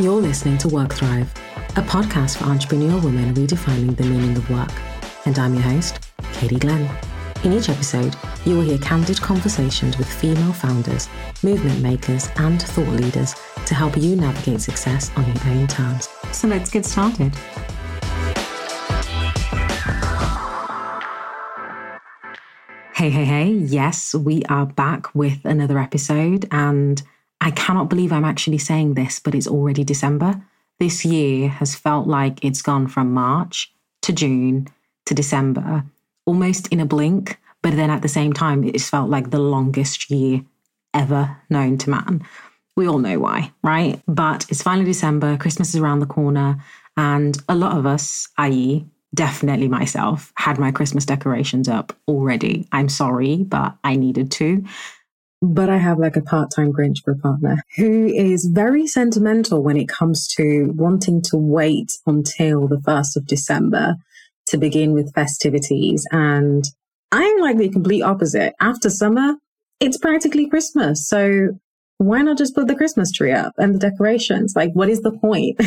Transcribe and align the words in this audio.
You're 0.00 0.20
listening 0.20 0.58
to 0.58 0.66
Work 0.66 0.92
Thrive, 0.92 1.32
a 1.76 1.82
podcast 1.82 2.38
for 2.38 2.46
entrepreneurial 2.46 3.00
women 3.04 3.32
redefining 3.32 3.96
the 3.96 4.02
meaning 4.02 4.36
of 4.36 4.50
work. 4.50 4.72
And 5.24 5.38
I'm 5.38 5.54
your 5.54 5.62
host, 5.62 6.10
Katie 6.32 6.58
Glenn. 6.58 6.90
In 7.44 7.52
each 7.52 7.68
episode, 7.68 8.16
you 8.44 8.56
will 8.56 8.62
hear 8.62 8.78
candid 8.78 9.20
conversations 9.20 9.96
with 9.96 10.12
female 10.12 10.52
founders, 10.52 11.08
movement 11.44 11.80
makers, 11.80 12.28
and 12.38 12.60
thought 12.60 12.88
leaders 12.88 13.36
to 13.66 13.74
help 13.76 13.96
you 13.96 14.16
navigate 14.16 14.60
success 14.60 15.12
on 15.14 15.24
your 15.26 15.36
own 15.46 15.68
terms. 15.68 16.08
So 16.32 16.48
let's 16.48 16.70
get 16.70 16.84
started. 16.84 17.32
Hey, 22.94 23.10
hey, 23.10 23.24
hey. 23.24 23.52
Yes, 23.52 24.12
we 24.12 24.42
are 24.48 24.66
back 24.66 25.14
with 25.14 25.44
another 25.44 25.78
episode. 25.78 26.48
And 26.50 27.00
I 27.44 27.50
cannot 27.50 27.90
believe 27.90 28.10
I'm 28.10 28.24
actually 28.24 28.56
saying 28.56 28.94
this, 28.94 29.20
but 29.20 29.34
it's 29.34 29.46
already 29.46 29.84
December. 29.84 30.42
This 30.80 31.04
year 31.04 31.50
has 31.50 31.74
felt 31.74 32.06
like 32.06 32.42
it's 32.42 32.62
gone 32.62 32.86
from 32.88 33.12
March 33.12 33.70
to 34.00 34.14
June 34.14 34.66
to 35.04 35.14
December, 35.14 35.84
almost 36.24 36.68
in 36.68 36.80
a 36.80 36.86
blink. 36.86 37.38
But 37.60 37.76
then 37.76 37.90
at 37.90 38.00
the 38.00 38.08
same 38.08 38.32
time, 38.32 38.64
it's 38.64 38.88
felt 38.88 39.10
like 39.10 39.28
the 39.28 39.38
longest 39.38 40.10
year 40.10 40.40
ever 40.94 41.36
known 41.50 41.76
to 41.78 41.90
man. 41.90 42.26
We 42.76 42.88
all 42.88 42.98
know 42.98 43.18
why, 43.18 43.52
right? 43.62 44.00
But 44.08 44.46
it's 44.48 44.62
finally 44.62 44.86
December, 44.86 45.36
Christmas 45.36 45.68
is 45.74 45.76
around 45.76 45.98
the 45.98 46.06
corner, 46.06 46.64
and 46.96 47.36
a 47.46 47.54
lot 47.54 47.76
of 47.76 47.84
us, 47.84 48.26
i.e., 48.38 48.86
definitely 49.14 49.68
myself, 49.68 50.32
had 50.36 50.58
my 50.58 50.72
Christmas 50.72 51.04
decorations 51.04 51.68
up 51.68 51.94
already. 52.08 52.66
I'm 52.72 52.88
sorry, 52.88 53.36
but 53.36 53.76
I 53.84 53.96
needed 53.96 54.30
to. 54.32 54.64
But 55.46 55.68
I 55.68 55.76
have 55.76 55.98
like 55.98 56.16
a 56.16 56.22
part 56.22 56.50
time 56.54 56.72
Grinch 56.72 57.04
for 57.04 57.10
a 57.10 57.18
partner 57.18 57.62
who 57.76 58.06
is 58.06 58.46
very 58.46 58.86
sentimental 58.86 59.62
when 59.62 59.76
it 59.76 59.88
comes 59.88 60.26
to 60.36 60.72
wanting 60.74 61.20
to 61.30 61.36
wait 61.36 61.92
until 62.06 62.66
the 62.66 62.78
1st 62.78 63.16
of 63.16 63.26
December 63.26 63.96
to 64.48 64.56
begin 64.56 64.92
with 64.92 65.12
festivities. 65.14 66.06
And 66.10 66.64
I'm 67.12 67.38
like 67.40 67.58
the 67.58 67.68
complete 67.68 68.02
opposite. 68.02 68.54
After 68.58 68.88
summer, 68.88 69.34
it's 69.80 69.98
practically 69.98 70.48
Christmas. 70.48 71.06
So 71.06 71.48
why 71.98 72.22
not 72.22 72.38
just 72.38 72.54
put 72.54 72.66
the 72.66 72.74
Christmas 72.74 73.12
tree 73.12 73.32
up 73.32 73.52
and 73.58 73.74
the 73.74 73.78
decorations? 73.78 74.54
Like, 74.56 74.72
what 74.72 74.88
is 74.88 75.02
the 75.02 75.12
point? 75.12 75.60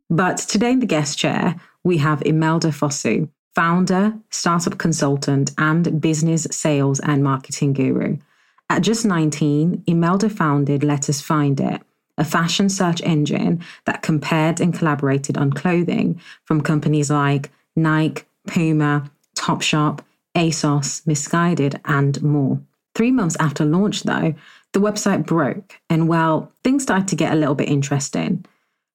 but 0.10 0.36
today 0.38 0.72
in 0.72 0.80
the 0.80 0.86
guest 0.86 1.18
chair, 1.18 1.56
we 1.84 1.96
have 1.98 2.22
Imelda 2.26 2.68
Fossu, 2.68 3.30
founder, 3.54 4.12
startup 4.30 4.76
consultant, 4.76 5.52
and 5.56 6.02
business 6.02 6.46
sales 6.50 7.00
and 7.00 7.24
marketing 7.24 7.72
guru. 7.72 8.18
At 8.68 8.82
just 8.82 9.04
19, 9.04 9.84
Imelda 9.86 10.28
founded 10.28 10.82
Let 10.82 11.08
Us 11.08 11.20
Find 11.20 11.58
It, 11.60 11.82
a 12.18 12.24
fashion 12.24 12.68
search 12.68 13.00
engine 13.02 13.62
that 13.84 14.02
compared 14.02 14.60
and 14.60 14.74
collaborated 14.74 15.38
on 15.38 15.52
clothing 15.52 16.20
from 16.44 16.60
companies 16.60 17.10
like 17.10 17.52
Nike, 17.76 18.24
Puma, 18.46 19.10
Topshop, 19.36 20.00
ASOS, 20.34 21.06
Missguided, 21.06 21.80
and 21.84 22.20
more. 22.22 22.60
Three 22.94 23.12
months 23.12 23.36
after 23.38 23.64
launch, 23.64 24.02
though, 24.02 24.34
the 24.72 24.80
website 24.80 25.26
broke, 25.26 25.80
and 25.88 26.08
well, 26.08 26.52
things 26.64 26.82
started 26.82 27.08
to 27.08 27.16
get 27.16 27.32
a 27.32 27.36
little 27.36 27.54
bit 27.54 27.68
interesting. 27.68 28.44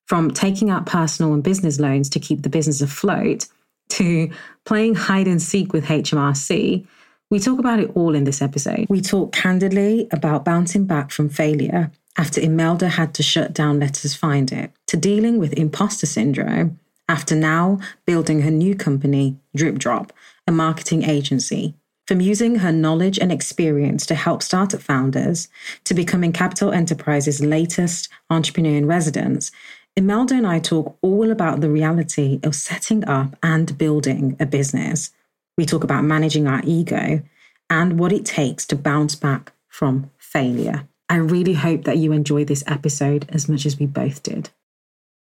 From 0.05 0.31
taking 0.31 0.69
out 0.69 0.86
personal 0.86 1.33
and 1.33 1.44
business 1.44 1.80
loans 1.80 2.09
to 2.09 2.19
keep 2.19 2.42
the 2.42 2.49
business 2.49 2.81
afloat, 2.81 3.47
to 3.89 4.30
playing 4.66 4.95
hide 4.95 5.27
and 5.27 5.42
seek 5.42 5.73
with 5.73 5.86
HMRC, 5.86 6.86
we 7.32 7.40
talk 7.40 7.58
about 7.60 7.80
it 7.80 7.90
all 7.96 8.14
in 8.14 8.26
this 8.26 8.42
episode. 8.42 8.86
We 8.90 9.02
talk 9.02 9.32
candidly 9.32 10.08
about 10.12 10.46
bouncing 10.46 10.86
back 10.86 11.12
from 11.12 11.30
failure 11.30 11.90
after 12.18 12.42
Imelda 12.42 12.90
had 12.90 13.14
to 13.16 13.23
shut 13.23 13.54
down 13.54 13.80
Let 13.80 14.04
Us 14.06 14.14
Find 14.14 14.52
It, 14.52 14.72
to 14.88 14.98
dealing 14.98 15.40
with 15.40 15.54
imposter 15.54 16.06
syndrome 16.06 16.78
after 17.08 17.34
now 17.34 17.80
building 18.06 18.42
her 18.42 18.52
new 18.52 18.76
company, 18.76 19.38
Drip 19.55 19.78
Drop, 19.78 20.11
a 20.45 20.52
marketing 20.52 21.04
agency. 21.04 21.73
From 22.05 22.20
using 22.20 22.55
her 22.55 22.73
knowledge 22.73 23.17
and 23.17 23.32
experience 23.32 24.05
to 24.08 24.16
help 24.16 24.44
startup 24.44 24.82
founders 24.82 25.48
to 25.86 25.94
becoming 25.94 26.34
Capital 26.34 26.73
Enterprises' 26.73 27.39
latest 27.39 28.10
entrepreneur 28.30 28.76
in 28.76 28.88
residence, 28.88 29.52
Imelda 29.95 30.36
and 30.36 30.48
I 30.48 30.60
talk 30.60 30.98
all 31.02 31.32
about 31.32 31.61
the 31.61 31.70
reality 31.70 32.42
of 32.44 32.55
setting 32.55 33.08
up 33.08 33.38
and 33.42 33.78
building 33.78 34.36
a 34.38 34.45
business. 34.45 35.11
We 35.58 35.66
talk 35.66 35.84
about 35.84 36.04
managing 36.04 36.48
our 36.48 36.62
ego 36.64 37.22
and 37.70 38.00
what 38.00 38.12
it 38.12 38.26
takes 38.26 38.66
to 38.67 38.76
bounce 38.76 39.16
back 39.16 39.54
from 39.67 40.12
failure. 40.17 40.88
I 41.10 41.16
really 41.16 41.54
hope 41.54 41.84
that 41.84 41.98
you 41.98 42.12
enjoy 42.12 42.45
this 42.45 42.64
episode 42.67 43.26
as 43.30 43.50
much 43.50 43.66
as 43.66 43.80
we 43.80 43.86
both 43.86 44.23
did. 44.23 44.50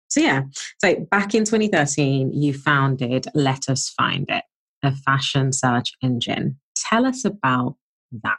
So, 0.10 0.22
yeah, 0.22 0.44
so 0.80 0.96
back 1.12 1.36
in 1.36 1.46
2013, 1.46 2.34
you 2.34 2.54
founded 2.54 3.28
Let 3.36 3.70
Us 3.70 3.90
Find 3.90 4.26
It, 4.30 4.44
a 4.84 4.96
fashion 4.96 5.54
search 5.54 5.94
engine. 6.02 6.60
Tell 6.76 7.06
us 7.06 7.26
about 7.26 7.76
that. 8.24 8.38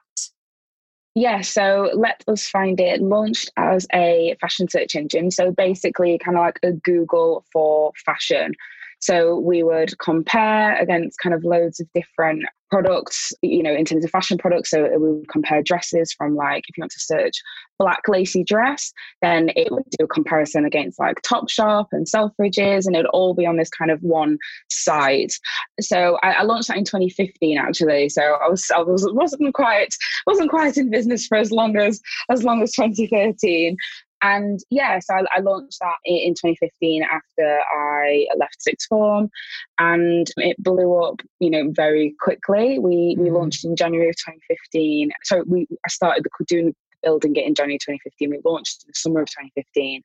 Yeah, 1.15 1.41
so 1.41 1.91
Let 1.95 2.25
Us 2.29 2.49
Find 2.49 2.79
It 2.81 3.00
launched 3.03 3.50
as 3.56 3.87
a 3.93 4.37
fashion 4.41 4.69
search 4.69 4.95
engine. 4.95 5.31
So 5.31 5.50
basically, 5.50 6.19
kind 6.19 6.37
of 6.37 6.43
like 6.43 6.59
a 6.62 6.73
Google 6.73 7.45
for 7.53 7.93
fashion. 8.05 8.55
So 9.00 9.38
we 9.38 9.62
would 9.62 9.99
compare 9.99 10.77
against 10.77 11.19
kind 11.19 11.34
of 11.34 11.44
loads 11.44 11.81
of 11.81 11.88
different 11.94 12.44
products, 12.71 13.33
you 13.43 13.62
know, 13.62 13.75
in 13.75 13.84
terms 13.84 14.05
of 14.05 14.11
fashion 14.11 14.38
products. 14.38 14.71
So 14.71 14.88
we 14.99 15.12
would 15.12 15.28
compare 15.28 15.62
dresses 15.62 16.12
from 16.12 16.37
like, 16.37 16.65
if 16.69 16.77
you 16.77 16.83
want 16.83 16.93
to 16.93 17.00
search 17.00 17.34
black 17.78 18.03
lacy 18.09 18.44
dress, 18.44 18.93
then 19.22 19.50
it 19.56 19.72
would 19.72 19.84
do 19.99 20.05
a 20.05 20.09
comparison 20.09 20.65
against 20.65 20.99
like 20.99 21.21
Topshop 21.22 21.87
and 21.93 22.06
Selfridges, 22.06 22.87
and 22.87 22.94
it 22.94 23.00
would 23.00 23.06
all 23.06 23.34
be 23.34 23.47
on 23.47 23.56
this 23.56 23.71
kind 23.71 23.91
of 23.91 24.00
one 24.03 24.38
site. 24.71 25.32
So 25.81 26.19
I, 26.22 26.32
I 26.32 26.43
launched 26.43 26.69
that 26.69 26.77
in 26.77 26.84
2015, 26.84 27.59
actually. 27.59 28.09
So 28.09 28.22
I 28.22 28.49
was 28.49 28.71
I 28.75 28.81
was 28.81 29.09
wasn't 29.12 29.55
quite 29.55 29.94
wasn't 30.27 30.50
quite 30.50 30.77
in 30.77 30.91
business 30.91 31.27
for 31.27 31.38
as 31.38 31.50
long 31.50 31.77
as 31.77 32.00
as 32.31 32.44
long 32.44 32.62
as 32.62 32.72
2013. 32.72 33.77
And 34.22 34.60
yeah, 34.70 34.98
so 34.98 35.14
I, 35.14 35.22
I, 35.34 35.41
launched 35.41 35.78
that 35.81 35.97
in 36.04 36.34
2015 36.34 37.03
after 37.03 37.60
I 37.72 38.26
left 38.36 38.60
sixth 38.60 38.88
form, 38.88 39.31
and 39.78 40.26
it 40.36 40.62
blew 40.62 41.03
up, 41.03 41.20
you 41.38 41.50
know, 41.50 41.70
very 41.70 42.14
quickly. 42.20 42.78
We 42.78 43.16
we 43.19 43.31
mm. 43.31 43.32
launched 43.32 43.64
in 43.64 43.76
January 43.76 44.10
of 44.10 44.16
2015. 44.16 45.10
So 45.25 45.42
we 45.47 45.66
I 45.86 45.88
started 45.88 46.26
doing 46.48 46.75
building 47.03 47.34
it 47.36 47.47
in 47.47 47.54
January 47.54 47.78
2015. 47.78 48.31
We 48.31 48.41
launched 48.44 48.84
in 48.84 48.88
the 48.88 48.94
summer 48.94 49.22
of 49.22 49.28
2015, 49.28 50.03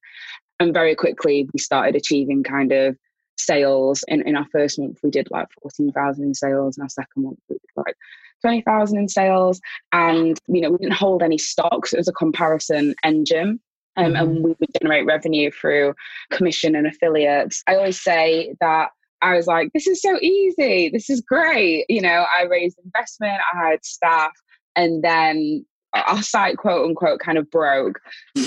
and 0.62 0.74
very 0.74 0.96
quickly 0.96 1.50
we 1.54 1.60
started 1.60 1.96
achieving 1.96 2.44
kind 2.44 2.72
of 2.72 2.96
sales. 3.38 4.04
In 4.08 4.22
in 4.26 4.38
our 4.38 4.48
first 4.52 4.80
month, 4.80 5.00
we 5.04 5.10
did 5.10 5.30
like 5.30 5.48
14,000 5.62 6.24
in 6.24 6.34
sales, 6.34 6.78
and 6.78 6.84
our 6.84 6.90
second 6.90 7.24
month 7.24 7.40
we 7.50 7.56
did 7.56 7.70
like 7.76 7.96
20,000 8.42 8.98
in 8.98 9.10
sales. 9.10 9.60
And 9.92 10.40
you 10.48 10.62
know, 10.62 10.72
we 10.72 10.78
didn't 10.78 10.94
hold 10.94 11.22
any 11.22 11.38
stocks. 11.38 11.92
It 11.92 11.98
was 11.98 12.08
a 12.08 12.14
comparison 12.14 12.96
engine 13.04 13.60
um, 13.98 14.06
mm-hmm. 14.06 14.16
and 14.16 14.44
we 14.44 14.56
would 14.60 14.70
generate 14.82 15.06
revenue 15.06 15.52
through 15.52 15.94
commission 16.32 16.76
and 16.76 16.88
affiliates. 16.88 17.64
I 17.68 17.76
always 17.76 18.02
say 18.02 18.56
that 18.62 18.90
I 19.22 19.36
was 19.36 19.48
like, 19.48 19.72
this 19.74 19.88
is 19.88 20.02
so 20.02 20.20
easy. 20.22 20.90
This 20.90 21.10
is 21.10 21.22
great. 21.22 21.86
You 21.90 22.02
know, 22.02 22.26
I 22.38 22.44
raised 22.44 22.78
investment, 22.84 23.42
I 23.54 23.70
had 23.70 23.86
staff, 23.86 24.32
and 24.76 25.04
then 25.04 25.66
our 25.94 26.22
site 26.22 26.58
quote 26.58 26.86
unquote 26.86 27.20
kind 27.20 27.38
of 27.38 27.50
broke. 27.50 28.00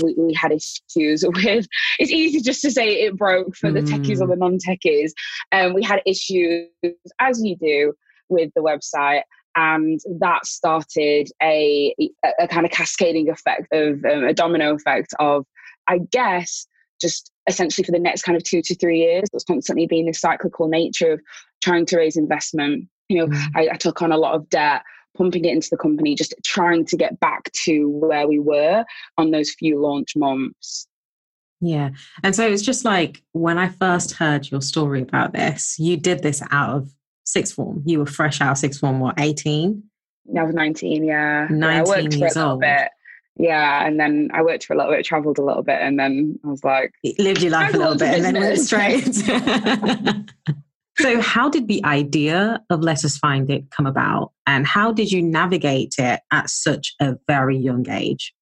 We, 0.02 0.14
we, 0.18 0.34
had 0.34 0.52
issues 0.52 1.24
with 1.26 1.66
it's 1.98 2.10
easy 2.10 2.40
just 2.40 2.60
to 2.62 2.70
say 2.70 3.04
it 3.04 3.16
broke 3.16 3.56
for 3.56 3.72
the 3.72 3.80
techies 3.80 4.20
or 4.20 4.26
mm. 4.26 4.30
the 4.30 4.36
non-techies. 4.36 5.12
And 5.50 5.68
um, 5.68 5.74
we 5.74 5.82
had 5.82 6.02
issues, 6.04 6.68
as 7.18 7.42
you 7.42 7.56
do, 7.56 7.94
with 8.28 8.50
the 8.54 8.60
website 8.60 9.22
and 9.58 10.00
that 10.20 10.46
started 10.46 11.28
a, 11.42 11.92
a 12.38 12.46
kind 12.46 12.64
of 12.64 12.70
cascading 12.70 13.28
effect 13.28 13.66
of 13.72 14.04
um, 14.04 14.24
a 14.24 14.32
domino 14.32 14.74
effect 14.74 15.12
of 15.18 15.44
i 15.88 15.98
guess 16.12 16.66
just 17.00 17.32
essentially 17.48 17.84
for 17.84 17.92
the 17.92 17.98
next 17.98 18.22
kind 18.22 18.36
of 18.36 18.44
two 18.44 18.62
to 18.62 18.74
three 18.76 19.00
years 19.00 19.24
was 19.32 19.44
constantly 19.44 19.86
being 19.86 20.06
this 20.06 20.20
cyclical 20.20 20.68
nature 20.68 21.14
of 21.14 21.20
trying 21.62 21.84
to 21.84 21.96
raise 21.96 22.16
investment 22.16 22.88
you 23.08 23.18
know 23.18 23.26
mm. 23.26 23.46
I, 23.56 23.70
I 23.72 23.76
took 23.76 24.00
on 24.00 24.12
a 24.12 24.18
lot 24.18 24.34
of 24.34 24.48
debt 24.48 24.82
pumping 25.16 25.44
it 25.44 25.52
into 25.52 25.68
the 25.70 25.76
company 25.76 26.14
just 26.14 26.34
trying 26.44 26.84
to 26.86 26.96
get 26.96 27.18
back 27.18 27.50
to 27.64 27.88
where 27.88 28.28
we 28.28 28.38
were 28.38 28.84
on 29.16 29.32
those 29.32 29.50
few 29.50 29.80
launch 29.80 30.14
months 30.14 30.86
yeah. 31.60 31.90
And 32.22 32.36
so 32.36 32.46
it's 32.46 32.62
just 32.62 32.84
like 32.84 33.20
when 33.32 33.58
I 33.58 33.68
first 33.68 34.12
heard 34.12 34.48
your 34.48 34.62
story 34.62 35.02
about 35.02 35.32
this, 35.32 35.76
you 35.76 35.96
did 35.96 36.22
this 36.22 36.40
out 36.52 36.76
of 36.76 36.94
sixth 37.28 37.54
form. 37.54 37.82
You 37.84 38.00
were 38.00 38.06
fresh 38.06 38.40
out 38.40 38.52
of 38.52 38.58
sixth 38.58 38.80
form, 38.80 39.00
what, 39.00 39.20
18? 39.20 39.82
I 40.36 40.42
was 40.42 40.54
19, 40.54 41.04
yeah. 41.04 41.46
19 41.50 41.60
yeah, 41.60 41.68
I 41.68 41.82
worked 41.82 42.14
years 42.14 42.32
for 42.34 42.40
a 42.40 42.50
old. 42.50 42.60
bit. 42.60 42.88
Yeah, 43.36 43.86
and 43.86 44.00
then 44.00 44.30
I 44.34 44.42
worked 44.42 44.64
for 44.64 44.74
a 44.74 44.76
little 44.76 44.92
bit, 44.92 45.04
traveled 45.04 45.38
a 45.38 45.44
little 45.44 45.62
bit, 45.62 45.78
and 45.80 45.98
then 45.98 46.38
I 46.44 46.48
was 46.48 46.64
like, 46.64 46.92
lived 47.18 47.40
your 47.40 47.52
life 47.52 47.72
a 47.72 47.78
little 47.78 47.96
bit, 47.96 48.14
and 48.14 48.24
then 48.24 48.34
went 48.34 48.58
straight. 48.58 49.14
so, 50.98 51.20
how 51.20 51.48
did 51.48 51.68
the 51.68 51.84
idea 51.84 52.60
of 52.68 52.80
Let 52.80 53.04
Us 53.04 53.16
Find 53.16 53.48
It 53.48 53.70
come 53.70 53.86
about, 53.86 54.32
and 54.46 54.66
how 54.66 54.90
did 54.90 55.12
you 55.12 55.22
navigate 55.22 55.94
it 55.98 56.20
at 56.32 56.50
such 56.50 56.94
a 57.00 57.16
very 57.28 57.56
young 57.56 57.88
age? 57.88 58.34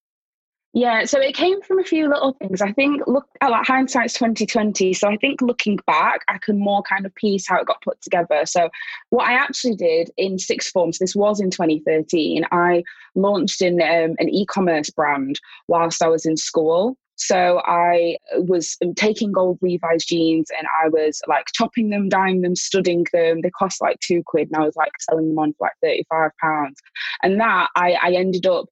Yeah, 0.77 1.07
so 1.07 1.19
it 1.19 1.35
came 1.35 1.63
from 1.63 1.79
a 1.79 1.85
few 1.85 2.07
little 2.07 2.35
things. 2.35 2.61
I 2.61 2.71
think 2.71 3.01
look 3.07 3.27
at 3.41 3.51
like 3.51 3.67
hindsight's 3.67 4.13
twenty 4.13 4.45
twenty. 4.45 4.93
So 4.93 5.09
I 5.09 5.17
think 5.17 5.41
looking 5.41 5.79
back, 5.87 6.21
I 6.29 6.37
can 6.37 6.59
more 6.59 6.83
kind 6.83 7.07
of 7.07 7.15
piece 7.15 7.49
how 7.49 7.59
it 7.59 7.67
got 7.67 7.81
put 7.81 7.99
together. 8.03 8.45
So 8.45 8.69
what 9.09 9.27
I 9.27 9.33
actually 9.33 9.75
did 9.77 10.11
in 10.19 10.39
sixth 10.39 10.71
form, 10.73 10.93
so 10.93 11.03
this 11.03 11.17
was 11.17 11.41
in 11.41 11.51
twenty 11.51 11.81
thirteen. 11.87 12.45
I 12.53 12.83
launched 13.15 13.63
in 13.63 13.81
um, 13.81 14.17
an 14.19 14.29
e-commerce 14.29 14.91
brand 14.91 15.41
whilst 15.67 16.03
I 16.03 16.09
was 16.09 16.27
in 16.27 16.37
school. 16.37 16.99
So 17.15 17.63
I 17.65 18.19
was 18.35 18.77
um, 18.85 18.95
taking 18.95 19.33
gold 19.33 19.59
Levi's 19.63 20.05
jeans 20.05 20.51
and 20.59 20.69
I 20.85 20.91
was 20.91 21.23
like 21.27 21.47
chopping 21.55 21.89
them, 21.89 22.11
dyeing 22.11 22.43
them, 22.43 22.55
studying 22.55 23.07
them. 23.15 23.41
They 23.41 23.49
cost 23.49 23.81
like 23.81 23.99
two 24.01 24.23
quid 24.27 24.49
and 24.53 24.63
I 24.63 24.67
was 24.67 24.77
like 24.77 24.93
selling 25.01 25.31
them 25.31 25.39
on 25.39 25.55
for 25.55 25.69
like 25.69 25.73
35 26.11 26.33
pounds. 26.39 26.79
And 27.23 27.41
that 27.41 27.71
I, 27.75 27.93
I 27.93 28.13
ended 28.13 28.45
up 28.45 28.67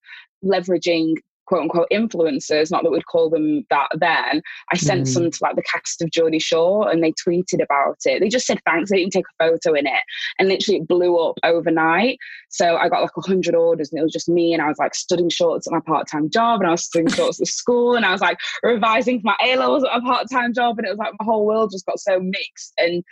leveraging 0.45 1.15
quote 1.47 1.63
unquote 1.63 1.89
influencers, 1.93 2.71
not 2.71 2.83
that 2.83 2.91
we'd 2.91 3.07
call 3.07 3.31
them 3.31 3.65
that 3.71 3.89
then. 3.99 4.43
I 4.73 4.77
sent 4.77 5.03
mm. 5.03 5.09
some 5.09 5.31
to 5.31 5.39
like 5.43 5.57
the 5.57 5.63
cast 5.63 6.03
of 6.03 6.11
Geordie 6.11 6.39
Shore 6.39 6.91
and 6.91 7.03
they 7.03 7.13
tweeted 7.13 7.63
about 7.63 7.97
it. 8.05 8.21
They 8.21 8.29
just 8.29 8.47
said 8.47 8.61
thanks. 8.67 8.91
They 8.91 8.99
didn't 8.99 9.13
take 9.13 9.27
a 9.41 9.45
photo 9.45 9.75
in 9.75 9.87
it. 9.87 10.03
And 10.39 10.49
literally 10.49 10.79
it 10.81 10.89
blew 10.89 11.19
up 11.19 11.37
overnight. 11.43 12.19
So 12.49 12.77
I 12.77 12.89
got 12.89 13.03
like 13.03 13.17
100 13.17 13.55
orders 13.55 13.91
and 13.91 13.99
it 13.99 14.03
was 14.03 14.13
just 14.13 14.29
me. 14.29 14.53
And 14.53 14.63
I 14.63 14.69
was 14.69 14.79
like 14.79 14.95
studying 14.95 15.31
shorts 15.31 15.67
at 15.67 15.73
my 15.73 15.81
part 15.81 16.09
time 16.09 16.31
job 16.31 16.61
and 16.61 16.69
I 16.69 16.73
was 16.73 16.85
studying 16.85 17.09
shorts 17.09 17.41
at 17.41 17.47
school 17.47 17.95
and 17.95 18.07
I 18.07 18.13
was 18.13 18.21
like 18.21 18.39
revising 18.63 19.21
for 19.21 19.27
my 19.27 19.37
A 19.45 19.57
levels 19.57 19.85
at 19.85 20.03
my 20.03 20.15
part 20.15 20.27
time 20.31 20.55
job. 20.55 20.79
And 20.79 20.87
it 20.87 20.91
was 20.91 20.99
like 20.99 21.13
my 21.19 21.25
whole 21.25 21.47
world 21.47 21.71
just 21.73 21.87
got 21.87 21.99
so 21.99 22.21
mixed. 22.21 22.73
And 22.79 23.05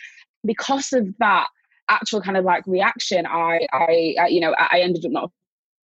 because 0.45 0.93
of 0.93 1.07
that, 1.19 1.47
actual 1.89 2.23
kind 2.23 2.37
of 2.37 2.45
like 2.45 2.65
reaction 2.67 3.27
I, 3.27 3.67
I, 3.73 4.15
I 4.19 4.27
you 4.29 4.41
know 4.41 4.55
I 4.57 4.81
ended 4.81 5.05
up 5.05 5.11
not 5.11 5.31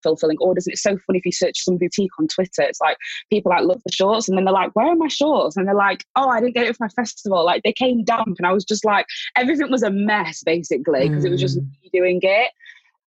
fulfilling 0.02 0.38
orders. 0.40 0.66
And 0.66 0.72
it's 0.72 0.82
so 0.82 0.96
funny 1.06 1.18
if 1.18 1.26
you 1.26 1.32
search 1.32 1.64
some 1.64 1.76
boutique 1.76 2.10
on 2.18 2.28
Twitter, 2.28 2.62
it's 2.62 2.80
like 2.80 2.96
people 3.30 3.50
like 3.50 3.64
love 3.64 3.82
the 3.84 3.92
shorts 3.92 4.28
and 4.28 4.36
then 4.36 4.44
they're 4.44 4.54
like, 4.54 4.74
Where 4.74 4.86
are 4.86 4.96
my 4.96 5.08
shorts? 5.08 5.56
And 5.56 5.66
they're 5.66 5.74
like, 5.74 6.04
Oh, 6.16 6.28
I 6.28 6.40
didn't 6.40 6.54
get 6.54 6.66
it 6.66 6.76
for 6.76 6.84
my 6.84 6.88
festival. 6.88 7.44
Like 7.44 7.62
they 7.62 7.72
came 7.72 8.04
damp 8.04 8.36
and 8.38 8.46
I 8.46 8.52
was 8.52 8.64
just 8.64 8.84
like, 8.84 9.06
everything 9.36 9.70
was 9.70 9.82
a 9.82 9.90
mess 9.90 10.42
basically 10.44 11.08
because 11.08 11.24
mm. 11.24 11.28
it 11.28 11.30
was 11.30 11.40
just 11.40 11.58
mm. 11.58 11.70
me 11.82 11.90
doing 11.92 12.20
it. 12.22 12.50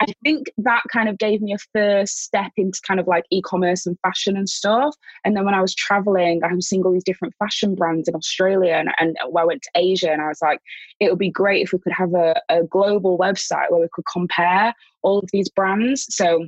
I 0.01 0.07
think 0.23 0.49
that 0.59 0.83
kind 0.93 1.09
of 1.09 1.19
gave 1.19 1.41
me 1.41 1.55
a 1.55 1.59
first 1.73 2.23
step 2.23 2.53
into 2.57 2.81
kind 2.87 3.01
of 3.01 3.07
like 3.07 3.25
e-commerce 3.31 3.87
and 3.87 3.99
fashion 4.01 4.37
and 4.37 4.49
stuff. 4.49 4.95
And 5.25 5.35
then 5.35 5.45
when 5.45 5.55
I 5.55 5.63
was 5.63 5.75
traveling, 5.75 6.43
I 6.45 6.53
was 6.53 6.69
seeing 6.69 6.83
all 6.85 6.93
these 6.93 7.05
different 7.05 7.35
fashion 7.39 7.75
brands 7.75 8.09
in 8.09 8.15
Australia 8.15 8.75
and, 8.75 8.91
and 8.99 9.17
I 9.23 9.45
went 9.45 9.63
to 9.63 9.71
Asia 9.75 10.13
and 10.13 10.21
I 10.21 10.29
was 10.29 10.43
like, 10.43 10.61
it 11.01 11.09
would 11.09 11.19
be 11.19 11.31
great 11.31 11.63
if 11.63 11.73
we 11.73 11.79
could 11.79 11.95
have 11.95 12.13
a, 12.15 12.41
a 12.49 12.65
global 12.65 13.19
website 13.19 13.71
where 13.71 13.81
we 13.81 13.89
could 13.93 14.05
compare 14.13 14.75
all 15.03 15.19
of 15.19 15.31
these 15.33 15.49
brands. 15.49 16.07
So 16.15 16.47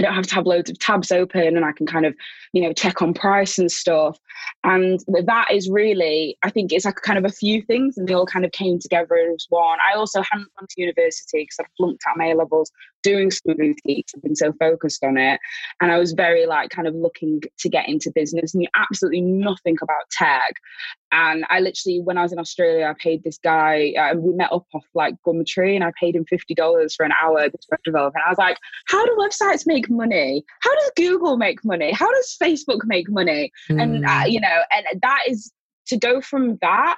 I 0.00 0.02
don't 0.02 0.14
have 0.14 0.26
to 0.28 0.34
have 0.34 0.46
loads 0.46 0.70
of 0.70 0.78
tabs 0.78 1.12
open 1.12 1.56
and 1.56 1.64
I 1.64 1.72
can 1.72 1.86
kind 1.86 2.06
of, 2.06 2.14
you 2.52 2.62
know, 2.62 2.72
check 2.72 3.02
on 3.02 3.12
price 3.12 3.58
and 3.58 3.70
stuff. 3.70 4.18
And 4.64 5.00
that 5.24 5.46
is 5.50 5.70
really, 5.70 6.36
I 6.42 6.50
think 6.50 6.72
it's 6.72 6.84
like 6.84 6.96
kind 6.96 7.18
of 7.18 7.24
a 7.24 7.34
few 7.34 7.62
things 7.62 7.96
and 7.96 8.06
they 8.06 8.14
all 8.14 8.26
kind 8.26 8.44
of 8.44 8.52
came 8.52 8.78
together 8.78 9.16
as 9.34 9.46
one. 9.48 9.78
I 9.88 9.96
also 9.96 10.22
hadn't 10.30 10.48
gone 10.58 10.66
to 10.68 10.80
university 10.80 11.42
because 11.42 11.56
I 11.60 11.64
flunked 11.76 12.02
out 12.08 12.16
my 12.16 12.32
levels 12.32 12.70
doing 13.02 13.30
school 13.30 13.54
boutiques. 13.54 14.12
I've 14.14 14.22
been 14.22 14.36
so 14.36 14.52
focused 14.58 15.02
on 15.04 15.16
it. 15.16 15.40
And 15.80 15.90
I 15.90 15.98
was 15.98 16.12
very 16.12 16.46
like 16.46 16.70
kind 16.70 16.86
of 16.86 16.94
looking 16.94 17.42
to 17.58 17.68
get 17.68 17.88
into 17.88 18.12
business, 18.14 18.54
knew 18.54 18.68
absolutely 18.74 19.22
nothing 19.22 19.76
about 19.82 20.10
tech. 20.10 20.54
And 21.12 21.44
I 21.48 21.60
literally, 21.60 22.00
when 22.00 22.18
I 22.18 22.22
was 22.22 22.32
in 22.32 22.38
Australia, 22.38 22.86
I 22.86 22.94
paid 23.02 23.24
this 23.24 23.38
guy, 23.38 23.92
uh, 23.98 24.14
we 24.16 24.32
met 24.32 24.52
up 24.52 24.66
off 24.74 24.84
like 24.94 25.14
Gumtree 25.26 25.74
and 25.74 25.82
I 25.82 25.90
paid 25.98 26.14
him 26.14 26.24
$50 26.24 26.94
for 26.96 27.04
an 27.04 27.12
hour, 27.20 27.48
this 27.48 27.66
web 27.70 27.80
developer. 27.84 28.16
And 28.16 28.24
I 28.26 28.28
was 28.28 28.38
like, 28.38 28.58
how 28.86 29.04
do 29.04 29.16
websites 29.18 29.66
make 29.66 29.90
money? 29.90 30.44
How 30.60 30.74
does 30.74 30.92
Google 30.96 31.36
make 31.36 31.64
money? 31.64 31.90
How 31.90 32.10
does 32.12 32.36
Facebook 32.40 32.80
make 32.84 33.08
money? 33.10 33.50
Mm. 33.68 33.82
And, 33.82 34.04
uh, 34.06 34.24
hmm. 34.24 34.29
You 34.30 34.40
know, 34.40 34.62
and 34.72 35.02
that 35.02 35.20
is 35.28 35.52
to 35.86 35.96
go 35.96 36.20
from 36.20 36.58
that, 36.62 36.96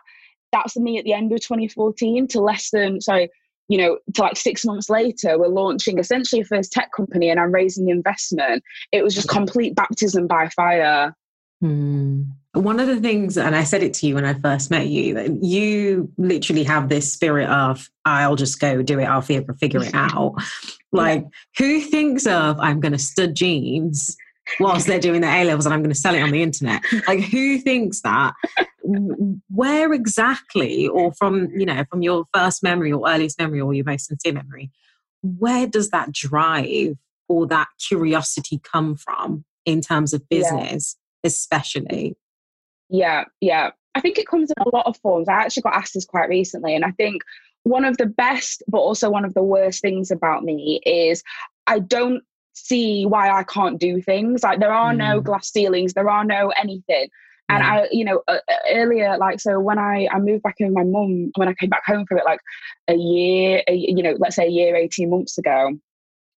that's 0.52 0.76
me 0.76 0.99
at 0.99 1.05
the 1.05 1.12
end 1.12 1.32
of 1.32 1.40
2014 1.40 2.29
to 2.29 2.40
less 2.40 2.70
than, 2.70 3.00
sorry, 3.00 3.31
you 3.69 3.79
know, 3.79 3.99
to 4.14 4.23
like 4.23 4.37
six 4.37 4.64
months 4.64 4.90
later, 4.90 5.38
we're 5.38 5.49
launching 5.49 5.99
essentially 5.99 6.43
a 6.43 6.44
first 6.44 6.73
tech 6.73 6.90
company 6.94 7.31
and 7.31 7.40
I'm 7.40 7.52
raising 7.52 7.88
investment. 7.88 8.62
It 8.93 9.02
was 9.02 9.14
just 9.14 9.29
complete 9.29 9.75
baptism 9.75 10.26
by 10.26 10.49
fire. 10.50 11.14
Hmm. 11.61 12.23
One 12.55 12.81
of 12.81 12.87
the 12.87 13.00
things, 13.00 13.38
and 13.38 13.56
I 13.56 13.64
said 13.64 13.82
it 13.82 13.94
to 13.94 14.06
you 14.06 14.17
when 14.17 14.26
I 14.26 14.34
first 14.34 14.70
met 14.70 14.88
you, 14.88 15.14
that 15.14 15.43
you 15.43 16.12
literally 16.19 16.64
have 16.64 16.90
this 16.90 17.11
spirit 17.11 17.49
of, 17.49 17.88
I'll 18.05 18.37
just 18.37 18.61
go 18.61 18.82
do 18.82 18.99
it, 18.99 19.05
I'll 19.05 19.23
figure, 19.23 19.55
figure 19.55 19.82
it 19.82 19.94
out. 19.94 20.34
like, 20.90 21.25
who 21.56 21.81
thinks 21.81 22.26
of, 22.26 22.58
I'm 22.61 22.81
going 22.81 22.93
to 22.93 22.99
stud 22.99 23.34
jeans 23.34 24.19
whilst 24.60 24.86
they're 24.86 25.00
doing 25.00 25.20
their 25.20 25.42
A 25.42 25.44
levels 25.44 25.66
and 25.66 25.74
I'm 25.74 25.80
going 25.82 25.94
to 25.94 25.98
sell 25.98 26.14
it 26.14 26.22
on 26.22 26.30
the 26.30 26.42
internet? 26.42 26.82
Like, 27.06 27.20
who 27.20 27.58
thinks 27.58 28.02
that? 28.02 28.34
Where 29.48 29.92
exactly, 29.92 30.88
or 30.88 31.12
from, 31.14 31.48
you 31.50 31.66
know, 31.66 31.84
from 31.90 32.02
your 32.02 32.24
first 32.34 32.62
memory 32.62 32.92
or 32.92 33.08
earliest 33.08 33.38
memory 33.38 33.60
or 33.60 33.72
your 33.74 33.84
most 33.84 34.06
sincere 34.06 34.32
memory, 34.32 34.70
where 35.22 35.66
does 35.66 35.90
that 35.90 36.12
drive 36.12 36.96
or 37.28 37.46
that 37.46 37.68
curiosity 37.86 38.60
come 38.62 38.96
from 38.96 39.44
in 39.64 39.80
terms 39.80 40.12
of 40.12 40.28
business, 40.28 40.96
yeah. 41.22 41.28
especially? 41.28 42.16
Yeah, 42.88 43.24
yeah. 43.40 43.70
I 43.94 44.00
think 44.00 44.18
it 44.18 44.26
comes 44.26 44.50
in 44.50 44.62
a 44.62 44.74
lot 44.74 44.86
of 44.86 44.96
forms. 44.98 45.28
I 45.28 45.34
actually 45.34 45.62
got 45.62 45.74
asked 45.74 45.94
this 45.94 46.04
quite 46.04 46.28
recently, 46.28 46.74
and 46.74 46.84
I 46.84 46.90
think 46.92 47.22
one 47.62 47.84
of 47.84 47.96
the 47.96 48.06
best, 48.06 48.62
but 48.66 48.78
also 48.78 49.08
one 49.08 49.24
of 49.24 49.34
the 49.34 49.42
worst 49.42 49.80
things 49.80 50.10
about 50.10 50.42
me 50.42 50.80
is 50.84 51.22
I 51.66 51.78
don't 51.78 52.22
see 52.54 53.06
why 53.06 53.31
I 53.31 53.44
can't 53.44 53.78
do 53.78 54.00
things. 54.00 54.43
Like 54.43 54.60
there 54.60 54.72
are 54.72 54.93
mm. 54.93 54.99
no 54.99 55.20
glass 55.20 55.50
ceilings, 55.50 55.94
there 55.94 56.08
are 56.08 56.25
no 56.25 56.52
anything. 56.60 57.08
And 57.49 57.62
I, 57.62 57.88
you 57.90 58.04
know, 58.04 58.22
uh, 58.28 58.38
uh, 58.49 58.54
earlier, 58.70 59.19
like, 59.19 59.38
so 59.40 59.60
when 59.60 59.78
I, 59.78 60.08
I 60.10 60.19
moved 60.19 60.43
back 60.43 60.54
in 60.58 60.69
with 60.69 60.75
my 60.75 60.84
mum, 60.84 61.32
when 61.37 61.49
I 61.49 61.54
came 61.54 61.69
back 61.69 61.84
home 61.84 62.06
from 62.06 62.16
it, 62.16 62.25
like 62.25 62.40
a 62.88 62.94
year, 62.94 63.62
a, 63.69 63.75
you 63.75 64.02
know, 64.02 64.14
let's 64.19 64.37
say 64.37 64.46
a 64.46 64.50
year, 64.50 64.75
18 64.75 65.10
months 65.10 65.37
ago, 65.37 65.76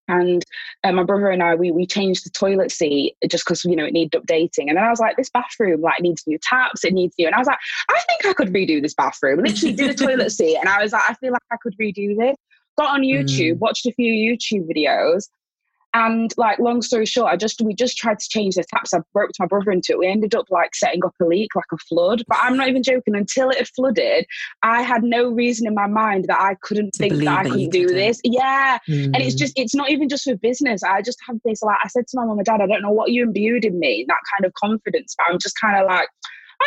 and 0.08 0.44
uh, 0.84 0.92
my 0.92 1.04
brother 1.04 1.30
and 1.30 1.42
I, 1.42 1.56
we 1.56 1.72
we 1.72 1.86
changed 1.86 2.26
the 2.26 2.30
toilet 2.30 2.72
seat 2.72 3.16
just 3.28 3.46
because 3.46 3.66
you 3.66 3.76
know 3.76 3.86
it 3.86 3.94
needed 3.94 4.22
updating. 4.22 4.68
And 4.68 4.78
then 4.78 4.84
I 4.84 4.90
was 4.90 5.00
like, 5.00 5.18
this 5.18 5.30
bathroom 5.30 5.82
like 5.82 6.00
needs 6.00 6.24
new 6.28 6.38
taps, 6.38 6.84
it 6.84 6.94
needs 6.94 7.16
new. 7.18 7.26
And 7.26 7.36
I 7.36 7.40
was 7.40 7.48
like, 7.48 7.58
I 7.90 8.00
think 8.08 8.26
I 8.26 8.34
could 8.34 8.54
redo 8.54 8.82
this 8.82 8.94
bathroom. 8.94 9.42
Literally 9.42 9.74
did 9.74 9.90
a 9.90 9.94
toilet 10.06 10.32
seat, 10.32 10.58
and 10.58 10.70
I 10.70 10.82
was 10.82 10.92
like, 10.92 11.04
I 11.08 11.14
feel 11.16 11.32
like 11.32 11.42
I 11.52 11.58
could 11.62 11.76
redo 11.80 12.16
this. 12.18 12.38
Got 12.78 12.94
on 12.94 13.02
YouTube, 13.02 13.54
mm. 13.54 13.60
watched 13.60 13.86
a 13.86 13.94
few 13.94 14.12
YouTube 14.12 14.70
videos, 14.70 15.30
and 15.96 16.34
like, 16.36 16.60
long 16.60 16.82
story 16.82 17.06
short, 17.06 17.32
I 17.32 17.38
just 17.38 17.62
we 17.62 17.74
just 17.74 17.96
tried 17.96 18.20
to 18.20 18.28
change 18.28 18.56
the 18.56 18.66
taps. 18.66 18.94
I 18.94 19.00
broke 19.14 19.32
my 19.40 19.46
brother 19.46 19.72
into 19.72 19.94
it. 19.94 20.00
We 20.00 20.08
ended 20.08 20.36
up 20.36 20.48
like 20.50 20.76
setting 20.76 21.06
up 21.06 21.14
a 21.22 21.26
leak, 21.26 21.56
like 21.56 21.72
a 21.72 21.78
flood. 21.78 22.22
But 22.28 22.38
I'm 22.42 22.58
not 22.58 22.68
even 22.68 22.84
joking. 22.84 23.16
Until 23.16 23.50
it 23.50 23.60
had 23.60 23.70
flooded, 23.70 24.26
I 24.62 24.82
had 24.82 25.04
no 25.04 25.30
reason 25.30 25.66
in 25.68 25.74
my 25.74 25.88
mind 25.88 26.26
that 26.28 26.42
I 26.42 26.56
couldn't 26.62 26.96
think 26.96 27.14
that 27.24 27.28
I 27.40 27.44
couldn't 27.50 27.70
do 27.70 27.88
this. 27.88 28.20
Yeah, 28.26 28.78
mm. 28.90 29.06
and 29.06 29.16
it's 29.16 29.36
mm. 29.36 29.40
just 29.40 29.54
it's 29.56 29.74
not 29.74 29.90
even 29.90 30.10
just 30.10 30.28
with 30.28 30.42
business. 30.42 30.84
I 30.84 31.02
just 31.02 31.20
have 31.26 31.38
this 31.46 31.62
like 31.62 31.78
I 31.82 31.88
said 31.88 32.08
to 32.08 32.18
my 32.18 32.26
mom 32.26 32.40
and 32.40 32.46
dad, 32.46 32.60
I 32.60 32.68
don't 32.68 32.82
know 32.82 32.92
what 32.92 33.12
you 33.12 33.24
imbued 33.24 33.64
in 33.64 33.80
me, 33.80 34.04
that 34.10 34.20
kind 34.34 34.46
of 34.46 34.54
confidence, 34.56 35.16
but 35.18 35.28
I'm 35.32 35.40
just 35.40 35.56
kind 35.62 35.80
of 35.80 35.88
like, 35.88 36.10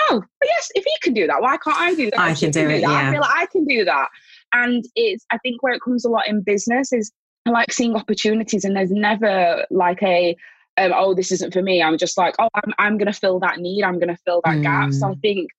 oh 0.08 0.22
yes, 0.42 0.70
if 0.74 0.84
he 0.84 0.94
can 1.02 1.12
do 1.12 1.26
that, 1.26 1.42
why 1.42 1.58
can't 1.58 1.76
I 1.76 1.94
do 1.94 2.10
that? 2.12 2.18
I 2.18 2.32
can 2.32 2.50
do, 2.50 2.66
it. 2.66 2.80
Yeah. 2.80 2.90
I 2.90 3.10
feel 3.10 3.20
like 3.20 3.36
I 3.36 3.46
can 3.52 3.66
do 3.66 3.84
that. 3.84 4.08
And 4.54 4.86
it's 4.94 5.26
I 5.30 5.36
think 5.36 5.62
where 5.62 5.74
it 5.74 5.82
comes 5.82 6.06
a 6.06 6.08
lot 6.08 6.26
in 6.26 6.40
business 6.40 6.94
is 6.94 7.12
I 7.48 7.50
like 7.50 7.72
seeing 7.72 7.96
opportunities, 7.96 8.64
and 8.64 8.76
there's 8.76 8.90
never 8.90 9.66
like 9.70 10.02
a 10.02 10.36
um, 10.76 10.92
oh 10.94 11.14
this 11.14 11.32
isn't 11.32 11.52
for 11.52 11.62
me. 11.62 11.82
I'm 11.82 11.98
just 11.98 12.18
like 12.18 12.34
oh 12.38 12.48
I'm 12.54 12.74
I'm 12.78 12.98
gonna 12.98 13.12
fill 13.12 13.40
that 13.40 13.58
need. 13.58 13.82
I'm 13.82 13.98
gonna 13.98 14.18
fill 14.24 14.42
that 14.44 14.58
mm. 14.58 14.62
gap. 14.62 14.92
So 14.92 15.08
I 15.08 15.14
mm. 15.14 15.20
think 15.22 15.50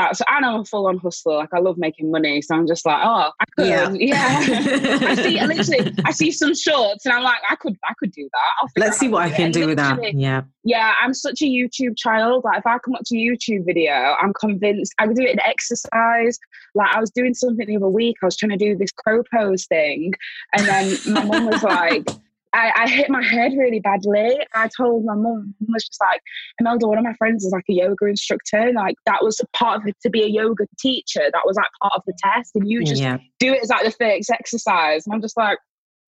that's 0.00 0.22
and 0.26 0.44
I'm 0.44 0.60
a 0.60 0.64
full 0.64 0.86
on 0.86 0.98
hustler. 0.98 1.36
Like 1.36 1.52
I 1.52 1.58
love 1.58 1.78
making 1.78 2.10
money, 2.10 2.40
so 2.42 2.54
I'm 2.54 2.66
just 2.66 2.86
like, 2.86 3.00
oh, 3.02 3.32
I 3.38 3.44
could, 3.56 3.66
yeah. 3.66 3.90
yeah. 3.92 4.98
I 5.02 5.14
see, 5.14 5.40
literally, 5.46 5.94
I 6.04 6.10
see 6.12 6.30
some 6.30 6.54
shorts, 6.54 7.04
and 7.06 7.14
I'm 7.14 7.22
like, 7.22 7.40
I 7.48 7.56
could, 7.56 7.76
I 7.84 7.94
could 7.98 8.12
do 8.12 8.28
that. 8.32 8.70
Let's 8.80 8.98
see 8.98 9.08
what 9.08 9.22
I 9.22 9.30
can 9.30 9.50
do 9.50 9.66
with 9.66 9.76
that. 9.76 10.14
Yeah, 10.14 10.42
yeah. 10.64 10.94
I'm 11.02 11.14
such 11.14 11.42
a 11.42 11.46
YouTube 11.46 11.96
child. 11.96 12.44
Like 12.44 12.58
if 12.58 12.66
I 12.66 12.78
come 12.78 12.94
up 12.94 13.02
to 13.06 13.16
a 13.16 13.20
YouTube 13.20 13.66
video, 13.66 14.16
I'm 14.20 14.32
convinced 14.32 14.94
I 14.98 15.06
would 15.06 15.16
do 15.16 15.22
it 15.22 15.32
in 15.32 15.40
exercise. 15.40 16.38
Like 16.74 16.94
I 16.94 17.00
was 17.00 17.10
doing 17.10 17.34
something 17.34 17.66
the 17.66 17.76
other 17.76 17.88
week. 17.88 18.16
I 18.22 18.26
was 18.26 18.36
trying 18.36 18.50
to 18.50 18.56
do 18.56 18.76
this 18.76 18.92
crow 18.92 19.22
pose 19.34 19.66
thing, 19.66 20.12
and 20.56 20.66
then 20.66 20.96
my 21.12 21.24
mom 21.24 21.46
was 21.46 21.62
like. 21.62 22.08
I, 22.52 22.72
I, 22.74 22.88
hit 22.88 23.08
my 23.10 23.22
head 23.22 23.52
really 23.56 23.80
badly. 23.80 24.38
I 24.54 24.68
told 24.76 25.04
my 25.04 25.14
mum, 25.14 25.54
was 25.68 25.86
just 25.86 26.00
like, 26.00 26.20
Imelda, 26.58 26.88
one 26.88 26.98
of 26.98 27.04
my 27.04 27.14
friends 27.14 27.44
is 27.44 27.52
like 27.52 27.64
a 27.70 27.72
yoga 27.72 28.06
instructor. 28.06 28.72
Like 28.72 28.96
that 29.06 29.22
was 29.22 29.40
part 29.52 29.80
of 29.80 29.86
it 29.86 29.96
to 30.02 30.10
be 30.10 30.22
a 30.22 30.28
yoga 30.28 30.64
teacher. 30.78 31.22
That 31.32 31.42
was 31.44 31.56
like 31.56 31.68
part 31.80 31.94
of 31.96 32.02
the 32.06 32.14
test. 32.22 32.56
And 32.56 32.68
you 32.68 32.84
just 32.84 33.00
yeah. 33.00 33.18
do 33.38 33.52
it 33.52 33.62
as 33.62 33.68
like 33.68 33.84
the 33.84 33.92
first 33.92 34.30
exercise. 34.30 35.06
And 35.06 35.14
I'm 35.14 35.22
just 35.22 35.36
like, 35.36 35.58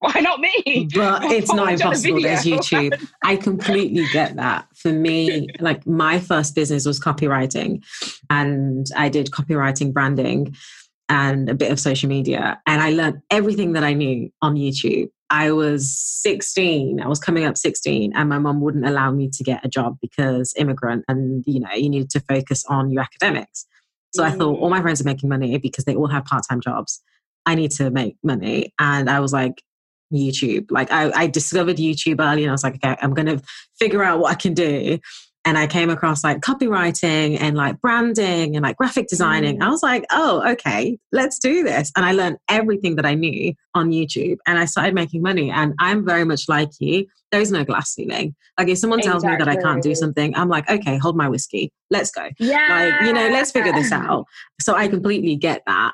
why 0.02 0.20
not 0.20 0.40
me? 0.40 0.88
But 0.92 1.22
it's 1.30 1.52
not 1.52 1.72
impossible. 1.72 2.20
There's 2.20 2.42
YouTube. 2.42 3.08
I 3.24 3.36
completely 3.36 4.04
get 4.12 4.34
that. 4.34 4.66
For 4.74 4.92
me, 4.92 5.46
like 5.60 5.86
my 5.86 6.18
first 6.18 6.56
business 6.56 6.84
was 6.84 6.98
copywriting 6.98 7.84
and 8.28 8.86
I 8.96 9.08
did 9.08 9.30
copywriting 9.30 9.92
branding 9.92 10.56
and 11.12 11.50
a 11.50 11.54
bit 11.54 11.70
of 11.70 11.78
social 11.78 12.08
media. 12.08 12.58
And 12.66 12.80
I 12.80 12.90
learned 12.90 13.20
everything 13.30 13.74
that 13.74 13.84
I 13.84 13.92
knew 13.92 14.30
on 14.40 14.54
YouTube. 14.56 15.10
I 15.28 15.52
was 15.52 15.94
16, 16.22 17.02
I 17.02 17.06
was 17.06 17.18
coming 17.18 17.44
up 17.44 17.58
16, 17.58 18.14
and 18.14 18.28
my 18.30 18.38
mom 18.38 18.62
wouldn't 18.62 18.86
allow 18.86 19.12
me 19.12 19.28
to 19.34 19.44
get 19.44 19.64
a 19.64 19.68
job 19.68 19.98
because 20.00 20.54
immigrant 20.56 21.04
and 21.08 21.44
you 21.46 21.60
know, 21.60 21.72
you 21.74 21.90
needed 21.90 22.08
to 22.10 22.20
focus 22.20 22.64
on 22.66 22.90
your 22.90 23.02
academics. 23.02 23.66
So 24.14 24.22
mm. 24.22 24.26
I 24.26 24.30
thought 24.30 24.58
all 24.58 24.70
my 24.70 24.78
mm. 24.78 24.82
friends 24.82 25.02
are 25.02 25.04
making 25.04 25.28
money 25.28 25.58
because 25.58 25.84
they 25.84 25.94
all 25.94 26.06
have 26.06 26.24
part-time 26.24 26.62
jobs. 26.62 27.02
I 27.44 27.56
need 27.56 27.72
to 27.72 27.90
make 27.90 28.16
money. 28.22 28.72
And 28.78 29.10
I 29.10 29.20
was 29.20 29.34
like, 29.34 29.62
YouTube. 30.12 30.66
Like 30.70 30.92
I, 30.92 31.10
I 31.12 31.26
discovered 31.26 31.76
YouTube 31.76 32.20
early 32.20 32.44
and 32.44 32.50
I 32.50 32.52
was 32.52 32.62
like, 32.62 32.74
okay, 32.76 32.96
I'm 33.00 33.14
gonna 33.14 33.40
figure 33.78 34.02
out 34.02 34.18
what 34.18 34.30
I 34.30 34.34
can 34.34 34.52
do 34.52 34.98
and 35.44 35.58
I 35.58 35.66
came 35.66 35.90
across 35.90 36.22
like 36.22 36.40
copywriting 36.40 37.40
and 37.40 37.56
like 37.56 37.80
branding 37.80 38.54
and 38.54 38.62
like 38.62 38.76
graphic 38.76 39.08
designing. 39.08 39.58
Mm. 39.58 39.64
I 39.64 39.70
was 39.70 39.82
like, 39.82 40.04
oh, 40.12 40.48
okay, 40.52 40.98
let's 41.10 41.38
do 41.38 41.64
this. 41.64 41.90
And 41.96 42.06
I 42.06 42.12
learned 42.12 42.36
everything 42.48 42.96
that 42.96 43.06
I 43.06 43.14
knew 43.14 43.52
on 43.74 43.90
YouTube 43.90 44.36
and 44.46 44.58
I 44.58 44.66
started 44.66 44.94
making 44.94 45.22
money. 45.22 45.50
And 45.50 45.74
I'm 45.80 46.04
very 46.04 46.24
much 46.24 46.48
like 46.48 46.70
you. 46.78 47.06
There 47.32 47.40
is 47.40 47.50
no 47.50 47.64
glass 47.64 47.92
ceiling. 47.92 48.36
Like 48.56 48.68
if 48.68 48.78
someone 48.78 49.00
tells 49.00 49.24
exactly. 49.24 49.46
me 49.46 49.52
that 49.52 49.58
I 49.58 49.62
can't 49.62 49.82
do 49.82 49.94
something, 49.94 50.36
I'm 50.36 50.48
like, 50.48 50.70
okay, 50.70 50.96
hold 50.98 51.16
my 51.16 51.28
whiskey. 51.28 51.72
Let's 51.90 52.12
go. 52.12 52.28
Yeah. 52.38 52.66
Like, 53.00 53.06
you 53.06 53.12
know, 53.12 53.28
let's 53.28 53.50
figure 53.50 53.72
this 53.72 53.90
out. 53.90 54.26
So 54.60 54.76
I 54.76 54.86
completely 54.86 55.34
get 55.34 55.62
that. 55.66 55.92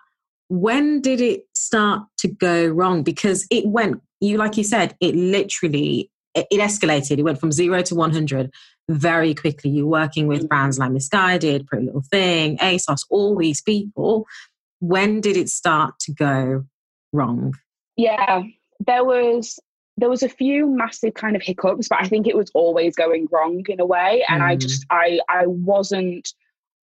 When 0.49 1.01
did 1.01 1.21
it 1.21 1.45
start 1.55 2.03
to 2.19 2.29
go 2.29 2.67
wrong? 2.67 3.03
Because 3.03 3.47
it 3.51 3.67
went, 3.67 4.03
you 4.21 4.37
like 4.37 4.57
you 4.57 4.65
said, 4.65 4.95
it 5.01 5.15
literally 5.15 6.11
it 6.51 6.61
escalated. 6.61 7.19
It 7.19 7.23
went 7.23 7.41
from 7.41 7.53
zero 7.53 7.83
to 7.83 7.95
100 7.95 8.53
very 8.89 9.35
quickly. 9.35 9.71
You're 9.71 9.87
working 9.87 10.27
with 10.27 10.45
mm. 10.45 10.49
brands 10.49 10.79
like 10.79 10.91
Missguided, 10.91 11.67
Pretty 11.67 11.87
Little 11.87 12.05
Thing, 12.11 12.59
ASOS, 12.59 13.05
all 13.11 13.37
these 13.37 13.61
people. 13.61 14.27
When 14.81 15.21
did 15.21 15.37
it 15.37 15.49
start 15.49 15.99
to 16.01 16.13
go 16.13 16.65
wrong? 17.13 17.55
Yeah, 17.97 18.43
there 18.87 19.05
was 19.05 19.59
there 19.97 20.09
was 20.09 20.23
a 20.23 20.29
few 20.29 20.67
massive 20.69 21.15
kind 21.15 21.35
of 21.35 21.43
hiccups, 21.43 21.89
but 21.89 22.01
I 22.01 22.07
think 22.07 22.29
it 22.29 22.37
was 22.37 22.51
always 22.55 22.95
going 22.95 23.27
wrong 23.33 23.65
in 23.69 23.81
a 23.81 23.87
way, 23.87 24.25
and 24.29 24.43
mm. 24.43 24.47
I 24.47 24.57
just 24.57 24.87
I 24.91 25.21
I 25.29 25.47
wasn't 25.47 26.33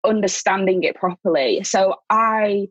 understanding 0.06 0.84
it 0.84 0.96
properly. 0.96 1.64
So 1.64 1.96
I 2.10 2.70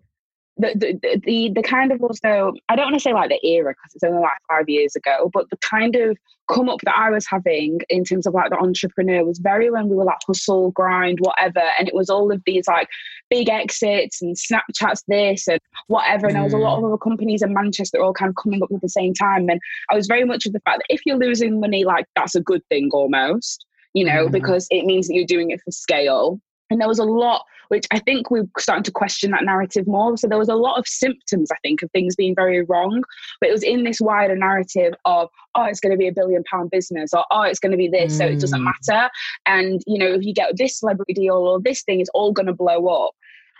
the, 0.58 0.98
the 1.02 1.20
the 1.24 1.52
the 1.54 1.62
kind 1.62 1.92
of 1.92 2.02
also 2.02 2.52
I 2.68 2.76
don't 2.76 2.86
want 2.86 2.94
to 2.94 3.00
say 3.00 3.14
like 3.14 3.30
the 3.30 3.46
era 3.46 3.72
because 3.72 3.94
it's 3.94 4.04
only 4.04 4.20
like 4.20 4.32
five 4.48 4.68
years 4.68 4.94
ago, 4.94 5.30
but 5.32 5.48
the 5.50 5.56
kind 5.58 5.96
of 5.96 6.16
come 6.52 6.68
up 6.68 6.80
that 6.84 6.94
I 6.94 7.10
was 7.10 7.26
having 7.26 7.80
in 7.88 8.04
terms 8.04 8.26
of 8.26 8.34
like 8.34 8.50
the 8.50 8.58
entrepreneur 8.58 9.24
was 9.24 9.38
very 9.38 9.70
when 9.70 9.88
we 9.88 9.96
were 9.96 10.04
like 10.04 10.18
hustle, 10.26 10.70
grind, 10.72 11.18
whatever, 11.20 11.62
and 11.78 11.88
it 11.88 11.94
was 11.94 12.10
all 12.10 12.30
of 12.30 12.42
these 12.44 12.66
like 12.68 12.88
big 13.30 13.48
exits 13.48 14.20
and 14.20 14.36
Snapchats 14.36 15.02
this 15.08 15.48
and 15.48 15.60
whatever, 15.86 16.26
and 16.26 16.36
there 16.36 16.44
was 16.44 16.52
a 16.52 16.58
lot 16.58 16.76
of 16.76 16.84
mm. 16.84 16.88
other 16.88 16.98
companies 16.98 17.42
in 17.42 17.54
Manchester 17.54 18.02
all 18.02 18.12
kind 18.12 18.28
of 18.28 18.36
coming 18.36 18.62
up 18.62 18.70
at 18.72 18.80
the 18.82 18.88
same 18.88 19.14
time, 19.14 19.48
and 19.48 19.60
I 19.90 19.94
was 19.94 20.06
very 20.06 20.24
much 20.24 20.44
of 20.44 20.52
the 20.52 20.60
fact 20.60 20.80
that 20.80 20.94
if 20.94 21.00
you're 21.06 21.16
losing 21.16 21.60
money, 21.60 21.84
like 21.84 22.04
that's 22.14 22.34
a 22.34 22.42
good 22.42 22.62
thing 22.68 22.90
almost, 22.92 23.64
you 23.94 24.04
know, 24.04 24.26
mm. 24.26 24.32
because 24.32 24.66
it 24.70 24.84
means 24.84 25.08
that 25.08 25.14
you're 25.14 25.24
doing 25.24 25.50
it 25.50 25.62
for 25.64 25.70
scale. 25.70 26.40
And 26.72 26.80
there 26.80 26.88
was 26.88 26.98
a 26.98 27.04
lot 27.04 27.44
which 27.72 27.86
I 27.90 28.00
think 28.00 28.30
we're 28.30 28.46
starting 28.58 28.82
to 28.82 28.90
question 28.90 29.30
that 29.30 29.44
narrative 29.44 29.86
more. 29.86 30.14
So 30.18 30.28
there 30.28 30.36
was 30.36 30.50
a 30.50 30.54
lot 30.54 30.78
of 30.78 30.86
symptoms, 30.86 31.50
I 31.50 31.56
think, 31.62 31.80
of 31.80 31.90
things 31.90 32.14
being 32.14 32.34
very 32.34 32.62
wrong, 32.64 33.02
but 33.40 33.48
it 33.48 33.52
was 33.52 33.62
in 33.62 33.82
this 33.82 33.98
wider 33.98 34.36
narrative 34.36 34.92
of, 35.06 35.30
oh, 35.54 35.64
it's 35.64 35.80
going 35.80 35.92
to 35.92 35.96
be 35.96 36.06
a 36.06 36.12
billion 36.12 36.44
pound 36.44 36.70
business, 36.70 37.14
or 37.14 37.24
oh, 37.30 37.40
it's 37.40 37.58
going 37.58 37.70
to 37.70 37.78
be 37.78 37.88
this, 37.88 38.12
mm. 38.12 38.18
so 38.18 38.26
it 38.26 38.40
doesn't 38.40 38.60
mm. 38.60 38.74
matter. 38.86 39.08
And, 39.46 39.80
you 39.86 39.96
know, 39.96 40.12
if 40.12 40.22
you 40.22 40.34
get 40.34 40.54
this 40.58 40.80
celebrity 40.80 41.14
deal 41.14 41.36
or 41.36 41.62
this 41.62 41.82
thing, 41.82 42.00
it's 42.00 42.10
all 42.12 42.30
going 42.30 42.44
to 42.44 42.52
blow 42.52 42.88
up. 42.88 43.12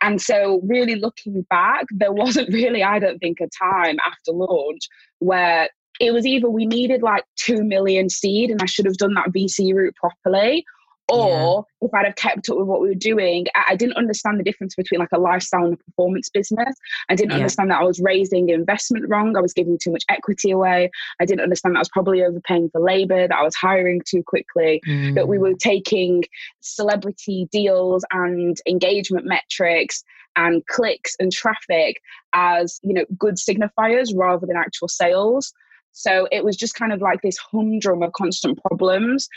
And 0.02 0.20
so, 0.20 0.60
really 0.62 0.96
looking 0.96 1.46
back, 1.48 1.86
there 1.90 2.12
wasn't 2.22 2.52
really, 2.52 2.82
I 2.82 2.98
don't 2.98 3.18
think, 3.18 3.40
a 3.40 3.48
time 3.58 3.96
after 4.04 4.32
launch 4.32 4.90
where 5.20 5.70
it 6.00 6.12
was 6.12 6.26
either 6.26 6.50
we 6.50 6.66
needed 6.66 7.02
like 7.02 7.24
2 7.36 7.64
million 7.64 8.10
seed 8.10 8.50
and 8.50 8.60
I 8.60 8.66
should 8.66 8.84
have 8.84 8.98
done 8.98 9.14
that 9.14 9.30
VC 9.30 9.74
route 9.74 9.94
properly, 9.96 10.66
or 11.08 11.66
yeah. 11.80 11.86
if 11.86 11.94
I'd 11.94 12.06
have 12.06 12.16
kept 12.16 12.48
up 12.48 12.56
with 12.56 12.66
what 12.66 12.80
we 12.80 12.88
were 12.88 12.94
doing, 12.94 13.46
I, 13.54 13.64
I, 13.70 13.76
didn't 13.76 13.96
understand 13.96 14.38
the 14.38 14.44
difference 14.44 14.74
between 14.74 15.00
like 15.00 15.12
a 15.12 15.18
lifestyle 15.18 15.64
and 15.64 15.74
a 15.74 15.76
performance 15.76 16.28
business. 16.28 16.74
I 17.08 17.14
didn't 17.14 17.32
yeah. 17.32 17.38
understand 17.38 17.70
that 17.70 17.80
I 17.80 17.84
was 17.84 18.00
raising 18.00 18.48
investment 18.48 19.08
wrong. 19.08 19.36
I 19.36 19.40
was 19.40 19.52
giving 19.52 19.78
too 19.78 19.90
much 19.90 20.04
equity 20.08 20.50
away. 20.50 20.90
I 21.20 21.24
didn't 21.24 21.42
understand 21.42 21.74
that 21.74 21.78
I 21.78 21.80
was 21.80 21.88
probably 21.88 22.22
overpaying 22.22 22.70
for 22.70 22.80
labor, 22.80 23.26
that 23.26 23.36
I 23.36 23.42
was 23.42 23.56
hiring 23.56 24.00
too 24.06 24.22
quickly, 24.22 24.80
mm. 24.86 25.14
that 25.14 25.28
we 25.28 25.38
were 25.38 25.54
taking 25.54 26.24
celebrity 26.60 27.48
deals 27.50 28.04
and 28.12 28.56
engagement 28.68 29.26
metrics 29.26 30.04
and 30.36 30.66
clicks 30.66 31.14
and 31.18 31.32
traffic 31.32 32.00
as, 32.32 32.78
you 32.82 32.94
know, 32.94 33.04
good 33.18 33.34
signifiers 33.34 34.16
rather 34.16 34.46
than 34.46 34.56
actual 34.56 34.88
sales. 34.88 35.52
So 35.92 36.26
it 36.32 36.42
was 36.42 36.56
just 36.56 36.74
kind 36.74 36.92
of 36.92 37.02
like 37.02 37.20
this 37.22 37.36
humdrum 37.36 38.02
of 38.02 38.12
constant 38.12 38.58
problems 38.62 39.28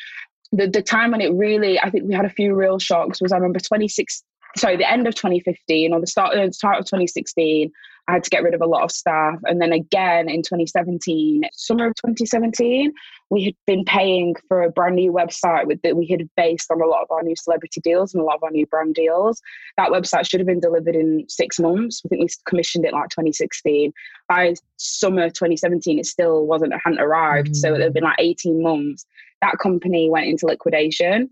the, 0.52 0.68
the 0.68 0.82
time 0.82 1.12
when 1.12 1.22
it 1.22 1.34
really, 1.34 1.80
I 1.80 1.90
think 1.90 2.06
we 2.08 2.14
had 2.14 2.26
a 2.26 2.30
few 2.30 2.54
real 2.54 2.80
shocks 2.80 3.22
was 3.22 3.32
I 3.32 3.38
remember 3.38 3.60
26, 3.60 4.24
sorry, 4.58 4.78
the 4.78 4.90
end 4.90 5.08
of 5.08 5.16
2015 5.16 5.94
or 5.94 6.00
the 6.00 6.08
start, 6.08 6.36
uh, 6.36 6.46
the 6.46 6.54
start 6.54 6.80
of 6.80 6.86
2016, 6.86 7.72
I 8.08 8.14
had 8.14 8.24
to 8.24 8.30
get 8.30 8.44
rid 8.44 8.54
of 8.54 8.62
a 8.62 8.68
lot 8.68 8.84
of 8.84 8.92
staff. 8.92 9.40
And 9.46 9.60
then 9.60 9.74
again 9.74 10.30
in 10.30 10.44
2017, 10.44 11.44
summer 11.54 11.88
of 11.88 11.96
2017, 11.96 12.94
we 13.32 13.44
had 13.46 13.56
been 13.66 13.84
paying 13.84 14.36
for 14.48 14.62
a 14.62 14.70
brand 14.70 14.96
new 14.96 15.12
website 15.12 15.66
with, 15.66 15.82
that 15.82 15.98
we 15.98 16.06
had 16.08 16.30
based 16.38 16.70
on 16.72 16.82
a 16.82 16.86
lot 16.86 17.02
of 17.02 17.12
our 17.12 17.24
new 17.24 17.36
celebrity 17.36 17.82
deals 17.82 18.14
and 18.14 18.22
a 18.22 18.26
lot 18.26 18.36
of 18.36 18.44
our 18.44 18.52
new 18.52 18.68
brand 18.68 18.94
deals. 18.94 19.42
That 19.78 19.90
website 19.90 20.30
should 20.30 20.40
have 20.40 20.48
been 20.48 20.60
delivered 20.60 20.96
in 20.96 21.26
six 21.28 21.60
months. 21.60 22.02
I 22.06 22.10
think 22.10 22.22
we 22.22 22.28
commissioned 22.48 22.86
it 22.86 22.94
like 22.94 23.10
2016. 23.10 23.92
By 24.30 24.54
summer 24.78 25.30
2017, 25.30 26.00
it 26.00 26.06
still 26.06 26.46
wasn't, 26.46 26.74
hadn't 26.84 27.00
arrived. 27.00 27.50
Mm. 27.50 27.56
So 27.56 27.74
it 27.74 27.82
had 27.82 27.94
been 27.94 28.04
like 28.04 28.20
18 28.20 28.62
months. 28.62 29.06
That 29.42 29.58
company 29.58 30.10
went 30.10 30.28
into 30.28 30.46
liquidation. 30.46 31.30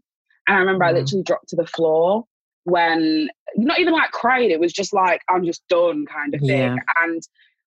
And 0.47 0.57
I 0.57 0.59
remember 0.59 0.85
mm. 0.85 0.89
I 0.89 0.91
literally 0.93 1.23
dropped 1.23 1.49
to 1.49 1.55
the 1.55 1.67
floor 1.67 2.25
when 2.63 3.29
not 3.55 3.79
even 3.79 3.93
like 3.93 4.11
cried, 4.11 4.51
it 4.51 4.59
was 4.59 4.73
just 4.73 4.93
like, 4.93 5.21
I'm 5.29 5.45
just 5.45 5.67
done 5.67 6.05
kind 6.05 6.33
of 6.33 6.41
thing. 6.41 6.49
Yeah. 6.49 6.75
And 7.03 7.21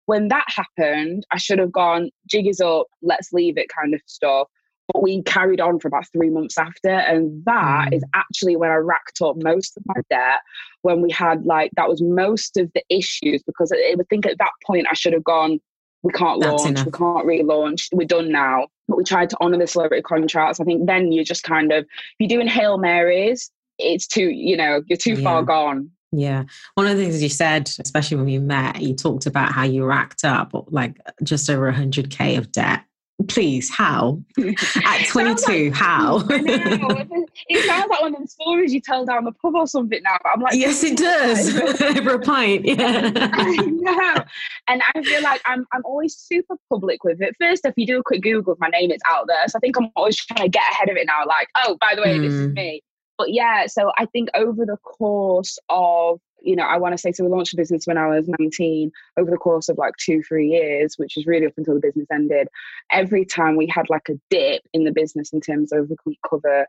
when 0.06 0.28
that 0.28 0.46
happened, 0.48 1.26
I 1.30 1.38
should 1.38 1.58
have 1.58 1.72
gone, 1.72 2.10
jig 2.28 2.46
is 2.46 2.60
up, 2.60 2.86
let's 3.02 3.32
leave 3.32 3.58
it 3.58 3.68
kind 3.68 3.94
of 3.94 4.00
stuff. 4.06 4.48
But 4.92 5.02
we 5.02 5.22
carried 5.24 5.60
on 5.60 5.80
for 5.80 5.88
about 5.88 6.06
three 6.12 6.30
months 6.30 6.56
after. 6.56 6.90
And 6.90 7.44
that 7.44 7.88
mm. 7.90 7.96
is 7.96 8.04
actually 8.14 8.56
when 8.56 8.70
I 8.70 8.76
racked 8.76 9.20
up 9.20 9.36
most 9.36 9.76
of 9.76 9.82
my 9.86 10.00
debt. 10.08 10.40
When 10.82 11.02
we 11.02 11.10
had 11.10 11.44
like, 11.44 11.72
that 11.76 11.88
was 11.88 12.00
most 12.00 12.56
of 12.56 12.70
the 12.72 12.84
issues 12.88 13.42
because 13.42 13.72
I 13.72 13.94
would 13.96 14.08
think 14.08 14.26
at 14.26 14.38
that 14.38 14.52
point 14.64 14.86
I 14.88 14.94
should 14.94 15.12
have 15.12 15.24
gone, 15.24 15.58
we 16.04 16.12
can't 16.12 16.40
That's 16.40 16.62
launch, 16.62 16.78
enough. 16.78 16.86
we 16.86 16.92
can't 16.92 17.26
relaunch, 17.26 17.88
we're 17.92 18.06
done 18.06 18.30
now. 18.30 18.68
But 18.86 18.98
we 18.98 19.02
tried 19.02 19.30
to 19.30 19.36
honour 19.40 19.58
the 19.58 19.66
celebrity 19.66 20.02
contracts. 20.02 20.60
I 20.60 20.64
think 20.64 20.86
then 20.86 21.10
you're 21.10 21.24
just 21.24 21.42
kind 21.42 21.72
of, 21.72 21.82
if 21.82 21.88
you're 22.20 22.28
doing 22.28 22.46
Hail 22.46 22.78
Marys, 22.78 23.50
it's 23.78 24.06
too, 24.06 24.30
you 24.30 24.56
know, 24.56 24.82
you're 24.86 24.96
too 24.96 25.14
yeah. 25.14 25.22
far 25.22 25.42
gone. 25.42 25.90
Yeah. 26.12 26.44
One 26.74 26.86
of 26.86 26.96
the 26.96 27.02
things 27.02 27.22
you 27.22 27.28
said, 27.28 27.70
especially 27.78 28.16
when 28.16 28.26
we 28.26 28.38
met, 28.38 28.80
you 28.80 28.94
talked 28.94 29.26
about 29.26 29.52
how 29.52 29.64
you 29.64 29.84
racked 29.84 30.24
up 30.24 30.52
like 30.68 30.98
just 31.22 31.50
over 31.50 31.70
100K 31.70 32.38
of 32.38 32.52
debt. 32.52 32.82
Please, 33.28 33.70
how? 33.70 34.20
At 34.84 35.06
22, 35.08 35.70
like, 35.70 35.72
how? 35.72 36.18
it 36.28 37.64
sounds 37.66 37.90
like 37.90 38.00
one 38.02 38.14
of 38.14 38.20
the 38.20 38.28
stories 38.28 38.74
you 38.74 38.80
tell 38.80 39.06
down 39.06 39.24
the 39.24 39.32
pub 39.32 39.54
or 39.54 39.66
something 39.66 40.02
now. 40.02 40.18
But 40.22 40.32
I'm 40.34 40.40
like, 40.40 40.54
yes, 40.54 40.84
it 40.84 40.98
does. 40.98 41.58
Over 41.80 42.14
a 42.14 42.18
pint, 42.18 42.66
yeah. 42.66 43.10
I 43.14 43.56
know. 43.66 44.24
And 44.68 44.82
I 44.94 45.02
feel 45.02 45.22
like 45.22 45.40
I'm, 45.46 45.66
I'm 45.72 45.82
always 45.86 46.14
super 46.14 46.56
public 46.68 47.04
with 47.04 47.22
it. 47.22 47.34
First, 47.40 47.64
if 47.64 47.72
you 47.78 47.86
do 47.86 48.00
a 48.00 48.02
quick 48.02 48.22
Google 48.22 48.52
of 48.52 48.60
my 48.60 48.68
name, 48.68 48.90
it's 48.90 49.02
out 49.08 49.26
there. 49.28 49.48
So 49.48 49.56
I 49.56 49.60
think 49.60 49.78
I'm 49.78 49.90
always 49.96 50.16
trying 50.16 50.44
to 50.44 50.50
get 50.50 50.70
ahead 50.70 50.90
of 50.90 50.96
it 50.96 51.06
now. 51.06 51.24
Like, 51.26 51.48
oh, 51.56 51.78
by 51.80 51.94
the 51.94 52.02
way, 52.02 52.18
mm. 52.18 52.22
this 52.22 52.34
is 52.34 52.46
hmm. 52.48 52.52
me. 52.52 52.82
But 53.18 53.32
yeah, 53.32 53.66
so 53.66 53.92
I 53.96 54.06
think 54.06 54.28
over 54.34 54.66
the 54.66 54.76
course 54.78 55.58
of, 55.68 56.20
you 56.42 56.54
know, 56.54 56.64
I 56.64 56.76
want 56.76 56.92
to 56.92 56.98
say, 56.98 57.12
so 57.12 57.24
we 57.24 57.30
launched 57.30 57.52
the 57.52 57.56
business 57.56 57.86
when 57.86 57.96
I 57.96 58.08
was 58.08 58.28
19, 58.38 58.92
over 59.16 59.30
the 59.30 59.36
course 59.38 59.68
of 59.68 59.78
like 59.78 59.94
two, 59.98 60.22
three 60.22 60.48
years, 60.48 60.94
which 60.98 61.14
was 61.16 61.26
really 61.26 61.46
up 61.46 61.54
until 61.56 61.74
the 61.74 61.80
business 61.80 62.06
ended. 62.12 62.48
Every 62.90 63.24
time 63.24 63.56
we 63.56 63.66
had 63.66 63.88
like 63.88 64.08
a 64.10 64.20
dip 64.28 64.62
in 64.72 64.84
the 64.84 64.92
business 64.92 65.32
in 65.32 65.40
terms 65.40 65.72
of 65.72 65.88
we 65.88 65.96
couldn't 65.96 66.18
cover 66.28 66.66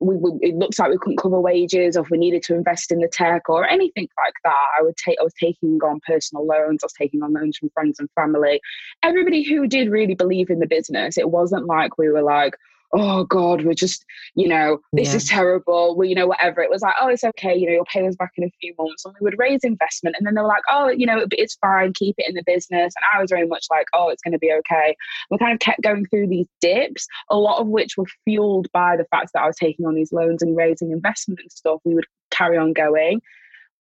we, 0.00 0.16
we, 0.16 0.30
it 0.40 0.56
looks 0.56 0.78
like 0.78 0.90
we 0.90 0.98
couldn't 0.98 1.18
cover 1.18 1.38
wages 1.40 1.96
or 1.96 2.00
if 2.00 2.10
we 2.10 2.18
needed 2.18 2.42
to 2.42 2.54
invest 2.54 2.90
in 2.90 3.00
the 3.00 3.08
tech 3.08 3.48
or 3.48 3.68
anything 3.68 4.08
like 4.16 4.34
that 4.44 4.66
i 4.78 4.82
would 4.82 4.96
take 4.96 5.18
i 5.20 5.22
was 5.22 5.34
taking 5.34 5.78
on 5.84 6.00
personal 6.06 6.46
loans 6.46 6.82
i 6.82 6.86
was 6.86 6.92
taking 6.94 7.22
on 7.22 7.34
loans 7.34 7.58
from 7.58 7.68
friends 7.70 8.00
and 8.00 8.08
family 8.14 8.60
everybody 9.02 9.42
who 9.42 9.66
did 9.66 9.90
really 9.90 10.14
believe 10.14 10.48
in 10.48 10.58
the 10.58 10.66
business 10.66 11.18
it 11.18 11.30
wasn't 11.30 11.66
like 11.66 11.98
we 11.98 12.08
were 12.08 12.22
like 12.22 12.56
oh 12.92 13.24
God, 13.24 13.64
we're 13.64 13.74
just, 13.74 14.04
you 14.34 14.48
know, 14.48 14.80
this 14.92 15.10
yeah. 15.10 15.16
is 15.16 15.28
terrible. 15.28 15.96
Well, 15.96 16.08
you 16.08 16.14
know, 16.14 16.26
whatever. 16.26 16.62
It 16.62 16.70
was 16.70 16.82
like, 16.82 16.94
oh, 17.00 17.08
it's 17.08 17.24
okay. 17.24 17.54
You 17.54 17.66
know, 17.66 17.72
you'll 17.72 17.84
pay 17.84 18.06
us 18.06 18.16
back 18.16 18.32
in 18.36 18.44
a 18.44 18.50
few 18.60 18.74
months. 18.78 19.04
And 19.04 19.14
we 19.20 19.24
would 19.24 19.38
raise 19.38 19.60
investment. 19.62 20.16
And 20.18 20.26
then 20.26 20.34
they 20.34 20.40
were 20.40 20.48
like, 20.48 20.62
oh, 20.68 20.88
you 20.88 21.06
know, 21.06 21.24
it's 21.30 21.56
fine. 21.56 21.92
Keep 21.94 22.16
it 22.18 22.28
in 22.28 22.34
the 22.34 22.42
business. 22.44 22.94
And 22.96 23.04
I 23.14 23.20
was 23.20 23.30
very 23.30 23.46
much 23.46 23.66
like, 23.70 23.86
oh, 23.92 24.08
it's 24.08 24.22
going 24.22 24.32
to 24.32 24.38
be 24.38 24.52
okay. 24.52 24.96
We 25.30 25.38
kind 25.38 25.52
of 25.52 25.60
kept 25.60 25.82
going 25.82 26.06
through 26.06 26.28
these 26.28 26.48
dips, 26.60 27.06
a 27.30 27.36
lot 27.36 27.60
of 27.60 27.68
which 27.68 27.96
were 27.96 28.06
fueled 28.24 28.68
by 28.72 28.96
the 28.96 29.06
fact 29.10 29.30
that 29.34 29.42
I 29.42 29.46
was 29.46 29.56
taking 29.56 29.86
on 29.86 29.94
these 29.94 30.12
loans 30.12 30.42
and 30.42 30.56
raising 30.56 30.90
investment 30.90 31.40
and 31.40 31.52
stuff. 31.52 31.80
We 31.84 31.94
would 31.94 32.06
carry 32.30 32.56
on 32.56 32.72
going. 32.72 33.20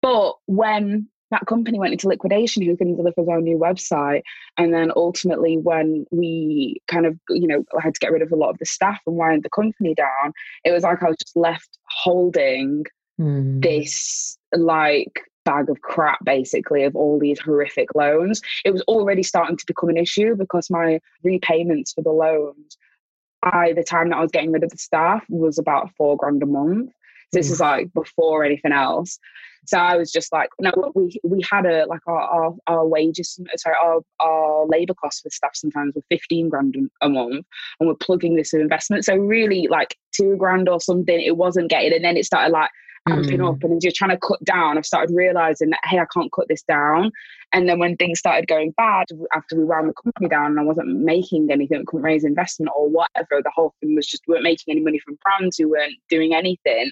But 0.02 0.36
when 0.46 1.08
that 1.32 1.46
company 1.46 1.80
went 1.80 1.94
into 1.94 2.08
liquidation 2.08 2.64
who 2.64 2.76
can 2.76 2.96
deliver 2.96 3.30
our 3.30 3.42
new 3.42 3.58
website 3.58 4.22
and 4.58 4.74
then 4.74 4.92
ultimately 4.96 5.58
when 5.58 6.06
we 6.12 6.82
kind 6.88 7.06
of 7.06 7.18
you 7.30 7.48
know 7.48 7.64
had 7.82 7.94
to 7.94 8.00
get 8.00 8.12
rid 8.12 8.22
of 8.22 8.32
a 8.32 8.36
lot 8.36 8.50
of 8.50 8.58
the 8.58 8.66
staff 8.66 9.00
and 9.06 9.16
wind 9.16 9.44
the 9.44 9.50
company 9.50 9.94
down 9.94 10.34
it 10.64 10.72
was 10.72 10.84
like 10.84 11.02
i 11.04 11.08
was 11.08 11.18
just 11.18 11.36
left 11.36 11.78
holding 11.90 12.84
mm. 13.20 13.62
this 13.62 14.38
like 14.54 15.22
bag 15.46 15.70
of 15.70 15.82
crap 15.82 16.24
basically 16.26 16.84
of 16.84 16.96
all 16.96 17.20
these 17.20 17.40
horrific 17.40 17.94
loans 17.96 18.42
it 18.66 18.72
was 18.72 18.82
already 18.84 19.24
starting 19.24 19.58
to 19.58 19.66
become 19.66 19.90
an 19.90 19.98
issue 19.98 20.36
because 20.36 20.70
my 20.70 21.00
repayments 21.24 21.94
for 21.94 22.02
the 22.02 22.12
loans 22.12 22.78
by 23.42 23.74
the 23.76 23.84
time 23.84 24.10
that 24.10 24.18
i 24.18 24.22
was 24.22 24.32
getting 24.32 24.52
rid 24.52 24.64
of 24.64 24.70
the 24.70 24.78
staff 24.78 25.24
was 25.30 25.58
about 25.58 25.90
four 25.98 26.18
grand 26.18 26.44
a 26.44 26.46
month 26.46 26.92
this 27.32 27.52
is 27.52 27.60
like 27.60 27.94
before 27.94 28.44
anything 28.44 28.72
else. 28.72 29.20
So 29.66 29.78
I 29.78 29.96
was 29.98 30.12
just 30.12 30.32
like, 30.32 30.50
no, 30.60 30.72
we 30.96 31.20
we 31.24 31.44
had 31.50 31.66
a 31.66 31.86
like 31.86 32.02
our 32.08 32.20
our, 32.20 32.56
our 32.68 32.88
wages, 32.88 33.40
sorry, 33.58 33.76
our 33.82 34.02
our 34.20 34.66
labour 34.68 34.94
costs 34.94 35.22
for 35.22 35.30
staff 35.30 35.56
sometimes 35.56 35.96
were 35.96 36.04
fifteen 36.10 36.50
grand 36.50 36.76
a 37.02 37.10
month, 37.10 37.46
and 37.80 37.90
we're 37.90 37.96
plugging 37.96 38.36
this 38.36 38.54
with 38.54 38.62
investment. 38.62 39.06
So 39.06 39.16
really, 39.16 39.68
like 39.70 39.98
two 40.12 40.36
grand 40.38 40.70
or 40.70 40.80
something, 40.80 41.20
it 41.20 41.38
wasn't 41.38 41.70
getting, 41.70 41.94
and 41.94 42.04
then 42.04 42.18
it 42.18 42.26
started 42.26 42.52
like 42.52 42.72
amping 43.08 43.40
mm. 43.40 43.50
up, 43.50 43.64
and 43.64 43.78
as 43.78 43.84
you're 43.84 43.94
trying 43.96 44.12
to 44.12 44.18
cut 44.18 44.44
down, 44.44 44.78
I've 44.78 44.86
started 44.86 45.16
realizing 45.16 45.70
that 45.70 45.82
hey, 45.86 46.00
I 46.00 46.06
can't 46.14 46.32
cut 46.32 46.48
this 46.48 46.64
down. 46.64 47.12
And 47.52 47.68
then 47.68 47.80
when 47.80 47.96
things 47.98 48.20
started 48.20 48.48
going 48.48 48.72
bad 48.78 49.08
after 49.34 49.56
we 49.56 49.64
wound 49.64 49.90
the 49.90 49.94
company 49.94 50.30
down, 50.30 50.52
and 50.52 50.60
I 50.60 50.64
wasn't 50.64 51.00
making 51.00 51.50
anything, 51.52 51.84
couldn't 51.86 52.04
raise 52.04 52.24
investment 52.24 52.72
or 52.76 52.90
whatever, 52.90 53.42
the 53.44 53.52
whole 53.54 53.74
thing 53.80 53.96
was 53.96 54.06
just 54.06 54.24
we 54.28 54.34
weren't 54.34 54.44
making 54.44 54.72
any 54.72 54.82
money 54.82 55.00
from 55.00 55.18
brands 55.24 55.58
who 55.58 55.70
weren't 55.70 55.96
doing 56.10 56.34
anything 56.34 56.92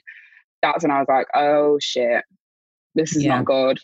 that's 0.61 0.83
when 0.83 0.91
I 0.91 0.99
was 0.99 1.07
like, 1.07 1.27
oh 1.35 1.77
shit, 1.81 2.23
this 2.97 3.15
is 3.15 3.23
yeah. 3.23 3.37
not 3.37 3.45
good. 3.45 3.79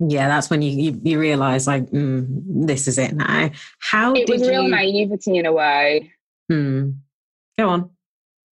Yeah, 0.00 0.26
that's 0.26 0.50
when 0.50 0.62
you 0.62 0.70
you, 0.70 1.00
you 1.04 1.20
realize 1.20 1.66
like 1.66 1.88
mm, 1.90 2.26
this 2.66 2.88
is 2.88 2.98
it 2.98 3.14
now. 3.14 3.50
How 3.78 4.12
it 4.14 4.28
was 4.28 4.42
you... 4.42 4.48
real 4.48 4.68
naivety 4.68 5.36
in 5.36 5.46
a 5.46 5.52
way. 5.52 6.12
Hmm. 6.48 6.90
Go 7.56 7.68
on. 7.68 7.90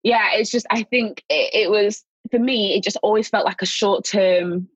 Yeah, 0.05 0.31
it's 0.35 0.51
just 0.51 0.67
I 0.71 0.85
think 0.85 1.25
it, 1.29 1.51
it 1.53 1.71
was 1.71 2.05
for 2.31 2.39
me. 2.39 2.75
It 2.75 2.85
just 2.85 2.97
always 3.03 3.29
felt 3.29 3.45
like 3.45 3.63
a 3.63 3.67
short 3.67 4.05
term. 4.05 4.69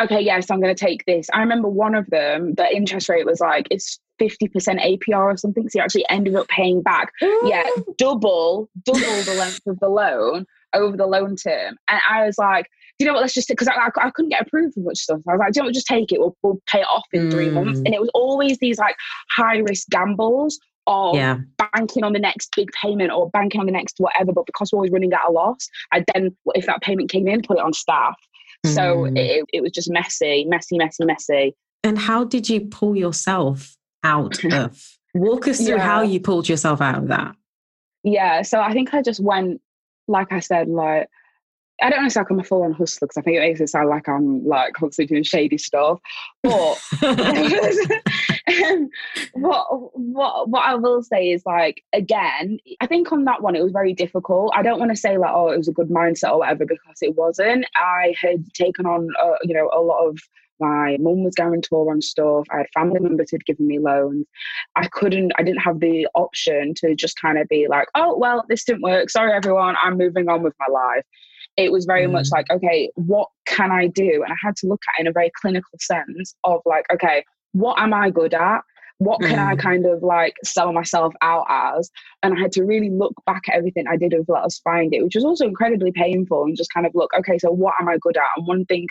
Okay, 0.00 0.20
yes, 0.20 0.50
I'm 0.50 0.60
going 0.60 0.74
to 0.74 0.84
take 0.84 1.04
this. 1.06 1.28
I 1.32 1.40
remember 1.40 1.68
one 1.68 1.94
of 1.94 2.06
them. 2.10 2.54
The 2.54 2.68
interest 2.74 3.08
rate 3.08 3.26
was 3.26 3.40
like 3.40 3.68
it's 3.70 4.00
50% 4.20 4.50
APR 4.50 5.34
or 5.34 5.36
something. 5.36 5.68
So 5.68 5.78
you 5.78 5.82
actually 5.82 6.08
ended 6.08 6.34
up 6.34 6.48
paying 6.48 6.82
back, 6.82 7.12
yeah, 7.44 7.64
double, 7.98 8.68
double 8.84 9.00
the 9.00 9.36
length 9.38 9.66
of 9.66 9.78
the 9.80 9.88
loan 9.88 10.46
over 10.72 10.96
the 10.96 11.06
loan 11.06 11.36
term. 11.36 11.76
And 11.88 12.00
I 12.08 12.26
was 12.26 12.38
like, 12.38 12.68
you 12.98 13.06
know 13.06 13.12
what, 13.12 13.22
let's 13.22 13.34
just, 13.34 13.48
because 13.48 13.68
I, 13.68 13.74
I, 13.74 13.90
I, 13.96 14.10
couldn't 14.10 14.30
get 14.30 14.42
approved 14.46 14.74
for 14.74 14.80
much 14.80 14.98
stuff. 14.98 15.20
I 15.28 15.32
was 15.32 15.40
like, 15.40 15.52
do 15.52 15.58
you 15.58 15.62
know 15.62 15.66
what, 15.68 15.74
just 15.74 15.86
take 15.86 16.12
it, 16.12 16.20
we'll, 16.20 16.36
we'll 16.42 16.60
pay 16.66 16.80
it 16.80 16.86
off 16.86 17.04
in 17.12 17.28
mm. 17.28 17.30
three 17.30 17.50
months. 17.50 17.80
Mm. 17.80 17.86
And 17.86 17.94
it 17.94 18.00
was 18.00 18.10
always 18.14 18.58
these 18.58 18.78
like 18.78 18.96
high 19.30 19.58
risk 19.58 19.88
gambles 19.90 20.58
of 20.86 21.16
yeah. 21.16 21.38
banking 21.72 22.04
on 22.04 22.12
the 22.12 22.18
next 22.18 22.54
big 22.54 22.70
payment 22.80 23.10
or 23.10 23.30
banking 23.30 23.60
on 23.60 23.66
the 23.66 23.72
next 23.72 23.96
whatever. 23.98 24.32
But 24.32 24.46
because 24.46 24.70
we're 24.72 24.78
always 24.78 24.92
running 24.92 25.12
at 25.12 25.28
a 25.28 25.32
loss, 25.32 25.68
I 25.92 26.04
then, 26.14 26.36
if 26.54 26.66
that 26.66 26.82
payment 26.82 27.10
came 27.10 27.26
in, 27.26 27.42
put 27.42 27.58
it 27.58 27.64
on 27.64 27.72
staff. 27.72 28.16
Mm. 28.64 28.74
So 28.74 29.04
it, 29.06 29.44
it 29.52 29.62
was 29.62 29.72
just 29.72 29.90
messy, 29.90 30.44
messy, 30.44 30.78
messy, 30.78 31.04
messy. 31.04 31.56
And 31.82 31.98
how 31.98 32.24
did 32.24 32.48
you 32.48 32.62
pull 32.62 32.96
yourself 32.96 33.76
out 34.02 34.44
of? 34.52 34.98
Walk 35.14 35.48
us 35.48 35.58
through 35.58 35.76
yeah. 35.76 35.82
how 35.82 36.02
you 36.02 36.20
pulled 36.20 36.48
yourself 36.48 36.80
out 36.80 36.98
of 36.98 37.08
that. 37.08 37.34
Yeah, 38.02 38.42
so 38.42 38.60
I 38.60 38.72
think 38.72 38.92
I 38.92 39.00
just 39.00 39.20
went 39.20 39.60
like 40.08 40.32
I 40.32 40.40
said, 40.40 40.68
like 40.68 41.08
I 41.82 41.90
don't 41.90 42.00
want 42.00 42.10
to 42.10 42.14
sound 42.14 42.26
like 42.26 42.30
I'm 42.30 42.40
a 42.40 42.44
full 42.44 42.62
on 42.62 42.72
hustler 42.72 43.06
because 43.06 43.16
I 43.16 43.22
think 43.22 43.36
it 43.36 43.40
makes 43.40 43.60
it 43.60 43.68
sound 43.68 43.88
like 43.88 44.08
I'm 44.08 44.46
like 44.46 44.74
constantly 44.74 45.14
doing 45.14 45.24
shady 45.24 45.58
stuff. 45.58 46.00
But 46.42 46.80
um, 47.02 47.16
what 49.32 49.66
what 49.98 50.48
what 50.48 50.64
I 50.64 50.76
will 50.76 51.02
say 51.02 51.30
is 51.30 51.42
like 51.44 51.82
again, 51.92 52.58
I 52.80 52.86
think 52.86 53.10
on 53.12 53.24
that 53.24 53.42
one 53.42 53.56
it 53.56 53.62
was 53.62 53.72
very 53.72 53.92
difficult. 53.92 54.52
I 54.54 54.62
don't 54.62 54.78
want 54.78 54.92
to 54.92 54.96
say 54.96 55.18
like 55.18 55.32
oh 55.34 55.50
it 55.50 55.58
was 55.58 55.68
a 55.68 55.72
good 55.72 55.88
mindset 55.88 56.32
or 56.32 56.38
whatever 56.40 56.64
because 56.64 56.98
it 57.02 57.16
wasn't. 57.16 57.66
I 57.74 58.14
had 58.20 58.52
taken 58.54 58.86
on 58.86 59.08
uh, 59.22 59.36
you 59.42 59.54
know 59.54 59.70
a 59.74 59.80
lot 59.80 60.06
of 60.06 60.18
my 60.60 60.96
mum 61.00 61.24
was 61.24 61.34
guarantor 61.34 61.90
on 61.90 62.00
stuff. 62.00 62.46
I 62.50 62.58
had 62.58 62.66
family 62.72 63.00
members 63.00 63.30
who'd 63.30 63.44
given 63.44 63.66
me 63.66 63.78
loans. 63.78 64.26
I 64.76 64.86
couldn't, 64.88 65.32
I 65.36 65.42
didn't 65.42 65.62
have 65.62 65.80
the 65.80 66.06
option 66.14 66.74
to 66.76 66.94
just 66.94 67.20
kind 67.20 67.38
of 67.38 67.48
be 67.48 67.66
like, 67.68 67.88
oh, 67.94 68.16
well, 68.16 68.44
this 68.48 68.64
didn't 68.64 68.82
work. 68.82 69.10
Sorry, 69.10 69.32
everyone. 69.32 69.76
I'm 69.82 69.98
moving 69.98 70.28
on 70.28 70.42
with 70.42 70.54
my 70.60 70.72
life. 70.72 71.04
It 71.56 71.72
was 71.72 71.84
very 71.84 72.06
mm. 72.06 72.12
much 72.12 72.28
like, 72.32 72.50
okay, 72.50 72.90
what 72.94 73.28
can 73.46 73.70
I 73.70 73.86
do? 73.86 74.22
And 74.22 74.32
I 74.32 74.36
had 74.42 74.56
to 74.56 74.66
look 74.66 74.82
at 74.88 75.00
in 75.00 75.06
a 75.06 75.12
very 75.12 75.30
clinical 75.40 75.78
sense 75.80 76.34
of 76.44 76.60
like, 76.64 76.84
okay, 76.92 77.24
what 77.52 77.78
am 77.78 77.94
I 77.94 78.10
good 78.10 78.34
at? 78.34 78.62
What 78.98 79.20
can 79.20 79.38
mm. 79.38 79.46
I 79.46 79.56
kind 79.56 79.86
of 79.86 80.02
like 80.02 80.34
sell 80.44 80.72
myself 80.72 81.14
out 81.20 81.46
as? 81.48 81.90
And 82.22 82.34
I 82.34 82.40
had 82.40 82.52
to 82.52 82.64
really 82.64 82.90
look 82.90 83.14
back 83.26 83.42
at 83.48 83.56
everything 83.56 83.84
I 83.88 83.96
did 83.96 84.14
with 84.16 84.28
Let 84.28 84.44
Us 84.44 84.60
Find 84.60 84.94
It, 84.94 85.02
which 85.02 85.14
was 85.14 85.24
also 85.24 85.46
incredibly 85.46 85.92
painful 85.92 86.44
and 86.44 86.56
just 86.56 86.72
kind 86.72 86.86
of 86.86 86.92
look, 86.94 87.10
okay, 87.18 87.38
so 87.38 87.50
what 87.50 87.74
am 87.80 87.88
I 87.88 87.98
good 87.98 88.16
at? 88.16 88.28
And 88.36 88.46
one 88.46 88.64
thing 88.66 88.86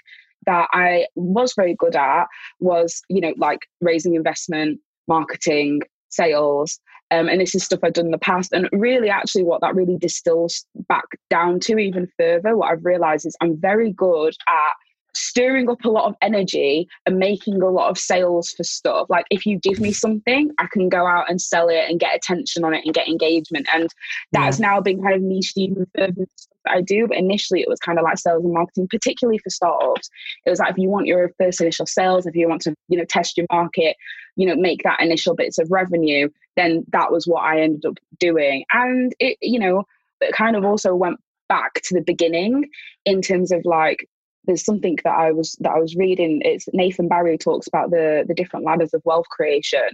that 0.46 0.68
I 0.74 1.08
was 1.16 1.54
very 1.56 1.76
good 1.76 1.96
at 1.96 2.26
was, 2.60 3.02
you 3.10 3.22
know, 3.22 3.34
like 3.38 3.60
raising 3.82 4.16
investment, 4.16 4.80
marketing, 5.08 5.82
sales. 6.14 6.80
Um, 7.12 7.28
and 7.28 7.40
this 7.40 7.54
is 7.54 7.64
stuff 7.64 7.80
I've 7.84 7.94
done 7.94 8.06
in 8.06 8.12
the 8.12 8.18
past. 8.18 8.54
And 8.54 8.68
really, 8.72 9.10
actually, 9.10 9.44
what 9.44 9.62
that 9.62 9.76
really 9.76 9.98
distills 9.98 10.66
back 10.88 11.06
down 11.30 11.60
to 11.62 11.78
even 11.78 12.08
further, 12.18 12.58
what 12.58 12.72
I've 12.72 12.86
realized 12.86 13.26
is 13.26 13.36
I'm 13.42 13.60
very 13.60 13.92
good 13.92 14.34
at 14.48 14.74
stirring 15.16 15.70
up 15.70 15.84
a 15.86 15.90
lot 15.90 16.06
of 16.06 16.16
energy 16.22 16.88
and 17.06 17.20
making 17.20 17.62
a 17.62 17.70
lot 17.70 17.90
of 17.90 17.98
sales 17.98 18.50
for 18.52 18.64
stuff. 18.64 19.08
Like 19.10 19.26
if 19.30 19.46
you 19.46 19.60
give 19.60 19.80
me 19.80 19.92
something, 19.92 20.52
I 20.58 20.68
can 20.72 20.90
go 20.90 21.06
out 21.06 21.30
and 21.30 21.40
sell 21.40 21.70
it 21.70 21.86
and 21.90 22.00
get 22.00 22.16
attention 22.16 22.64
on 22.64 22.74
it 22.74 22.84
and 22.84 22.94
get 22.94 23.08
engagement. 23.08 23.68
And 23.74 23.90
that's 24.32 24.60
yeah. 24.60 24.68
now 24.68 24.82
been 24.82 25.02
kind 25.02 25.16
of 25.16 25.22
niched 25.22 25.58
even 25.58 25.86
further 25.96 26.26
I 26.68 26.82
do. 26.82 27.08
But 27.08 27.18
initially 27.18 27.62
it 27.62 27.70
was 27.70 27.80
kind 27.80 27.98
of 28.00 28.04
like 28.04 28.18
sales 28.18 28.44
and 28.44 28.54
marketing, 28.54 28.88
particularly 28.90 29.38
for 29.40 29.50
startups. 29.50 30.10
It 30.46 30.50
was 30.50 30.60
like 30.60 30.72
if 30.72 30.78
you 30.78 30.90
want 30.90 31.08
your 31.08 31.32
first 31.40 31.62
initial 31.62 31.86
sales, 31.86 32.26
if 32.26 32.36
you 32.36 32.48
want 32.48 32.62
to, 32.64 32.76
you 32.88 32.98
know, 32.98 33.06
test 33.06 33.38
your 33.38 33.48
market, 33.52 33.96
you 34.36 34.48
know, 34.48 34.56
make 34.56 34.84
that 34.84 35.00
initial 35.00 35.36
bits 35.36 35.60
of 35.60 35.72
revenue, 35.72 36.30
then 36.56 36.86
that 36.92 37.12
was 37.12 37.26
what 37.26 37.44
I 37.44 37.62
ended 37.62 37.86
up 37.86 37.98
doing. 38.20 38.64
And 38.72 39.14
it, 39.20 39.38
you 39.42 39.60
know, 39.60 39.84
it 40.22 40.34
kind 40.34 40.56
of 40.56 40.64
also 40.64 40.96
went 40.96 41.20
back 41.50 41.82
to 41.84 41.94
the 41.94 42.02
beginning 42.02 42.70
in 43.06 43.22
terms 43.22 43.52
of 43.52 43.62
like 43.66 44.08
there's 44.46 44.66
something 44.66 44.98
that 45.04 45.14
I 45.14 45.32
was 45.32 45.56
that 45.62 45.72
I 45.72 45.80
was 45.80 45.96
reading. 45.96 46.42
It's 46.44 46.68
Nathan 46.74 47.08
Barry 47.08 47.38
talks 47.38 47.68
about 47.68 47.92
the 47.92 48.26
the 48.28 48.34
different 48.34 48.66
ladders 48.66 48.94
of 48.94 49.02
wealth 49.06 49.28
creation, 49.30 49.90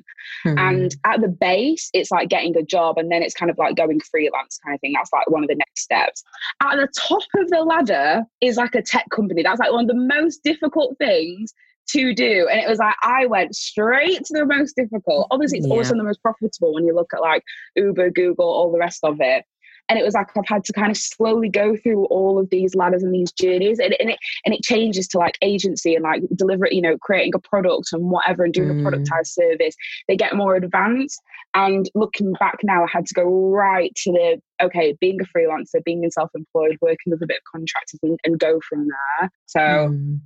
mm-hmm. 0.46 0.58
and 0.58 0.96
at 1.06 1.22
the 1.22 1.28
base, 1.28 1.90
it's 1.94 2.12
like 2.12 2.30
getting 2.30 2.56
a 2.58 2.64
job, 2.64 2.98
and 2.98 3.12
then 3.12 3.22
it's 3.24 3.34
kind 3.34 3.52
of 3.52 3.58
like 3.58 3.76
going 3.76 4.00
freelance 4.00 4.60
kind 4.64 4.76
of 4.76 4.82
thing. 4.82 4.94
That's 4.94 5.14
like 5.14 5.30
one 5.30 5.44
of 5.44 5.50
the 5.50 5.56
next 5.56 5.82
steps. 5.82 6.24
At 6.62 6.78
the 6.78 6.88
top 6.98 7.24
of 7.36 7.50
the 7.50 7.62
ladder 7.62 8.24
is 8.42 8.58
like 8.58 8.76
a 8.76 8.82
tech 8.82 9.06
company. 9.12 9.44
That's 9.44 9.60
like 9.60 9.72
one 9.72 9.86
of 9.86 9.88
the 9.88 9.96
most 9.96 10.44
difficult 10.44 10.98
things 10.98 11.54
to 11.90 12.14
do. 12.14 12.48
And 12.52 12.60
it 12.60 12.70
was 12.70 12.80
like 12.80 12.96
I 13.04 13.26
went 13.26 13.56
straight 13.56 14.24
to 14.26 14.34
the 14.34 14.46
most 14.46 14.76
difficult. 14.76 15.28
Obviously, 15.32 15.60
it's 15.60 15.68
yeah. 15.68 15.74
also 15.74 15.96
the 15.96 16.04
most 16.04 16.22
profitable 16.22 16.74
when 16.74 16.86
you 16.86 16.96
look 16.96 17.14
at 17.14 17.22
like 17.22 17.44
Uber, 17.76 18.12
Google, 18.12 18.46
all 18.46 18.72
the 18.72 18.80
rest 18.80 19.00
of 19.04 19.18
it 19.20 19.46
and 19.90 19.98
it 19.98 20.06
was 20.06 20.14
like 20.14 20.28
I've 20.38 20.48
had 20.48 20.64
to 20.66 20.74
kind 20.74 20.92
of 20.92 20.98
slowly 20.98 21.50
go 21.50 21.76
through 21.76 22.06
all 22.06 22.40
of 22.40 22.50
these 22.50 22.76
ladders 22.76 23.04
and 23.04 23.14
these 23.14 23.32
journeys, 23.32 23.80
and, 23.80 23.96
and 24.00 24.12
it 24.12 24.20
and 24.46 24.54
it 24.54 24.62
changes 24.64 25.08
to 25.10 25.18
like 25.18 25.38
agency 25.42 25.96
and 25.96 26.04
like 26.04 26.22
deliver, 26.36 26.68
you 26.72 26.82
know, 26.82 26.98
creating 26.98 27.34
a 27.36 27.40
product 27.40 27.90
and 27.92 28.10
whatever, 28.10 28.44
and 28.44 28.54
doing 28.54 28.70
mm. 28.70 28.80
a 28.80 28.90
productized 28.90 29.28
service. 29.28 29.76
They 30.08 30.16
get 30.16 30.36
more 30.36 30.56
advanced, 30.56 31.22
and 31.54 31.90
looking 31.96 32.34
back 32.34 32.60
now, 32.64 32.84
I 32.84 32.88
had 32.92 33.06
to 33.08 33.14
go 33.14 33.50
right 33.50 33.94
to 34.04 34.12
the 34.12 34.42
okay, 34.62 34.96
being 35.00 35.20
a 35.22 35.38
freelancer, 35.38 35.84
being 35.84 36.10
self-employed, 36.10 36.78
working 36.82 37.12
with 37.12 37.22
a 37.22 37.28
bit 37.28 37.38
of 37.38 37.60
contractors, 37.60 38.00
and, 38.04 38.20
and 38.24 38.40
go 38.40 38.60
from 38.70 38.88
there. 38.88 39.32
So. 39.48 39.60
Mm 39.60 40.20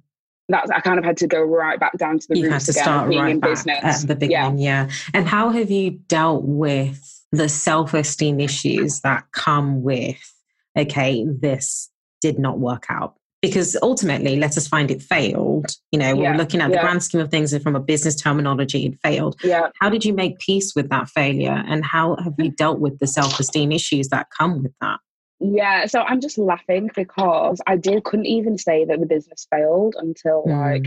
that's 0.49 0.69
I 0.71 0.79
kind 0.81 0.99
of 0.99 1.05
had 1.05 1.17
to 1.17 1.27
go 1.27 1.41
right 1.41 1.79
back 1.79 1.97
down 1.97 2.19
to 2.19 2.27
the 2.27 2.37
you 2.37 2.49
roots 2.49 2.67
had 2.67 2.73
to 2.73 2.79
again, 2.79 2.83
start 2.83 3.09
being 3.09 3.21
right 3.21 3.31
in 3.31 3.39
back 3.39 3.49
business. 3.51 4.03
at 4.03 4.07
the 4.07 4.15
beginning, 4.15 4.59
yeah. 4.59 4.87
yeah. 4.87 4.93
And 5.13 5.27
how 5.27 5.49
have 5.49 5.71
you 5.71 5.91
dealt 5.91 6.43
with 6.43 7.13
the 7.33 7.49
self 7.49 7.93
esteem 7.93 8.39
issues 8.39 9.01
that 9.01 9.25
come 9.33 9.81
with, 9.83 10.33
okay, 10.77 11.25
this 11.27 11.89
did 12.21 12.39
not 12.39 12.59
work 12.59 12.85
out. 12.89 13.15
Because 13.41 13.75
ultimately, 13.81 14.37
let 14.37 14.55
us 14.55 14.69
find 14.69 14.89
it 14.89 15.01
failed. 15.01 15.65
You 15.91 15.99
know, 15.99 16.13
yeah, 16.13 16.31
we're 16.31 16.37
looking 16.37 16.61
at 16.61 16.69
yeah. 16.69 16.77
the 16.77 16.81
grand 16.81 17.03
scheme 17.03 17.19
of 17.19 17.29
things 17.29 17.51
and 17.51 17.61
from 17.61 17.75
a 17.75 17.79
business 17.81 18.15
terminology, 18.15 18.85
it 18.85 18.97
failed. 19.03 19.35
Yeah. 19.43 19.67
How 19.81 19.89
did 19.89 20.05
you 20.05 20.13
make 20.13 20.39
peace 20.39 20.73
with 20.73 20.89
that 20.91 21.09
failure? 21.09 21.61
And 21.67 21.83
how 21.83 22.15
have 22.23 22.35
you 22.37 22.51
dealt 22.51 22.79
with 22.79 22.99
the 22.99 23.07
self 23.07 23.37
esteem 23.41 23.73
issues 23.73 24.07
that 24.09 24.27
come 24.37 24.63
with 24.63 24.71
that? 24.79 24.99
Yeah, 25.45 25.87
so 25.87 25.99
I'm 26.01 26.21
just 26.21 26.37
laughing 26.37 26.89
because 26.95 27.59
I 27.67 27.75
did 27.75 28.05
couldn't 28.05 28.27
even 28.27 28.57
say 28.57 28.85
that 28.85 28.99
the 29.01 29.05
business 29.05 29.45
failed 29.51 29.95
until 29.97 30.43
mm. 30.43 30.57
like 30.57 30.85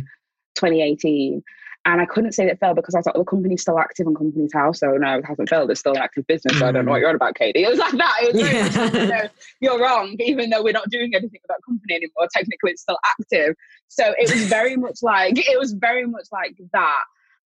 2018 0.54 1.42
And 1.84 2.00
I 2.00 2.06
couldn't 2.06 2.32
say 2.32 2.46
that 2.46 2.58
failed 2.58 2.76
because 2.76 2.94
I 2.94 3.02
thought 3.02 3.16
well, 3.16 3.24
the 3.24 3.30
company's 3.30 3.60
still 3.60 3.78
active 3.78 4.06
on 4.06 4.14
Companies 4.14 4.54
House. 4.54 4.80
So 4.80 4.92
no, 4.92 5.18
it 5.18 5.26
hasn't 5.26 5.50
failed. 5.50 5.70
It's 5.70 5.80
still 5.80 5.92
an 5.92 5.98
active 5.98 6.26
business. 6.26 6.58
So 6.58 6.66
I 6.66 6.72
don't 6.72 6.86
know 6.86 6.92
what 6.92 7.00
you're 7.00 7.10
on 7.10 7.16
about, 7.16 7.34
Katie. 7.34 7.64
It 7.64 7.68
was 7.68 7.78
like 7.78 7.92
that. 7.92 8.16
It 8.22 8.34
was 8.34 8.42
very 8.42 8.62
much, 8.62 8.94
you 8.94 9.08
know, 9.08 9.28
you're 9.60 9.78
wrong. 9.78 10.16
Even 10.20 10.48
though 10.48 10.62
we're 10.62 10.72
not 10.72 10.88
doing 10.88 11.14
anything 11.14 11.38
with 11.42 11.48
that 11.48 11.60
company 11.66 11.94
anymore, 11.94 12.26
technically 12.34 12.70
it's 12.70 12.82
still 12.82 12.98
active. 13.04 13.56
So 13.88 14.14
it 14.16 14.32
was 14.32 14.46
very 14.46 14.76
much 14.86 15.00
like, 15.02 15.34
it 15.36 15.58
was 15.58 15.74
very 15.74 16.06
much 16.06 16.28
like 16.32 16.56
that. 16.72 17.04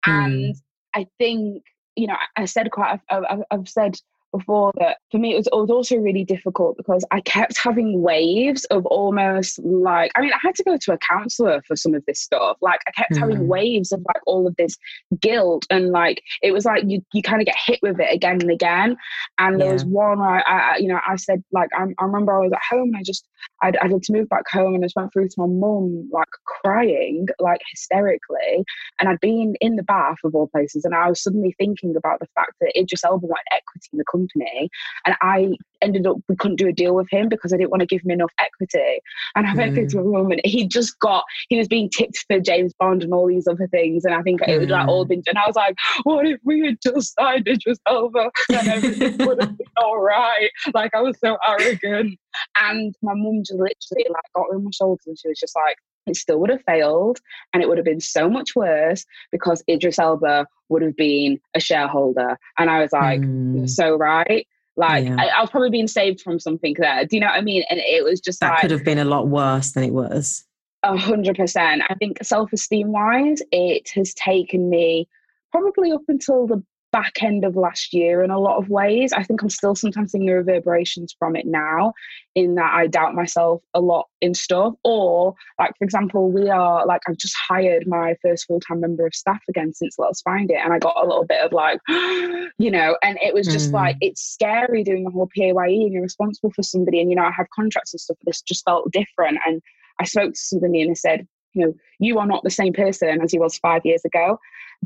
And 0.08 0.56
mm. 0.56 0.62
I 0.96 1.06
think, 1.20 1.64
you 1.96 2.08
know, 2.08 2.18
I 2.36 2.46
said 2.46 2.72
quite, 2.72 3.00
I've, 3.10 3.44
I've 3.52 3.70
said 3.70 3.96
before 4.38 4.72
that 4.78 4.98
for 5.12 5.18
me 5.18 5.34
it 5.34 5.38
was, 5.38 5.48
it 5.48 5.56
was 5.56 5.70
also 5.70 5.98
really 5.98 6.24
difficult 6.24 6.78
because 6.78 7.06
I 7.12 7.22
kept 7.22 7.58
having 7.58 8.02
waves 8.02 8.66
of 8.66 8.86
almost 8.88 9.60
like 9.64 10.12
I 10.16 10.22
mean 10.22 10.32
I 10.34 10.40
had 10.42 10.56
to 10.56 10.64
go 10.64 10.78
to 10.78 10.94
a 10.94 10.98
counselor 10.98 11.62
for 11.68 11.76
some 11.76 11.94
of 11.94 12.04
this 12.06 12.20
stuff. 12.20 12.58
Like 12.62 12.82
I 12.88 12.92
kept 12.92 13.14
mm. 13.14 13.20
having 13.20 13.48
waves 13.48 13.92
of 13.92 14.02
like 14.08 14.22
all 14.26 14.48
of 14.48 14.56
this 14.58 14.78
guilt 15.20 15.66
and 15.70 15.92
like 15.92 16.22
it 16.42 16.52
was 16.52 16.66
like 16.66 16.84
you 16.86 17.02
you 17.14 17.22
kind 17.22 17.42
of 17.42 17.46
get 17.46 17.56
hit 17.66 17.80
with 17.82 18.00
it 18.00 18.14
again 18.14 18.42
and 18.42 18.52
again. 18.52 18.98
And 19.38 19.60
there 19.60 19.72
was 19.72 19.86
one 19.86 20.20
where 20.20 20.48
I, 20.48 20.74
I, 20.74 20.78
you 20.78 20.88
know 20.88 21.00
I 21.08 21.16
said 21.16 21.44
like 21.52 21.70
I, 21.76 21.84
I 22.00 22.04
remember 22.04 22.36
I 22.36 22.46
was 22.46 22.54
at 22.54 22.62
home 22.70 22.90
and 22.90 22.98
I 22.98 23.04
just 23.04 23.26
I'd, 23.62 23.78
I 23.78 23.88
had 23.88 24.04
to 24.04 24.14
move 24.14 24.30
back 24.30 24.48
home 24.50 24.76
and 24.76 24.84
I 24.84 24.88
just 24.88 24.96
went 24.96 25.14
through 25.14 25.30
to 25.30 25.36
my 25.38 25.48
mum 25.48 26.10
like 26.12 26.28
crying 26.46 27.28
like 27.40 27.62
hysterically. 27.72 28.64
And 29.00 29.10
I'd 29.10 29.20
been 29.20 29.56
in 29.62 29.76
the 29.76 29.84
bath 29.84 30.18
of 30.24 30.36
all 30.36 30.48
places 30.48 30.86
and 30.86 30.94
I 30.94 31.10
was 31.10 31.22
suddenly 31.22 31.56
thinking 31.58 31.96
about 31.96 32.20
the 32.20 32.28
fact 32.36 32.54
that 32.62 32.78
Idris 32.78 33.04
Elba 33.04 33.26
wanted 33.26 33.46
equity 33.52 33.90
in 33.94 33.98
the 33.98 34.06
company 34.06 34.25
company. 34.26 34.70
And 35.06 35.16
I 35.22 35.56
ended 35.82 36.08
up, 36.08 36.18
we 36.28 36.36
couldn't 36.36 36.58
do 36.58 36.68
a 36.68 36.74
deal 36.74 36.96
with 36.96 37.08
him 37.12 37.30
because 37.30 37.54
I 37.54 37.58
didn't 37.58 37.70
want 37.70 37.82
to 37.82 37.86
give 37.86 38.02
him 38.02 38.12
enough 38.12 38.32
equity. 38.40 39.00
And 39.36 39.48
I 39.48 39.54
went 39.54 39.76
mm. 39.76 39.80
into 39.80 40.00
a 40.00 40.04
room 40.04 40.32
and 40.32 40.42
he 40.44 40.68
just 40.68 40.98
got, 41.00 41.24
he 41.50 41.58
was 41.58 41.68
being 41.68 41.90
tipped 41.90 42.26
for 42.28 42.40
James 42.40 42.74
Bond 42.80 43.04
and 43.04 43.14
all 43.14 43.28
these 43.28 43.48
other 43.48 43.68
things. 43.68 44.06
And 44.06 44.14
I 44.14 44.22
think 44.22 44.42
mm. 44.42 44.48
it 44.48 44.60
was 44.60 44.70
like 44.70 44.88
all 44.88 45.06
mm. 45.06 45.10
been 45.10 45.22
done. 45.22 45.38
I 45.38 45.48
was 45.48 45.56
like, 45.56 45.76
what 46.04 46.26
if 46.26 46.40
we 46.44 46.66
had 46.66 46.78
just 46.82 47.14
signed 47.20 47.48
it 47.48 47.60
just 47.60 47.82
over 47.88 48.30
and 48.50 48.68
everything 48.68 49.18
would 49.26 49.42
have 49.42 49.58
been 49.58 49.68
all 49.78 50.00
right? 50.00 50.50
Like 50.74 50.94
I 50.94 51.02
was 51.02 51.18
so 51.20 51.38
arrogant. 51.48 52.18
And 52.62 52.94
my 53.02 53.14
mum 53.16 53.44
just 53.46 53.54
literally 53.54 54.08
like 54.10 54.24
got 54.36 54.48
on 54.54 54.64
my 54.64 54.72
shoulders 54.72 55.06
and 55.06 55.18
she 55.18 55.28
was 55.28 55.40
just 55.40 55.56
like, 55.56 55.78
it 56.06 56.16
still 56.16 56.40
would 56.40 56.50
have 56.50 56.64
failed 56.64 57.20
and 57.54 57.62
it 57.62 57.70
would 57.70 57.78
have 57.78 57.86
been 57.86 58.00
so 58.00 58.30
much 58.30 58.56
worse 58.56 59.06
because 59.32 59.64
Idris 59.70 60.00
Elba 60.00 60.48
would 60.70 60.82
have 60.82 60.96
been 60.96 61.40
a 61.56 61.60
shareholder. 61.60 62.38
And 62.58 62.70
I 62.70 62.82
was 62.82 62.92
like, 62.92 63.22
mm. 63.22 63.70
so 63.70 63.96
right. 63.96 64.48
Like 64.78 65.06
yeah. 65.06 65.16
I, 65.18 65.28
I, 65.28 65.42
was 65.42 65.50
probably 65.50 65.70
being 65.70 65.88
saved 65.88 66.22
from 66.22 66.40
something 66.40 66.76
there. 66.78 67.06
Do 67.06 67.16
you 67.16 67.22
know 67.22 67.28
what 67.28 67.38
I 67.38 67.42
mean? 67.42 67.64
And 67.70 67.80
it 67.80 68.04
was 68.04 68.20
just 68.20 68.42
that 68.42 68.52
like, 68.52 68.62
could 68.62 68.72
have 68.72 68.84
been 68.84 68.98
a 68.98 69.06
lot 69.06 69.28
worse 69.28 69.72
than 69.72 69.84
it 69.84 69.94
was. 69.94 70.44
A 70.84 70.98
hundred 70.98 71.38
percent. 71.38 71.82
I 71.90 71.96
think 71.96 72.18
self-esteem 72.22 72.92
wise, 72.92 73.42
it 73.52 73.90
has 73.96 74.14
taken 74.14 74.70
me 74.70 75.08
probably 75.52 75.92
up 75.92 76.02
until 76.08 76.46
the 76.46 76.62
back 76.96 77.22
end 77.22 77.44
of 77.44 77.58
last 77.58 77.94
year 77.94 78.24
in 78.24 78.32
a 78.32 78.40
lot 78.40 78.58
of 78.58 78.70
ways. 78.70 79.12
I 79.12 79.22
think 79.22 79.42
I'm 79.42 79.50
still 79.50 79.76
sometimes 79.76 80.14
seeing 80.14 80.26
the 80.26 80.32
reverberations 80.32 81.14
from 81.20 81.36
it 81.36 81.46
now, 81.46 81.92
in 82.36 82.56
that 82.56 82.74
I 82.74 82.88
doubt 82.88 83.14
myself 83.14 83.62
a 83.74 83.82
lot 83.82 84.06
in 84.22 84.34
stuff. 84.34 84.76
Or, 84.86 85.36
like, 85.60 85.72
for 85.78 85.84
example, 85.84 86.32
we 86.32 86.50
are 86.50 86.86
like, 86.86 87.02
I've 87.06 87.18
just 87.18 87.36
hired 87.36 87.86
my 87.86 88.16
first 88.22 88.46
full 88.46 88.62
time 88.62 88.80
member 88.80 89.06
of 89.06 89.14
staff 89.14 89.42
again 89.50 89.74
since 89.74 90.00
Let's 90.00 90.22
Find 90.22 90.50
It. 90.50 90.60
And 90.64 90.72
I 90.72 90.80
got 90.80 90.96
a 90.96 91.06
little 91.06 91.26
bit 91.26 91.42
of 91.42 91.52
like, 91.52 91.82
you 91.90 92.72
know, 92.72 92.98
and 93.04 93.20
it 93.22 93.34
was 93.34 93.46
just 93.46 93.72
mm. 93.72 93.74
like, 93.74 93.98
it's 94.00 94.22
scary 94.22 94.82
doing 94.82 95.04
the 95.04 95.12
whole 95.12 95.28
PAYE 95.36 95.52
and 95.52 95.92
you're 95.92 96.02
responsible 96.02 96.52
for 96.52 96.64
somebody. 96.64 97.02
And, 97.02 97.10
you 97.10 97.18
know, 97.18 97.26
I 97.26 97.32
have 97.32 97.50
contracts 97.54 97.94
and 97.94 98.00
stuff, 98.00 98.16
but 98.24 98.32
this 98.32 98.42
just 98.42 98.64
felt 98.64 98.90
different. 98.94 99.40
And 99.46 99.62
I 100.00 100.06
spoke 100.06 100.32
to 100.32 100.40
somebody 100.40 100.82
and 100.82 100.92
they 100.92 100.96
said, 100.96 101.28
you 101.52 101.66
know, 101.66 101.74
you 102.00 102.20
are 102.20 102.28
not 102.28 102.44
the 102.44 102.50
same 102.50 102.72
person 102.72 103.20
as 103.22 103.34
you 103.34 103.42
was 103.42 103.58
five 103.58 103.82
years 103.84 104.06
ago. 104.06 104.40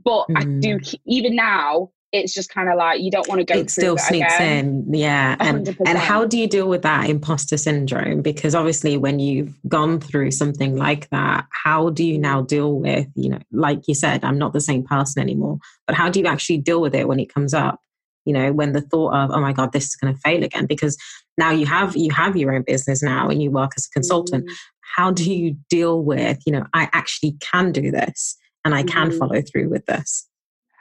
But 0.04 0.26
mm. 0.28 0.38
I 0.38 0.44
do, 0.60 0.80
mm. 0.80 0.96
even 1.06 1.36
now, 1.36 1.92
it's 2.12 2.34
just 2.34 2.50
kind 2.50 2.70
of 2.70 2.78
like 2.78 3.02
you 3.02 3.12
don't 3.12 3.28
want 3.28 3.40
to 3.40 3.46
go. 3.46 3.60
It 3.60 3.70
still 3.70 3.98
sneaks 3.98 4.36
again. 4.36 4.86
in, 4.88 4.94
yeah. 4.94 5.36
And 5.40 5.68
100%. 5.68 5.78
and 5.86 5.98
how 5.98 6.26
do 6.26 6.38
you 6.38 6.48
deal 6.48 6.68
with 6.68 6.82
that 6.82 7.10
imposter 7.10 7.58
syndrome? 7.58 8.22
Because 8.22 8.56
obviously, 8.56 8.98
when 8.98 9.20
you've 9.20 9.54
gone 9.68 10.00
through 10.00 10.32
something 10.32 10.76
like 10.76 11.10
that, 11.10 11.46
how 11.52 11.90
do 11.90 12.04
you 12.04 12.18
now 12.18 12.42
deal 12.42 12.80
with 12.80 13.08
you 13.16 13.30
know, 13.30 13.40
like 13.52 13.88
you 13.88 13.94
said, 13.94 14.24
I'm 14.24 14.38
not 14.38 14.54
the 14.54 14.62
same 14.62 14.84
person 14.84 15.22
anymore. 15.22 15.60
But 15.86 15.96
how 15.96 16.10
do 16.10 16.20
you 16.20 16.28
actually 16.28 16.58
deal 16.58 16.82
with 16.82 16.96
it 16.96 17.08
when 17.08 17.20
it 17.20 17.34
comes 17.34 17.54
up? 17.54 17.80
You 18.26 18.34
know, 18.34 18.54
when 18.54 18.74
the 18.74 18.82
thought 18.82 19.14
of 19.14 19.32
oh 19.32 19.40
my 19.40 19.54
god, 19.54 19.72
this 19.72 19.86
is 19.86 19.96
going 19.96 20.14
to 20.14 20.20
fail 20.22 20.44
again 20.44 20.66
because 20.66 20.98
now 21.38 21.52
you 21.52 21.68
have 21.68 21.96
you 21.96 22.12
have 22.12 22.36
your 22.36 22.54
own 22.54 22.64
business 22.64 23.04
now 23.04 23.30
and 23.30 23.42
you 23.42 23.52
work 23.52 23.72
as 23.78 23.86
a 23.86 23.90
consultant. 23.92 24.50
Mm. 24.50 24.54
How 24.96 25.12
do 25.12 25.32
you 25.32 25.56
deal 25.70 26.04
with 26.04 26.40
you 26.46 26.54
know 26.54 26.66
I 26.74 26.90
actually 26.92 27.38
can 27.40 27.72
do 27.72 27.92
this 27.92 28.36
and 28.66 28.74
I 28.74 28.82
can 28.82 29.12
mm. 29.12 29.20
follow 29.20 29.42
through 29.42 29.70
with 29.70 29.86
this? 29.86 30.28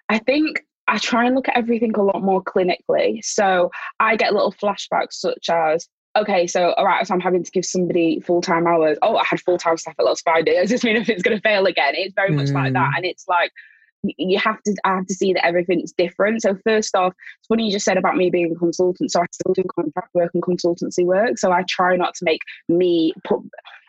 I 0.09 0.19
think 0.19 0.63
I 0.89 0.99
try 0.99 1.27
and 1.27 1.35
look 1.35 1.49
at 1.49 1.57
everything 1.57 1.95
a 1.95 2.03
lot 2.03 2.23
more 2.23 2.43
clinically. 2.43 3.23
So 3.25 3.71
I 4.01 4.17
get 4.17 4.33
little 4.33 4.53
flashbacks 4.53 5.13
such 5.13 5.49
as, 5.51 5.87
okay, 6.17 6.47
so 6.47 6.73
all 6.73 6.87
right, 6.87 7.07
so 7.07 7.15
I'm 7.15 7.21
having 7.21 7.45
to 7.45 7.51
give 7.51 7.65
somebody 7.65 8.21
full 8.21 8.41
time 8.41 8.67
hours. 8.67 8.99
Oh, 9.03 9.17
I 9.17 9.25
had 9.25 9.41
full 9.41 9.59
time 9.59 9.77
staff 9.77 9.95
at 9.99 10.05
Last 10.05 10.23
Friday. 10.25 10.55
Does 10.61 10.71
this 10.71 10.85
mean 10.85 10.97
if 10.97 11.09
it's 11.09 11.23
going 11.23 11.37
to 11.37 11.43
fail 11.43 11.67
again? 11.67 11.93
It's 11.95 12.15
very 12.15 12.31
much 12.31 12.49
mm. 12.49 12.55
like 12.55 12.73
that. 12.73 12.91
Mm. 12.93 12.97
And 12.97 13.05
it's 13.05 13.29
like, 13.29 13.53
you 14.03 14.39
have 14.39 14.63
to 14.63 14.77
I 14.85 14.95
have 14.95 15.07
to 15.07 15.15
see 15.15 15.33
that 15.33 15.45
everything's 15.45 15.93
different. 15.93 16.43
So 16.43 16.57
first 16.65 16.95
off, 16.95 17.15
it's 17.39 17.49
funny 17.49 17.67
you 17.67 17.73
just 17.73 17.85
said 17.85 17.97
about 17.97 18.17
me 18.17 18.31
being 18.31 18.53
a 18.53 18.59
consultant. 18.59 19.11
So 19.11 19.21
I 19.21 19.27
still 19.33 19.55
do 19.55 19.65
contract 19.75 20.15
work 20.15 20.31
and 20.35 20.43
consultancy 20.43 21.05
work. 21.05 21.37
So 21.37 21.53
I 21.53 21.65
try 21.69 21.97
not 21.97 22.15
to 22.15 22.25
make 22.25 22.43
me 22.69 23.13
put 23.25 23.41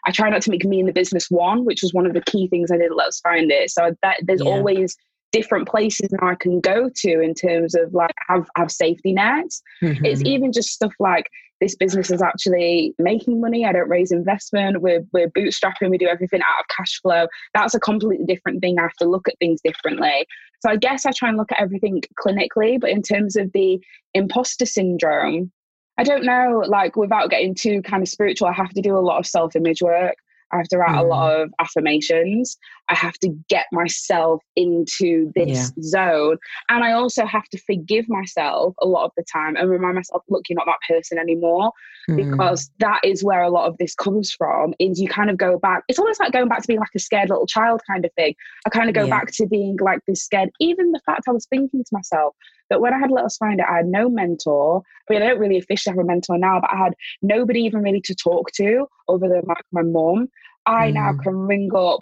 I 0.06 0.12
try 0.12 0.30
not 0.30 0.42
to 0.44 0.50
make 0.50 0.66
me 0.66 0.80
in 0.80 0.86
the 0.86 0.94
business 0.94 1.30
one, 1.30 1.66
which 1.66 1.84
was 1.84 1.94
one 1.94 2.06
of 2.06 2.14
the 2.14 2.22
key 2.22 2.48
things 2.48 2.72
I 2.72 2.78
did. 2.78 2.92
Let's 2.94 3.20
find 3.20 3.52
it. 3.52 3.70
So 3.70 3.96
that 4.02 4.18
there's 4.24 4.42
yeah. 4.44 4.50
always 4.50 4.98
different 5.32 5.68
places 5.68 6.10
now 6.12 6.30
I 6.30 6.36
can 6.36 6.60
go 6.60 6.90
to 6.94 7.22
in 7.22 7.34
terms 7.34 7.76
of 7.76 7.94
like 7.94 8.16
have 8.28 8.48
have 8.56 8.72
safety 8.72 9.14
nets. 9.14 9.62
Mm-hmm. 9.82 10.06
It's 10.06 10.24
even 10.24 10.52
just 10.52 10.70
stuff 10.70 10.94
like 11.00 11.26
this 11.62 11.76
business 11.76 12.10
is 12.10 12.22
actually 12.22 12.94
making 13.00 13.42
money. 13.42 13.66
I 13.66 13.74
don't 13.74 13.90
raise 13.90 14.12
investment. 14.12 14.82
We're 14.82 15.06
we're 15.12 15.30
bootstrapping. 15.30 15.90
We 15.90 15.98
do 15.98 16.08
everything 16.08 16.42
out 16.42 16.62
of 16.62 16.68
cash 16.76 17.00
flow. 17.02 17.28
That's 17.54 17.74
a 17.74 17.80
completely 17.80 18.26
different 18.26 18.62
thing. 18.62 18.80
I 18.80 18.84
have 18.84 18.96
to 19.00 19.10
look 19.10 19.28
at 19.28 19.38
things 19.40 19.62
differently. 19.64 20.26
So 20.62 20.70
I 20.70 20.76
guess 20.76 21.06
I 21.06 21.12
try 21.12 21.30
and 21.30 21.38
look 21.38 21.52
at 21.52 21.62
everything 21.62 22.02
clinically, 22.20 22.80
but 22.80 22.90
in 22.90 23.02
terms 23.02 23.36
of 23.36 23.52
the 23.54 23.80
imposter 24.14 24.66
syndrome, 24.66 25.52
I 25.98 26.04
don't 26.04 26.26
know. 26.26 26.64
Like 26.68 26.96
without 26.96 27.30
getting 27.30 27.56
too 27.56 27.82
kind 27.82 28.02
of 28.04 28.10
spiritual, 28.10 28.48
I 28.48 28.54
have 28.54 28.70
to 28.72 28.82
do 28.82 28.98
a 28.98 29.00
lot 29.00 29.20
of 29.20 29.28
self 29.28 29.56
image 29.56 29.82
work. 29.82 30.16
I 30.52 30.58
have 30.58 30.68
to 30.70 30.78
write 30.78 30.96
mm. 30.96 31.00
a 31.00 31.04
lot 31.04 31.40
of 31.40 31.52
affirmations. 31.60 32.58
I 32.90 32.96
have 32.96 33.14
to 33.20 33.30
get 33.50 33.66
myself 33.72 34.42
into 34.56 35.32
this 35.36 35.72
yeah. 35.76 35.84
zone. 35.84 36.38
And 36.70 36.84
I 36.84 36.94
also 36.94 37.26
have 37.26 37.48
to 37.50 37.60
forgive 37.60 38.06
myself 38.10 38.74
a 38.82 38.88
lot 38.88 39.06
of 39.06 39.12
the 39.16 39.24
time 39.32 39.56
and 39.56 39.70
remind 39.70 39.96
myself, 39.96 40.24
look, 40.30 40.44
you're 40.50 40.58
not 40.58 40.66
that 40.66 40.94
person 40.94 41.18
anymore. 41.18 41.72
Mm. 42.10 42.32
Because 42.32 42.72
that 42.80 43.00
is 43.04 43.24
where 43.24 43.44
a 43.44 43.50
lot 43.50 43.68
of 43.68 43.78
this 43.78 43.94
comes 43.96 44.32
from. 44.32 44.74
Is 44.80 45.00
you 45.00 45.08
kind 45.08 45.30
of 45.30 45.38
go 45.38 45.60
back, 45.60 45.84
it's 45.88 46.00
almost 46.00 46.20
like 46.20 46.32
going 46.32 46.48
back 46.48 46.62
to 46.62 46.68
being 46.68 46.80
like 46.80 46.90
a 46.96 47.00
scared 47.00 47.30
little 47.30 47.46
child 47.46 47.82
kind 47.88 48.04
of 48.06 48.12
thing. 48.14 48.34
I 48.66 48.70
kind 48.70 48.90
of 48.90 48.96
go 48.96 49.04
yeah. 49.04 49.10
back 49.10 49.32
to 49.34 49.46
being 49.46 49.78
like 49.82 50.00
this 50.08 50.24
scared, 50.24 50.50
even 50.60 50.92
the 50.92 51.02
fact 51.06 51.24
I 51.28 51.32
was 51.32 51.46
thinking 51.46 51.84
to 51.84 51.90
myself, 51.92 52.36
but 52.70 52.82
when 52.82 52.94
I 52.94 53.00
had 53.00 53.12
Us 53.12 53.38
Find 53.38 53.62
I 53.62 53.78
had 53.78 53.88
no 53.88 54.10
mentor. 54.10 54.84
I 55.10 55.14
mean, 55.14 55.22
I 55.24 55.28
don't 55.28 55.40
really 55.40 55.58
officially 55.58 55.96
have 55.96 56.04
a 56.04 56.08
mentor 56.08 56.38
now, 56.38 56.60
but 56.62 56.72
I 56.72 56.78
had 56.78 56.94
nobody 57.22 57.62
even 57.62 57.82
really 57.82 58.02
to 58.02 58.16
talk 58.16 58.52
to 58.54 58.88
other 59.08 59.28
than 59.28 59.42
like 59.48 59.64
my 59.72 59.82
mom. 59.82 60.30
I 60.66 60.92
mm. 60.92 60.94
now 60.94 61.14
can 61.22 61.36
ring 61.36 61.72
up 61.76 62.00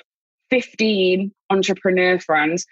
15 0.49 1.31
entrepreneur 1.49 2.19
friends, 2.19 2.65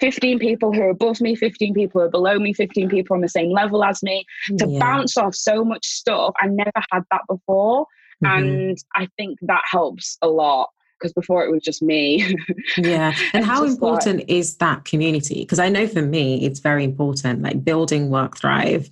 15 0.00 0.38
people 0.38 0.72
who 0.72 0.82
are 0.82 0.90
above 0.90 1.20
me, 1.20 1.34
15 1.34 1.74
people 1.74 2.00
who 2.00 2.06
are 2.06 2.10
below 2.10 2.38
me, 2.38 2.52
15 2.52 2.88
people 2.88 3.14
on 3.14 3.20
the 3.20 3.28
same 3.28 3.50
level 3.50 3.84
as 3.84 4.02
me 4.02 4.24
to 4.58 4.68
yeah. 4.68 4.78
bounce 4.78 5.16
off 5.16 5.34
so 5.34 5.64
much 5.64 5.86
stuff. 5.86 6.34
I 6.40 6.48
never 6.48 6.70
had 6.90 7.02
that 7.10 7.22
before. 7.28 7.86
Mm-hmm. 8.24 8.26
And 8.26 8.78
I 8.94 9.08
think 9.16 9.38
that 9.42 9.62
helps 9.70 10.16
a 10.22 10.28
lot 10.28 10.70
because 10.98 11.12
before 11.12 11.44
it 11.44 11.50
was 11.50 11.62
just 11.62 11.82
me. 11.82 12.36
yeah. 12.78 13.12
And 13.32 13.44
how 13.44 13.64
important 13.64 14.20
like, 14.20 14.30
is 14.30 14.56
that 14.58 14.84
community? 14.84 15.40
Because 15.40 15.58
I 15.58 15.68
know 15.68 15.86
for 15.86 16.02
me, 16.02 16.44
it's 16.44 16.60
very 16.60 16.84
important, 16.84 17.42
like 17.42 17.64
building 17.64 18.08
Work 18.08 18.38
Thrive. 18.38 18.88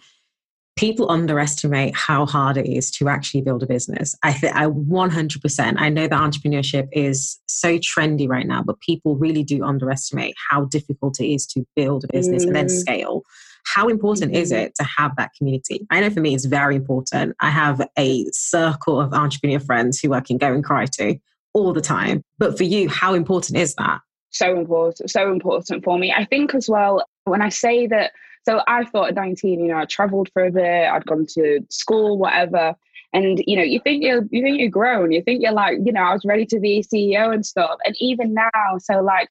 People 0.77 1.11
underestimate 1.11 1.95
how 1.95 2.25
hard 2.25 2.57
it 2.57 2.67
is 2.67 2.91
to 2.93 3.09
actually 3.09 3.43
build 3.43 3.63
a 3.63 3.67
business. 3.67 4.15
I 4.23 4.33
think 4.33 4.57
I 4.57 4.67
100%. 4.67 5.75
I 5.79 5.89
know 5.91 6.09
that 6.09 6.21
entrepreneurship 6.21 6.89
is 6.93 7.39
so 7.47 7.77
trendy 7.79 8.29
right 8.29 8.47
now, 8.47 8.63
but 8.63 8.81
people 8.81 9.17
really 9.17 9.43
do 9.43 9.63
underestimate 9.63 10.35
how 10.51 10.65
difficult 10.65 11.21
it 11.21 11.27
is 11.27 11.47
to 11.49 11.67
build 11.77 12.05
a 12.05 12.09
business 12.09 12.45
mm. 12.45 12.49
and 12.49 12.57
then 12.57 12.67
mm. 12.67 12.71
scale 12.71 13.25
how 13.65 13.89
important 13.89 14.35
is 14.35 14.53
mm-hmm. 14.53 14.63
it 14.63 14.75
to 14.77 14.85
have 14.85 15.15
that 15.17 15.33
community? 15.37 15.87
I 15.91 16.01
know 16.01 16.11
for 16.11 16.21
me, 16.21 16.35
it's 16.35 16.45
very 16.45 16.77
important. 16.77 17.37
I 17.41 17.51
have 17.51 17.87
a 17.99 18.25
circle 18.33 19.01
of 19.01 19.13
entrepreneur 19.13 19.61
friends 19.61 20.01
who 20.01 20.13
I 20.15 20.21
can 20.21 20.39
go 20.39 20.53
and 20.53 20.65
cry 20.65 20.87
to 20.87 21.17
all 21.53 21.73
the 21.73 21.81
time. 21.81 22.23
But 22.39 22.57
for 22.57 22.65
you, 22.65 22.89
how 22.89 23.15
important 23.15 23.59
is 23.59 23.75
that? 23.77 24.01
So 24.31 24.57
important, 24.57 25.11
so 25.11 25.31
important 25.31 25.85
for 25.85 25.99
me. 25.99 26.13
I 26.13 26.25
think 26.25 26.55
as 26.55 26.69
well, 26.69 27.05
when 27.25 27.43
I 27.43 27.49
say 27.49 27.87
that, 27.89 28.13
so 28.43 28.63
I 28.67 28.85
thought 28.85 29.09
at 29.09 29.15
19, 29.15 29.61
you 29.61 29.69
know, 29.69 29.79
I 29.79 29.85
traveled 29.85 30.31
for 30.33 30.45
a 30.45 30.51
bit, 30.51 30.65
I'd 30.65 31.07
gone 31.07 31.27
to 31.35 31.61
school, 31.69 32.19
whatever. 32.19 32.75
And 33.13 33.43
you 33.47 33.57
know, 33.57 33.63
you 33.63 33.81
think 33.81 34.03
you're 34.05 34.25
you 34.31 34.43
think 34.43 34.61
you're 34.61 34.71
grown, 34.71 35.11
you 35.11 35.23
think 35.23 35.43
you're 35.43 35.53
like, 35.53 35.79
you 35.85 35.93
know, 35.93 36.03
I 36.03 36.13
was 36.13 36.25
ready 36.25 36.47
to 36.47 36.61
be 36.61 36.83
CEO 36.83 37.35
and 37.35 37.45
stuff. 37.45 37.79
And 37.85 37.97
even 37.99 38.35
now, 38.35 38.79
so 38.79 39.01
like 39.01 39.29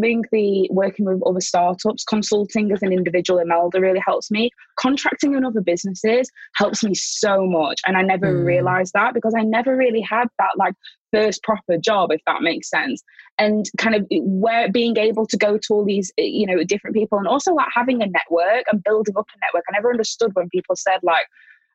doing 0.00 0.24
the 0.32 0.68
working 0.70 1.04
with 1.04 1.20
other 1.26 1.40
startups, 1.40 2.04
consulting 2.04 2.72
as 2.72 2.82
an 2.82 2.92
individual 2.92 3.38
Imelda 3.38 3.80
really 3.80 4.02
helps 4.04 4.30
me. 4.30 4.50
Contracting 4.76 5.34
in 5.34 5.44
other 5.44 5.60
businesses 5.60 6.30
helps 6.54 6.82
me 6.82 6.94
so 6.94 7.46
much. 7.46 7.80
And 7.86 7.96
I 7.96 8.02
never 8.02 8.32
mm. 8.32 8.44
realized 8.44 8.92
that 8.94 9.12
because 9.12 9.34
I 9.36 9.42
never 9.42 9.76
really 9.76 10.00
had 10.00 10.28
that 10.38 10.52
like 10.56 10.74
first 11.12 11.42
proper 11.42 11.76
job, 11.76 12.10
if 12.10 12.22
that 12.26 12.40
makes 12.40 12.70
sense. 12.70 13.02
And 13.38 13.66
kind 13.76 13.94
of 13.94 14.06
where 14.10 14.70
being 14.70 14.96
able 14.96 15.26
to 15.26 15.36
go 15.36 15.58
to 15.58 15.74
all 15.74 15.84
these, 15.84 16.10
you 16.16 16.46
know, 16.46 16.64
different 16.64 16.96
people 16.96 17.18
and 17.18 17.28
also 17.28 17.52
like 17.52 17.68
having 17.74 18.02
a 18.02 18.06
network 18.06 18.64
and 18.72 18.82
building 18.82 19.14
up 19.18 19.26
a 19.34 19.38
network. 19.44 19.64
I 19.68 19.72
never 19.72 19.90
understood 19.90 20.30
when 20.34 20.48
people 20.48 20.74
said 20.74 21.00
like, 21.02 21.26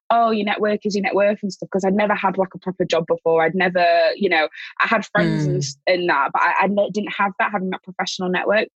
oh, 0.10 0.32
your 0.32 0.46
network 0.46 0.86
is 0.86 0.96
your 0.96 1.04
net 1.04 1.15
worth 1.15 1.39
and 1.41 1.52
stuff. 1.52 1.70
Because 1.72 1.86
I'd 1.86 1.93
never 1.93 2.15
had 2.15 2.38
like 2.38 2.54
a 2.54 2.60
proper 2.60 2.86
job 2.86 3.06
before. 3.08 3.43
I'd 3.43 3.56
never, 3.56 3.86
you 4.15 4.30
know, 4.30 4.48
I 4.80 4.88
had 4.88 5.06
friends 5.06 5.48
mm. 5.48 5.78
in, 5.88 6.02
in 6.02 6.08
that, 6.08 6.30
but 6.34 6.41
I, 6.41 6.65
I 6.65 6.67
didn't 6.67 7.13
have 7.13 7.34
that, 7.39 7.52
having 7.52 7.70
that 7.72 7.84
professional 7.84 8.30
network. 8.30 8.67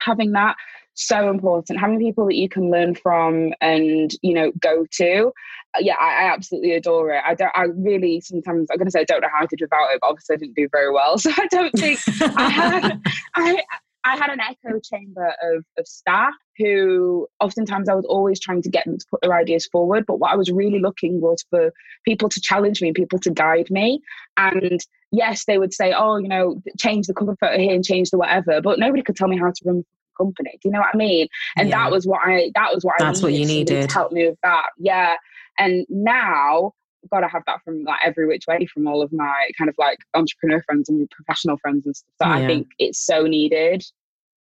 Having 0.00 0.32
that 0.32 0.54
so 0.98 1.30
important. 1.30 1.78
Having 1.78 2.00
people 2.00 2.26
that 2.26 2.34
you 2.34 2.48
can 2.48 2.70
learn 2.70 2.94
from 2.94 3.52
and 3.60 4.10
you 4.22 4.34
know 4.34 4.52
go 4.60 4.84
to. 4.92 5.32
Uh, 5.74 5.80
yeah, 5.80 5.94
I, 5.98 6.24
I 6.24 6.32
absolutely 6.32 6.72
adore 6.72 7.12
it. 7.12 7.22
I 7.24 7.34
don't. 7.34 7.52
I 7.54 7.66
really 7.74 8.20
sometimes 8.20 8.68
I'm 8.70 8.78
going 8.78 8.86
to 8.86 8.90
say 8.90 9.00
I 9.00 9.04
don't 9.04 9.20
know 9.20 9.28
how 9.32 9.42
I 9.42 9.46
did 9.46 9.60
without 9.60 9.90
it, 9.92 9.98
but 10.00 10.08
obviously 10.08 10.34
I 10.34 10.38
didn't 10.38 10.56
do 10.56 10.68
very 10.70 10.92
well. 10.92 11.18
So 11.28 11.30
I 11.36 11.46
don't 11.50 11.72
think 11.72 12.00
I 12.36 12.48
had. 12.48 13.00
I 13.34 13.62
I 14.04 14.16
had 14.16 14.30
an 14.30 14.40
echo 14.40 14.78
chamber 14.80 15.34
of, 15.42 15.64
of 15.76 15.86
staff 15.86 16.34
who 16.56 17.26
oftentimes 17.40 17.88
I 17.88 17.94
was 17.94 18.04
always 18.06 18.40
trying 18.40 18.62
to 18.62 18.70
get 18.70 18.84
them 18.84 18.98
to 18.98 19.06
put 19.10 19.20
their 19.22 19.34
ideas 19.34 19.66
forward. 19.66 20.06
But 20.06 20.18
what 20.18 20.32
I 20.32 20.36
was 20.36 20.50
really 20.50 20.78
looking 20.78 21.20
was 21.20 21.44
for 21.50 21.72
people 22.04 22.28
to 22.28 22.40
challenge 22.40 22.80
me, 22.80 22.92
people 22.92 23.18
to 23.20 23.30
guide 23.30 23.70
me. 23.70 24.00
And 24.36 24.80
yes, 25.12 25.44
they 25.46 25.58
would 25.58 25.74
say, 25.74 25.92
oh, 25.92 26.16
you 26.16 26.28
know, 26.28 26.62
change 26.78 27.06
the 27.06 27.14
cover 27.14 27.36
photo 27.40 27.58
here 27.58 27.74
and 27.74 27.84
change 27.84 28.10
the 28.10 28.18
whatever. 28.18 28.60
But 28.60 28.78
nobody 28.78 29.02
could 29.02 29.16
tell 29.16 29.28
me 29.28 29.38
how 29.38 29.50
to 29.50 29.62
run 29.64 29.84
a 29.84 30.24
company. 30.24 30.52
Do 30.62 30.68
you 30.68 30.70
know 30.72 30.80
what 30.80 30.94
I 30.94 30.96
mean? 30.96 31.28
And 31.56 31.68
yeah. 31.68 31.84
that 31.84 31.92
was 31.92 32.06
what 32.06 32.20
I, 32.24 32.50
that 32.54 32.74
was 32.74 32.84
what 32.84 32.94
That's 32.98 33.20
I 33.20 33.24
what 33.24 33.32
you 33.32 33.46
needed 33.46 33.88
to 33.88 33.94
help 33.94 34.12
me 34.12 34.28
with 34.28 34.38
that. 34.42 34.66
Yeah. 34.78 35.16
And 35.58 35.86
now 35.88 36.72
got 37.10 37.20
to 37.20 37.28
have 37.28 37.42
that 37.46 37.62
from 37.64 37.84
like 37.84 38.00
every 38.04 38.26
which 38.26 38.44
way 38.46 38.66
from 38.66 38.86
all 38.86 39.02
of 39.02 39.12
my 39.12 39.50
kind 39.56 39.68
of 39.68 39.74
like 39.78 39.98
entrepreneur 40.14 40.62
friends 40.62 40.88
and 40.88 41.08
professional 41.10 41.56
friends 41.58 41.86
and 41.86 41.96
stuff. 41.96 42.12
So 42.22 42.28
yeah. 42.28 42.34
I 42.34 42.46
think 42.46 42.68
it's 42.78 43.04
so 43.04 43.22
needed. 43.22 43.84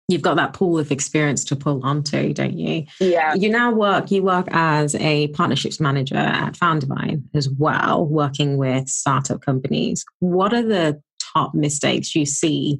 You've 0.07 0.23
got 0.23 0.37
that 0.37 0.53
pool 0.53 0.79
of 0.79 0.91
experience 0.91 1.45
to 1.45 1.55
pull 1.55 1.85
onto, 1.85 2.33
don't 2.33 2.57
you? 2.57 2.85
Yeah. 2.99 3.35
You 3.35 3.49
now 3.49 3.71
work, 3.71 4.09
you 4.09 4.23
work 4.23 4.47
as 4.49 4.95
a 4.95 5.27
partnerships 5.29 5.79
manager 5.79 6.15
at 6.15 6.55
Foundervine 6.55 7.21
as 7.35 7.47
well, 7.47 8.07
working 8.07 8.57
with 8.57 8.89
startup 8.89 9.41
companies. 9.41 10.03
What 10.17 10.51
are 10.51 10.63
the 10.63 10.99
top 11.19 11.53
mistakes 11.53 12.15
you 12.15 12.25
see 12.25 12.79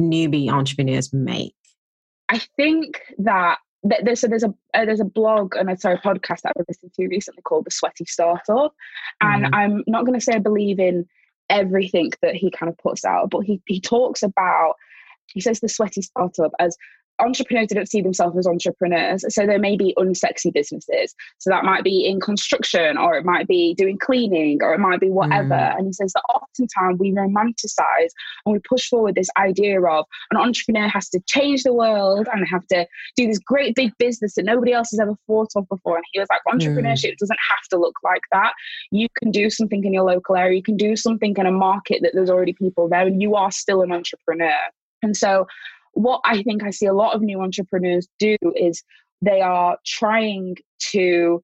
newbie 0.00 0.50
entrepreneurs 0.50 1.12
make? 1.12 1.54
I 2.28 2.40
think 2.56 3.00
that 3.18 3.58
there's 3.84 4.20
so 4.20 4.28
there's 4.28 4.42
a 4.42 4.54
uh, 4.72 4.84
there's 4.84 5.00
a 5.00 5.04
blog 5.04 5.54
and 5.56 5.70
a 5.70 5.76
sorry 5.76 5.98
podcast 5.98 6.42
that 6.42 6.54
I 6.56 6.62
listened 6.66 6.92
to 6.94 7.06
recently 7.06 7.42
called 7.42 7.66
the 7.66 7.70
Sweaty 7.70 8.04
Startup, 8.06 8.74
and 9.20 9.44
mm. 9.44 9.50
I'm 9.52 9.84
not 9.86 10.06
going 10.06 10.18
to 10.18 10.24
say 10.24 10.32
I 10.34 10.38
believe 10.38 10.78
in 10.78 11.06
everything 11.50 12.10
that 12.22 12.34
he 12.34 12.50
kind 12.50 12.70
of 12.70 12.78
puts 12.78 13.04
out, 13.04 13.30
but 13.30 13.40
he 13.40 13.60
he 13.66 13.80
talks 13.80 14.22
about 14.22 14.74
he 15.26 15.40
says 15.40 15.60
the 15.60 15.68
sweaty 15.68 16.02
startup 16.02 16.52
as 16.58 16.76
entrepreneurs 17.20 17.68
don't 17.68 17.88
see 17.88 18.00
themselves 18.00 18.36
as 18.36 18.46
entrepreneurs. 18.46 19.24
So 19.28 19.46
there 19.46 19.58
may 19.58 19.76
be 19.76 19.94
unsexy 19.98 20.52
businesses. 20.52 21.14
So 21.38 21.50
that 21.50 21.64
might 21.64 21.84
be 21.84 22.06
in 22.06 22.20
construction 22.20 22.96
or 22.96 23.16
it 23.16 23.24
might 23.24 23.46
be 23.46 23.74
doing 23.74 23.98
cleaning 23.98 24.62
or 24.62 24.74
it 24.74 24.80
might 24.80 25.00
be 25.00 25.10
whatever. 25.10 25.54
Mm. 25.54 25.78
And 25.78 25.86
he 25.86 25.92
says 25.92 26.12
that 26.12 26.22
oftentimes 26.34 26.98
we 26.98 27.12
romanticize 27.12 28.10
and 28.44 28.52
we 28.52 28.58
push 28.68 28.88
forward 28.88 29.14
this 29.14 29.28
idea 29.36 29.80
of 29.80 30.04
an 30.30 30.38
entrepreneur 30.38 30.88
has 30.88 31.08
to 31.10 31.20
change 31.26 31.62
the 31.62 31.72
world 31.72 32.26
and 32.32 32.42
they 32.42 32.48
have 32.50 32.66
to 32.68 32.86
do 33.16 33.26
this 33.26 33.38
great 33.38 33.74
big 33.74 33.92
business 33.98 34.34
that 34.34 34.44
nobody 34.44 34.72
else 34.72 34.90
has 34.90 35.00
ever 35.00 35.14
thought 35.26 35.50
of 35.56 35.68
before. 35.68 35.96
And 35.96 36.04
he 36.12 36.18
was 36.18 36.28
like, 36.30 36.40
entrepreneurship 36.52 37.12
mm. 37.12 37.18
doesn't 37.18 37.38
have 37.50 37.62
to 37.70 37.78
look 37.78 37.96
like 38.02 38.22
that. 38.32 38.52
You 38.90 39.08
can 39.18 39.30
do 39.30 39.50
something 39.50 39.84
in 39.84 39.92
your 39.92 40.04
local 40.04 40.36
area. 40.36 40.56
You 40.56 40.62
can 40.62 40.76
do 40.76 40.96
something 40.96 41.34
in 41.36 41.46
a 41.46 41.52
market 41.52 42.00
that 42.02 42.12
there's 42.14 42.30
already 42.30 42.54
people 42.54 42.88
there 42.88 43.06
and 43.06 43.22
you 43.22 43.36
are 43.36 43.52
still 43.52 43.82
an 43.82 43.92
entrepreneur. 43.92 44.52
And 45.02 45.16
so 45.16 45.46
what 45.94 46.20
I 46.24 46.42
think 46.42 46.62
I 46.62 46.70
see 46.70 46.86
a 46.86 46.92
lot 46.92 47.14
of 47.14 47.22
new 47.22 47.40
entrepreneurs 47.40 48.08
do 48.18 48.36
is 48.56 48.82
they 49.22 49.40
are 49.40 49.78
trying 49.86 50.56
to 50.90 51.42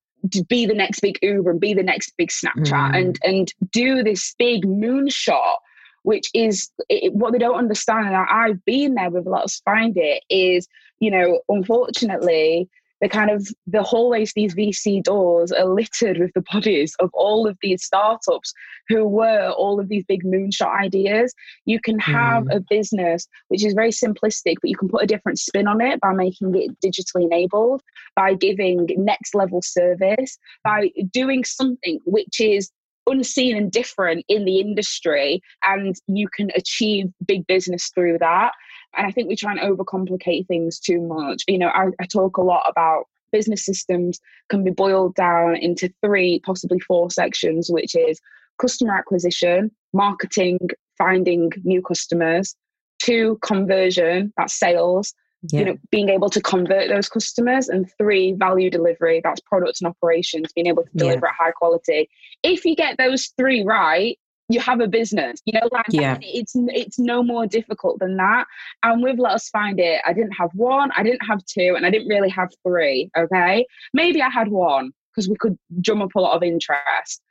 be 0.48 0.66
the 0.66 0.74
next 0.74 1.00
big 1.00 1.18
Uber 1.22 1.50
and 1.50 1.60
be 1.60 1.74
the 1.74 1.82
next 1.82 2.12
big 2.18 2.28
Snapchat 2.28 2.92
mm. 2.92 2.96
and 2.96 3.18
and 3.24 3.52
do 3.72 4.02
this 4.02 4.34
big 4.38 4.64
moonshot, 4.64 5.56
which 6.02 6.28
is 6.34 6.70
it, 6.88 7.14
what 7.14 7.32
they 7.32 7.38
don't 7.38 7.56
understand. 7.56 8.08
And 8.08 8.16
I've 8.16 8.64
been 8.64 8.94
there 8.94 9.10
with 9.10 9.26
a 9.26 9.30
lot 9.30 9.44
of 9.44 9.52
Find 9.64 9.96
It 9.96 10.22
is, 10.28 10.68
you 10.98 11.10
know, 11.10 11.40
unfortunately, 11.48 12.68
the 13.00 13.08
kind 13.08 13.30
of 13.30 13.46
the 13.66 13.82
hallways 13.82 14.32
these 14.34 14.54
vc 14.54 15.02
doors 15.02 15.52
are 15.52 15.66
littered 15.66 16.18
with 16.18 16.32
the 16.34 16.44
bodies 16.52 16.94
of 17.00 17.10
all 17.12 17.46
of 17.46 17.56
these 17.62 17.84
startups 17.84 18.52
who 18.88 19.06
were 19.06 19.50
all 19.50 19.80
of 19.80 19.88
these 19.88 20.04
big 20.04 20.22
moonshot 20.24 20.78
ideas 20.80 21.34
you 21.64 21.80
can 21.80 21.98
have 21.98 22.44
mm. 22.44 22.56
a 22.56 22.60
business 22.68 23.26
which 23.48 23.64
is 23.64 23.74
very 23.74 23.90
simplistic 23.90 24.56
but 24.60 24.70
you 24.70 24.76
can 24.76 24.88
put 24.88 25.02
a 25.02 25.06
different 25.06 25.38
spin 25.38 25.66
on 25.66 25.80
it 25.80 26.00
by 26.00 26.12
making 26.12 26.54
it 26.54 26.70
digitally 26.84 27.24
enabled 27.24 27.82
by 28.16 28.34
giving 28.34 28.88
next 28.96 29.34
level 29.34 29.60
service 29.62 30.38
by 30.64 30.90
doing 31.12 31.44
something 31.44 31.98
which 32.04 32.40
is 32.40 32.70
unseen 33.06 33.56
and 33.56 33.72
different 33.72 34.24
in 34.28 34.44
the 34.44 34.60
industry 34.60 35.40
and 35.64 35.96
you 36.06 36.28
can 36.28 36.50
achieve 36.54 37.06
big 37.26 37.46
business 37.46 37.90
through 37.94 38.18
that 38.18 38.52
and 38.96 39.06
I 39.06 39.10
think 39.10 39.28
we 39.28 39.36
try 39.36 39.52
and 39.52 39.60
overcomplicate 39.60 40.46
things 40.46 40.78
too 40.78 41.00
much. 41.00 41.44
You 41.46 41.58
know, 41.58 41.68
I, 41.68 41.86
I 42.00 42.06
talk 42.06 42.36
a 42.36 42.42
lot 42.42 42.64
about 42.66 43.04
business 43.32 43.64
systems 43.64 44.18
can 44.48 44.64
be 44.64 44.70
boiled 44.70 45.14
down 45.14 45.56
into 45.56 45.92
three, 46.04 46.40
possibly 46.40 46.80
four 46.80 47.10
sections, 47.10 47.68
which 47.70 47.94
is 47.94 48.20
customer 48.60 48.96
acquisition, 48.96 49.70
marketing, 49.92 50.58
finding 50.98 51.50
new 51.64 51.80
customers, 51.82 52.54
two, 52.98 53.38
conversion, 53.42 54.32
that's 54.36 54.58
sales, 54.58 55.14
yeah. 55.50 55.60
you 55.60 55.64
know, 55.66 55.76
being 55.90 56.08
able 56.08 56.28
to 56.30 56.40
convert 56.40 56.88
those 56.88 57.08
customers, 57.08 57.68
and 57.68 57.90
three, 57.96 58.32
value 58.32 58.70
delivery, 58.70 59.20
that's 59.22 59.40
products 59.40 59.80
and 59.80 59.88
operations, 59.88 60.52
being 60.52 60.66
able 60.66 60.82
to 60.82 60.90
deliver 60.94 61.26
yeah. 61.26 61.30
at 61.30 61.46
high 61.46 61.52
quality. 61.52 62.08
If 62.42 62.64
you 62.64 62.76
get 62.76 62.98
those 62.98 63.32
three 63.38 63.64
right, 63.64 64.18
you 64.50 64.60
have 64.60 64.80
a 64.80 64.88
business 64.88 65.40
you 65.44 65.52
know 65.52 65.68
like 65.72 65.86
yeah. 65.90 66.18
it's 66.20 66.52
it's 66.56 66.98
no 66.98 67.22
more 67.22 67.46
difficult 67.46 67.98
than 68.00 68.16
that. 68.16 68.46
And 68.82 69.02
with 69.02 69.18
let 69.18 69.32
us 69.32 69.48
find 69.48 69.78
it 69.78 70.02
i 70.04 70.12
didn't 70.12 70.32
have 70.32 70.50
one 70.54 70.90
i 70.96 71.02
didn't 71.02 71.24
have 71.26 71.44
two 71.44 71.74
and 71.76 71.86
i 71.86 71.90
didn't 71.90 72.08
really 72.08 72.28
have 72.28 72.50
three 72.66 73.10
okay? 73.16 73.66
Maybe 73.94 74.20
i 74.22 74.28
had 74.28 74.48
one 74.48 74.90
because 75.14 75.28
we 75.28 75.36
could 75.36 75.56
drum 75.80 76.02
up 76.02 76.14
a 76.14 76.20
lot 76.20 76.36
of 76.36 76.42
interest. 76.42 77.22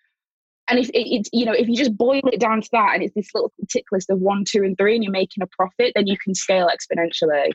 And 0.70 0.80
if 0.80 0.90
it's 0.94 1.30
you 1.34 1.46
know 1.46 1.54
if 1.54 1.68
you 1.68 1.76
just 1.76 1.98
boil 1.98 2.22
it 2.32 2.40
down 2.40 2.62
to 2.62 2.70
that 2.74 2.92
and 2.94 3.04
it's 3.04 3.16
this 3.16 3.30
little 3.34 3.52
tick 3.70 3.86
list 3.92 4.10
of 4.10 4.20
one 4.20 4.44
two 4.46 4.64
and 4.64 4.78
three 4.78 4.96
and 4.96 5.04
you're 5.04 5.12
making 5.12 5.44
a 5.44 5.48
profit 5.48 5.94
then 5.96 6.08
you 6.08 6.18
can 6.24 6.36
scale 6.36 6.70
exponentially. 6.70 7.52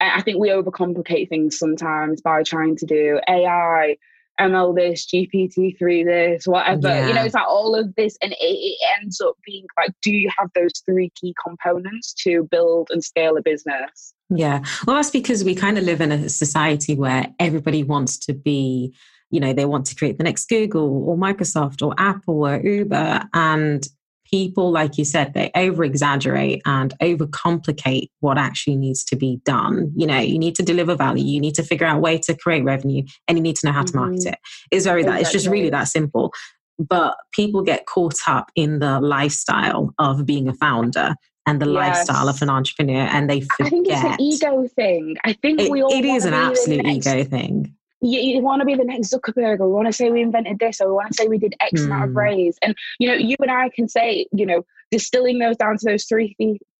I 0.00 0.22
think 0.22 0.38
we 0.38 0.50
overcomplicate 0.50 1.28
things 1.28 1.58
sometimes 1.58 2.20
by 2.20 2.42
trying 2.42 2.76
to 2.76 2.86
do 2.86 3.20
ai 3.28 3.96
ML 4.40 4.74
this, 4.74 5.06
GPT-3 5.06 6.04
this, 6.04 6.46
whatever. 6.46 6.88
Yeah. 6.88 7.08
You 7.08 7.14
know, 7.14 7.24
it's 7.24 7.34
like 7.34 7.46
all 7.46 7.74
of 7.74 7.94
this. 7.96 8.16
And 8.22 8.32
it, 8.32 8.36
it, 8.40 8.78
ends 9.00 9.20
up 9.20 9.34
being 9.44 9.66
like, 9.76 9.92
do 10.02 10.10
you 10.10 10.30
have 10.36 10.50
those 10.54 10.72
three 10.84 11.10
key 11.14 11.34
components 11.46 12.12
to 12.24 12.44
build 12.50 12.88
and 12.90 13.02
scale 13.02 13.36
a 13.36 13.42
business? 13.42 14.14
Yeah. 14.30 14.64
Well, 14.86 14.96
that's 14.96 15.10
because 15.10 15.44
we 15.44 15.54
kind 15.54 15.78
of 15.78 15.84
live 15.84 16.00
in 16.00 16.12
a 16.12 16.28
society 16.28 16.94
where 16.94 17.28
everybody 17.38 17.84
wants 17.84 18.18
to 18.18 18.32
be, 18.32 18.94
you 19.30 19.40
know, 19.40 19.52
they 19.52 19.66
want 19.66 19.86
to 19.86 19.94
create 19.94 20.18
the 20.18 20.24
next 20.24 20.48
Google 20.48 21.08
or 21.08 21.16
Microsoft 21.16 21.86
or 21.86 21.94
Apple 21.98 22.46
or 22.46 22.60
Uber. 22.60 23.28
And 23.32 23.86
people, 24.34 24.72
like 24.72 24.98
you 24.98 25.04
said, 25.04 25.32
they 25.32 25.48
over 25.54 25.84
exaggerate 25.84 26.60
and 26.66 26.92
overcomplicate 27.00 28.08
what 28.18 28.36
actually 28.36 28.74
needs 28.74 29.04
to 29.04 29.14
be 29.14 29.40
done. 29.44 29.92
You 29.94 30.08
know, 30.08 30.18
you 30.18 30.40
need 30.40 30.56
to 30.56 30.62
deliver 30.64 30.96
value, 30.96 31.24
you 31.24 31.40
need 31.40 31.54
to 31.54 31.62
figure 31.62 31.86
out 31.86 31.98
a 31.98 32.00
way 32.00 32.18
to 32.18 32.34
create 32.36 32.64
revenue, 32.64 33.04
and 33.28 33.38
you 33.38 33.42
need 33.42 33.54
to 33.58 33.66
know 33.68 33.72
how 33.72 33.84
to 33.84 33.96
market 33.96 34.18
mm-hmm. 34.18 34.28
it. 34.30 34.38
It's 34.72 34.86
very 34.86 35.02
exactly. 35.02 35.22
that. 35.22 35.22
It's 35.22 35.32
just 35.32 35.46
really 35.46 35.70
that 35.70 35.84
simple. 35.84 36.32
But 36.80 37.14
people 37.30 37.62
get 37.62 37.86
caught 37.86 38.18
up 38.26 38.50
in 38.56 38.80
the 38.80 38.98
lifestyle 39.00 39.94
of 40.00 40.26
being 40.26 40.48
a 40.48 40.54
founder 40.54 41.14
and 41.46 41.62
the 41.62 41.70
yes. 41.70 41.74
lifestyle 41.74 42.28
of 42.28 42.42
an 42.42 42.50
entrepreneur 42.50 43.02
and 43.02 43.30
they 43.30 43.42
forget. 43.42 43.66
I 43.66 43.70
think 43.70 43.86
it's 43.88 44.02
an 44.02 44.20
ego 44.20 44.68
thing. 44.74 45.16
I 45.24 45.34
think 45.34 45.60
it, 45.60 45.70
we 45.70 45.80
all 45.80 45.92
It 45.92 46.04
is 46.04 46.24
an 46.24 46.34
absolute 46.34 46.84
ego 46.86 47.22
thing 47.22 47.76
you, 48.04 48.20
you 48.20 48.42
want 48.42 48.60
to 48.60 48.66
be 48.66 48.74
the 48.74 48.84
next 48.84 49.12
Zuckerberg, 49.12 49.60
or 49.60 49.68
we 49.68 49.74
want 49.74 49.86
to 49.86 49.92
say 49.92 50.10
we 50.10 50.20
invented 50.20 50.58
this, 50.58 50.80
or 50.80 50.88
we 50.88 50.94
want 50.94 51.08
to 51.08 51.14
say 51.14 51.26
we 51.26 51.38
did 51.38 51.54
X 51.60 51.80
mm. 51.80 51.86
amount 51.86 52.04
of 52.04 52.10
hmm. 52.10 52.18
raise. 52.18 52.58
And 52.62 52.74
you 52.98 53.08
know, 53.08 53.14
you 53.14 53.36
and 53.40 53.50
I 53.50 53.70
can 53.70 53.88
say, 53.88 54.26
you 54.32 54.44
know, 54.44 54.64
distilling 54.90 55.38
those 55.38 55.56
down 55.56 55.78
to 55.78 55.84
those 55.84 56.04
three 56.04 56.36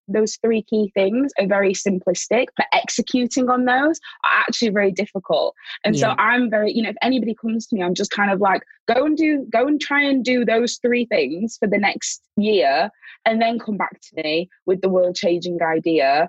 those 0.07 0.37
three 0.37 0.63
key 0.63 0.91
things 0.95 1.33
are 1.39 1.47
very 1.47 1.73
simplistic, 1.73 2.47
but 2.59 2.67
executing 2.75 3.49
on 3.49 3.65
those 3.65 3.99
are 4.25 4.41
actually 4.41 4.69
very 4.69 4.93
difficult. 4.93 5.55
And 5.83 5.97
yeah. 5.97 6.01
so 6.01 6.09
I'm 6.19 6.51
very, 6.51 6.73
you 6.73 6.83
know, 6.83 6.91
if 6.91 6.97
anybody 7.01 7.35
comes 7.35 7.67
to 7.69 7.77
me, 7.77 7.83
I'm 7.83 7.95
just 7.95 8.11
kind 8.11 8.31
of 8.31 8.39
like, 8.39 8.63
go 8.87 9.07
and 9.07 9.17
do, 9.17 9.47
go 9.51 9.67
and 9.67 9.81
try 9.81 10.03
and 10.03 10.23
do 10.23 10.45
those 10.45 10.79
three 10.83 11.07
things 11.07 11.57
for 11.59 11.67
the 11.67 11.79
next 11.79 12.23
year, 12.37 12.91
and 13.25 13.41
then 13.41 13.59
come 13.59 13.79
back 13.79 13.99
to 14.01 14.23
me 14.23 14.51
with 14.67 14.83
the 14.83 14.91
world 14.91 15.17
changing 15.17 15.59
idea 15.63 16.29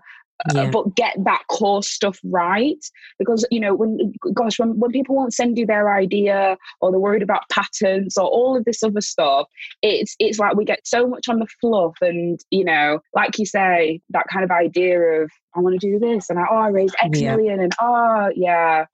Uh, 0.50 0.64
yeah. 0.64 0.70
but 0.70 0.96
get 0.96 1.16
that 1.24 1.42
core 1.50 1.82
stuff 1.82 2.20
right 2.26 2.86
because 3.20 3.46
you 3.52 3.60
know 3.60 3.74
when 3.74 4.14
gosh 4.34 4.60
when, 4.60 4.78
when 4.78 4.92
people 4.92 5.16
won't 5.16 5.34
send 5.34 5.58
you 5.58 5.66
their 5.66 5.94
idea 5.94 6.58
or 6.82 6.92
they're 6.92 7.00
worried 7.00 7.24
about 7.24 7.48
patents 7.50 8.18
or 8.18 8.26
all 8.26 8.58
of 8.58 8.66
this 8.66 8.84
other 8.84 9.00
stuff 9.00 9.48
it's 9.82 10.14
it's 10.20 10.38
like 10.38 10.56
we 10.56 10.66
get 10.66 10.86
so 10.86 11.08
much 11.08 11.30
on 11.30 11.40
the 11.40 11.48
fluff 11.62 11.96
and 12.02 12.42
you 12.52 12.66
know 12.66 13.00
like 13.14 13.40
you 13.40 13.46
say 13.46 14.02
that 14.10 14.28
kind 14.28 14.44
of 14.44 14.52
idea 14.52 15.00
of 15.00 15.32
i 15.56 15.60
want 15.62 15.80
to 15.80 15.88
do 15.88 15.98
this 16.00 16.30
and 16.30 16.38
I, 16.38 16.44
oh 16.52 16.58
i 16.58 16.68
raised 16.68 16.96
x 17.02 17.22
yeah. 17.22 17.34
million 17.34 17.62
and 17.62 17.74
oh 17.80 18.30
yeah 18.36 18.86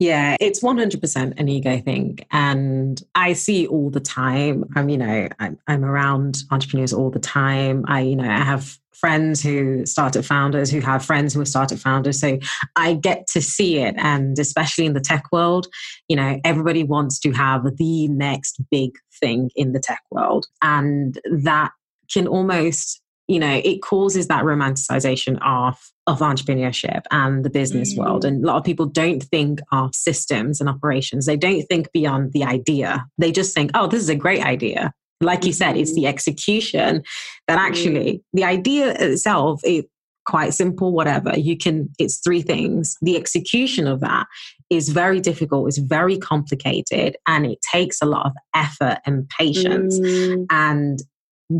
yeah, 0.00 0.36
it's 0.40 0.60
100% 0.60 1.38
an 1.38 1.48
ego 1.48 1.78
thing. 1.78 2.18
And 2.32 3.00
I 3.14 3.32
see 3.32 3.66
all 3.68 3.90
the 3.90 4.00
time. 4.00 4.64
I'm, 4.74 4.88
you 4.88 4.98
know, 4.98 5.28
I'm, 5.38 5.58
I'm 5.68 5.84
around 5.84 6.42
entrepreneurs 6.50 6.92
all 6.92 7.10
the 7.10 7.20
time. 7.20 7.84
I, 7.86 8.00
you 8.00 8.16
know, 8.16 8.28
I 8.28 8.42
have 8.42 8.76
friends 8.96 9.42
who 9.42 9.84
started 9.86 10.24
founders 10.24 10.70
who 10.70 10.80
have 10.80 11.04
friends 11.04 11.34
who 11.34 11.40
have 11.40 11.48
started 11.48 11.80
founders. 11.80 12.20
So 12.20 12.38
I 12.76 12.94
get 12.94 13.26
to 13.28 13.40
see 13.40 13.78
it. 13.78 13.94
And 13.98 14.38
especially 14.38 14.86
in 14.86 14.94
the 14.94 15.00
tech 15.00 15.24
world, 15.32 15.66
you 16.08 16.16
know, 16.16 16.40
everybody 16.44 16.84
wants 16.84 17.18
to 17.20 17.32
have 17.32 17.64
the 17.76 18.08
next 18.08 18.60
big 18.70 18.92
thing 19.20 19.50
in 19.56 19.72
the 19.72 19.80
tech 19.80 20.02
world. 20.10 20.46
And 20.62 21.18
that 21.30 21.72
can 22.12 22.26
almost 22.26 23.00
you 23.26 23.38
know 23.38 23.60
it 23.64 23.80
causes 23.80 24.28
that 24.28 24.44
romanticization 24.44 25.38
of 25.42 25.78
of 26.06 26.18
entrepreneurship 26.18 27.02
and 27.10 27.44
the 27.44 27.48
business 27.48 27.94
mm. 27.94 27.98
world 27.98 28.22
and 28.22 28.44
a 28.44 28.46
lot 28.46 28.58
of 28.58 28.64
people 28.64 28.84
don't 28.84 29.22
think 29.22 29.60
of 29.72 29.94
systems 29.94 30.60
and 30.60 30.68
operations 30.68 31.24
they 31.24 31.36
don't 31.36 31.62
think 31.62 31.90
beyond 31.92 32.32
the 32.34 32.44
idea 32.44 33.06
they 33.16 33.32
just 33.32 33.54
think 33.54 33.70
oh 33.74 33.86
this 33.86 34.02
is 34.02 34.10
a 34.10 34.14
great 34.14 34.44
idea 34.44 34.92
like 35.24 35.44
you 35.44 35.52
said 35.52 35.76
it's 35.76 35.94
the 35.94 36.06
execution 36.06 37.02
that 37.48 37.58
actually 37.58 38.14
mm. 38.14 38.22
the 38.32 38.44
idea 38.44 38.92
itself 38.92 39.60
is 39.64 39.84
quite 40.26 40.54
simple 40.54 40.92
whatever 40.92 41.38
you 41.38 41.56
can 41.56 41.90
it's 41.98 42.18
three 42.18 42.40
things 42.40 42.96
the 43.02 43.16
execution 43.16 43.86
of 43.86 44.00
that 44.00 44.26
is 44.70 44.88
very 44.88 45.20
difficult 45.20 45.68
it's 45.68 45.78
very 45.78 46.16
complicated 46.16 47.16
and 47.26 47.44
it 47.44 47.58
takes 47.72 48.00
a 48.00 48.06
lot 48.06 48.24
of 48.24 48.32
effort 48.54 48.98
and 49.04 49.28
patience 49.28 49.98
mm. 49.98 50.46
and 50.50 51.00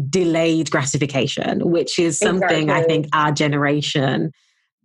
delayed 0.09 0.71
gratification, 0.71 1.71
which 1.71 1.99
is 1.99 2.19
something 2.19 2.65
exactly. 2.65 2.73
I 2.73 2.83
think 2.83 3.07
our 3.13 3.33
generation 3.33 4.33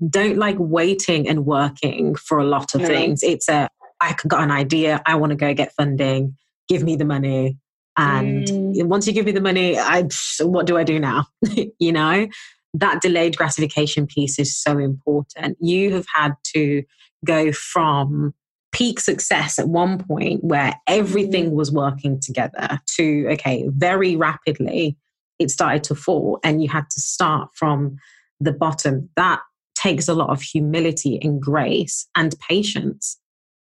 don't 0.09 0.37
like 0.37 0.55
waiting 0.59 1.27
and 1.27 1.45
working 1.45 2.15
for 2.15 2.39
a 2.39 2.43
lot 2.43 2.75
of 2.75 2.81
no. 2.81 2.87
things. 2.87 3.23
It's 3.23 3.49
a, 3.49 3.69
I 3.99 4.15
got 4.27 4.41
an 4.41 4.51
idea, 4.51 5.01
I 5.05 5.15
want 5.15 5.31
to 5.31 5.35
go 5.35 5.53
get 5.53 5.73
funding, 5.73 6.37
give 6.67 6.83
me 6.83 6.95
the 6.95 7.05
money. 7.05 7.57
And 7.99 8.47
mm. 8.47 8.85
once 8.85 9.07
you 9.07 9.13
give 9.13 9.25
me 9.25 9.31
the 9.31 9.41
money, 9.41 9.77
I, 9.77 10.07
what 10.41 10.65
do 10.65 10.77
I 10.77 10.83
do 10.83 10.99
now? 10.99 11.27
you 11.79 11.91
know, 11.91 12.27
that 12.73 13.01
delayed 13.01 13.35
gratification 13.35 14.07
piece 14.07 14.39
is 14.39 14.55
so 14.55 14.77
important. 14.77 15.57
You 15.59 15.93
have 15.93 16.05
had 16.13 16.33
to 16.55 16.83
go 17.25 17.51
from 17.51 18.33
peak 18.71 18.99
success 18.99 19.59
at 19.59 19.67
one 19.67 19.97
point 19.97 20.43
where 20.43 20.75
everything 20.87 21.51
mm. 21.51 21.55
was 21.55 21.71
working 21.71 22.19
together 22.21 22.79
to, 22.95 23.27
okay, 23.31 23.67
very 23.67 24.15
rapidly 24.15 24.95
it 25.39 25.49
started 25.49 25.83
to 25.85 25.95
fall 25.95 26.39
and 26.43 26.61
you 26.61 26.69
had 26.69 26.89
to 26.89 26.99
start 26.99 27.49
from 27.53 27.97
the 28.39 28.51
bottom. 28.51 29.09
That 29.15 29.39
takes 29.75 30.07
a 30.07 30.13
lot 30.13 30.29
of 30.29 30.41
humility 30.41 31.19
and 31.21 31.41
grace 31.41 32.07
and 32.15 32.35
patience. 32.47 33.17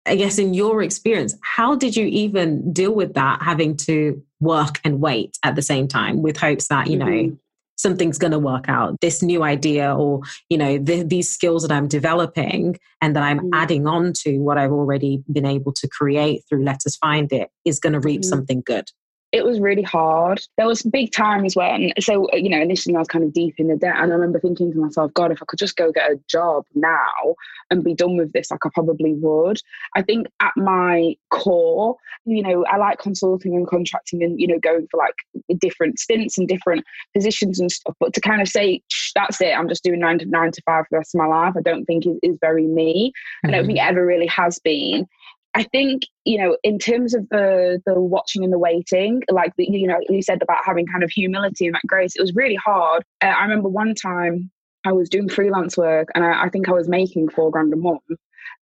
I 0.06 0.16
guess 0.16 0.40
in 0.40 0.54
your 0.54 0.82
experience, 0.82 1.36
how 1.42 1.76
did 1.76 1.96
you 1.96 2.06
even 2.08 2.74
deal 2.74 2.94
with 2.94 3.14
that, 3.14 3.42
having 3.42 3.78
to 3.78 4.22
work 4.40 4.80
and 4.84 5.00
wait 5.00 5.38
at 5.44 5.56
the 5.56 5.62
same 5.62 5.88
time 5.88 6.24
with 6.24 6.38
hopes 6.38 6.68
that, 6.70 6.88
you 6.88 6.98
know, 6.98 7.06
mm-hmm 7.06 7.36
something's 7.82 8.18
going 8.18 8.32
to 8.32 8.40
work 8.40 8.70
out 8.70 9.00
this 9.02 9.22
new 9.22 9.44
idea 9.44 9.94
or 9.94 10.22
you 10.50 10.58
know 10.58 10.78
the, 10.78 11.04
these 11.04 11.30
skills 11.30 11.64
that 11.64 11.72
i'm 11.72 11.88
developing 11.88 12.78
and 13.02 13.16
that 13.16 13.24
i'm 13.24 13.40
mm. 13.40 13.50
adding 13.54 13.88
on 13.88 14.14
to 14.14 14.38
what 14.38 14.58
i've 14.58 14.72
already 14.72 15.24
been 15.32 15.46
able 15.46 15.74
to 15.74 15.88
create 15.88 16.44
through 16.48 16.64
let 16.64 16.86
us 16.86 16.96
find 16.98 17.34
it 17.34 17.50
is 17.66 17.80
going 17.80 17.94
to 17.94 18.00
reap 18.00 18.22
mm. 18.22 18.26
something 18.26 18.62
good 18.66 18.86
it 19.32 19.46
was 19.46 19.60
really 19.60 19.82
hard. 19.82 20.42
There 20.58 20.68
was 20.68 20.82
big 20.82 21.12
times 21.12 21.56
when, 21.56 21.94
so 22.00 22.28
you 22.34 22.50
know, 22.50 22.62
initially 22.62 22.96
I 22.96 23.00
was 23.00 23.08
kind 23.08 23.24
of 23.24 23.32
deep 23.34 23.56
in 23.58 23.68
the 23.68 23.78
debt, 23.78 23.96
and 23.98 24.12
I 24.12 24.16
remember 24.16 24.40
thinking 24.40 24.72
to 24.72 24.78
myself, 24.78 25.14
God, 25.14 25.32
if 25.32 25.42
I 25.42 25.46
could 25.48 25.60
just 25.60 25.78
go 25.78 25.92
get 25.92 26.12
a 26.12 26.20
job 26.28 26.66
now 26.76 27.36
and 27.70 27.84
be 27.84 27.94
done 27.94 28.18
with 28.18 28.34
this, 28.34 28.52
like 28.52 28.66
I 28.66 28.70
probably 28.74 29.14
would. 29.14 29.60
I 29.96 30.02
think 30.02 30.28
at 30.42 30.52
my 30.58 31.16
core, 31.30 31.96
you 32.26 32.44
know, 32.44 32.66
I 32.66 32.78
like 32.78 33.00
consulting 33.00 33.56
and 33.56 33.68
contracting, 33.68 34.22
and 34.22 34.40
you 34.40 34.48
know, 34.48 34.60
going 34.60 34.88
for 34.92 34.98
like 34.98 35.16
different 35.60 36.00
stints 36.00 36.38
and 36.38 36.48
different 36.48 36.84
positions 37.16 37.60
and 37.60 37.72
stuff. 37.72 37.96
But 38.00 38.14
to 38.14 38.22
kind 38.22 38.42
of 38.42 38.48
say, 38.48 38.82
that's 39.16 39.40
it, 39.40 39.58
I'm 39.58 39.70
just 39.70 39.84
doing 39.84 40.00
nine 40.00 40.20
to 40.20 40.26
nine 40.26 40.52
to 40.52 40.62
five 40.66 40.84
for 40.84 40.88
the 40.92 40.98
rest 40.98 41.16
of 41.16 41.20
my 41.20 41.28
life, 41.28 41.54
I 41.58 41.62
don't 41.62 41.86
think 41.86 42.06
is, 42.06 42.18
is 42.22 42.38
very 42.42 42.68
me. 42.68 43.14
Mm-hmm. 43.46 43.48
I 43.48 43.58
don't 43.58 43.66
think 43.66 43.80
it 43.80 43.86
ever 43.86 44.06
really 44.06 44.28
has 44.28 44.60
been. 44.60 45.08
I 45.54 45.64
think 45.64 46.04
you 46.26 46.38
know, 46.38 46.58
in 46.64 46.80
terms 46.80 47.14
of 47.14 47.28
the 47.30 47.82
the 47.86 48.00
watching 48.00 48.44
and 48.44 48.54
the 48.54 48.60
waiting, 48.60 49.22
like 49.30 49.54
the, 49.58 49.66
you 49.70 49.88
know, 49.88 49.98
you 50.10 50.22
said 50.22 50.42
about 50.42 50.60
having 50.66 50.86
kind 50.86 51.04
of 51.04 51.12
humility 51.12 51.66
and 51.66 51.76
that 51.76 51.88
grace. 51.88 52.16
It 52.16 52.22
was 52.22 52.36
really 52.36 52.56
hard. 52.56 53.04
Uh, 53.22 53.28
I 53.28 53.44
remember 53.44 53.70
one 53.70 53.96
time 53.96 54.52
I 54.86 54.92
was 54.94 55.10
doing 55.10 55.30
freelance 55.30 55.78
work, 55.78 56.10
and 56.16 56.24
I, 56.24 56.44
I 56.46 56.50
think 56.50 56.70
I 56.70 56.74
was 56.74 56.88
making 56.88 57.30
four 57.30 57.52
grand 57.52 57.74
a 57.74 57.78
month, 57.78 58.02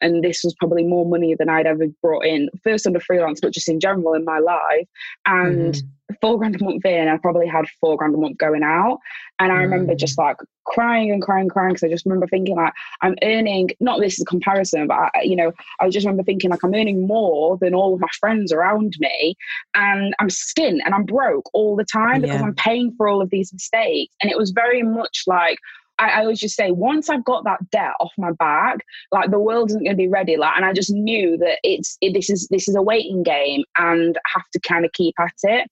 and 0.02 0.24
this 0.24 0.44
was 0.44 0.54
probably 0.56 0.84
more 0.84 1.06
money 1.06 1.36
than 1.36 1.50
I'd 1.50 1.66
ever 1.66 1.86
brought 2.02 2.26
in, 2.26 2.50
first 2.64 2.86
under 2.86 3.00
freelance, 3.00 3.40
but 3.42 3.54
just 3.54 3.70
in 3.70 3.80
general 3.80 4.14
in 4.14 4.26
my 4.26 4.40
life. 4.40 4.88
And 5.26 5.74
mm-hmm. 5.74 6.16
four 6.22 6.38
grand 6.38 6.60
a 6.60 6.64
month 6.64 6.86
in, 6.86 7.08
I 7.08 7.18
probably 7.18 7.48
had 7.48 7.66
four 7.82 7.98
grand 7.98 8.14
a 8.14 8.18
month 8.18 8.38
going 8.38 8.64
out. 8.64 9.00
And 9.40 9.52
I 9.52 9.56
mm-hmm. 9.56 9.72
remember 9.72 9.96
just 9.96 10.18
mm. 10.18 10.24
like 10.26 10.38
crying 10.66 11.12
and 11.12 11.22
crying, 11.22 11.50
crying, 11.50 11.70
because 11.70 11.84
I 11.84 11.90
just 11.90 12.06
remember 12.06 12.28
thinking 12.28 12.56
like 12.56 12.74
I'm 13.02 13.16
earning, 13.24 13.70
not 13.80 14.00
this 14.00 14.14
is 14.14 14.22
a 14.22 14.26
comparison, 14.26 14.88
but 14.88 14.96
I, 14.96 15.22
you 15.24 15.36
know, 15.36 15.52
I 15.80 15.90
just 15.90 16.06
remember 16.06 16.24
thinking 16.24 16.50
like 16.50 16.64
I'm 16.64 16.74
earning 16.74 17.08
more 17.08 17.58
than 17.60 17.74
all 17.74 17.94
of 17.94 18.00
my 18.00 18.08
friends 18.20 18.52
around 18.52 18.96
me, 19.00 19.36
and 19.76 20.14
I'm 20.20 20.30
skint 20.30 20.80
and 20.86 20.94
I'm 20.94 21.06
broke 21.06 21.50
all 21.54 21.76
the 21.76 21.86
time 21.86 22.22
because 22.22 22.40
yeah. 22.40 22.46
I'm 22.46 22.56
paying 22.56 22.94
for 22.98 23.08
all 23.08 23.22
of 23.22 23.30
these 23.30 23.52
mistakes. 23.54 24.16
And 24.22 24.32
it 24.32 24.38
was 24.38 24.52
very 24.52 24.84
much 24.84 25.24
like, 25.28 25.58
I, 26.00 26.10
I 26.10 26.20
always 26.22 26.40
just 26.40 26.56
say 26.56 26.72
once 26.72 27.10
I've 27.10 27.26
got 27.26 27.44
that 27.46 27.70
debt 27.72 27.94
off 28.00 28.12
my 28.18 28.32
back, 28.32 28.80
like 29.12 29.32
the 29.32 29.40
world 29.40 29.70
isn't 29.70 29.84
going 29.84 29.96
to 29.96 29.98
be 29.98 30.08
ready. 30.08 30.38
Like, 30.38 30.56
and 30.56 30.66
I 30.66 30.74
just 30.74 30.92
knew 30.92 31.38
that 31.38 31.60
it's 31.64 31.98
it, 32.02 32.14
this 32.14 32.30
is 32.30 32.48
this 32.50 32.68
is 32.68 32.76
a 32.76 32.82
waiting 32.82 33.24
game, 33.24 33.64
and 33.78 34.18
I 34.18 34.30
have 34.36 34.50
to 34.54 34.60
kind 34.60 34.86
of 34.86 34.92
keep 34.94 35.16
at 35.20 35.34
it. 35.44 35.70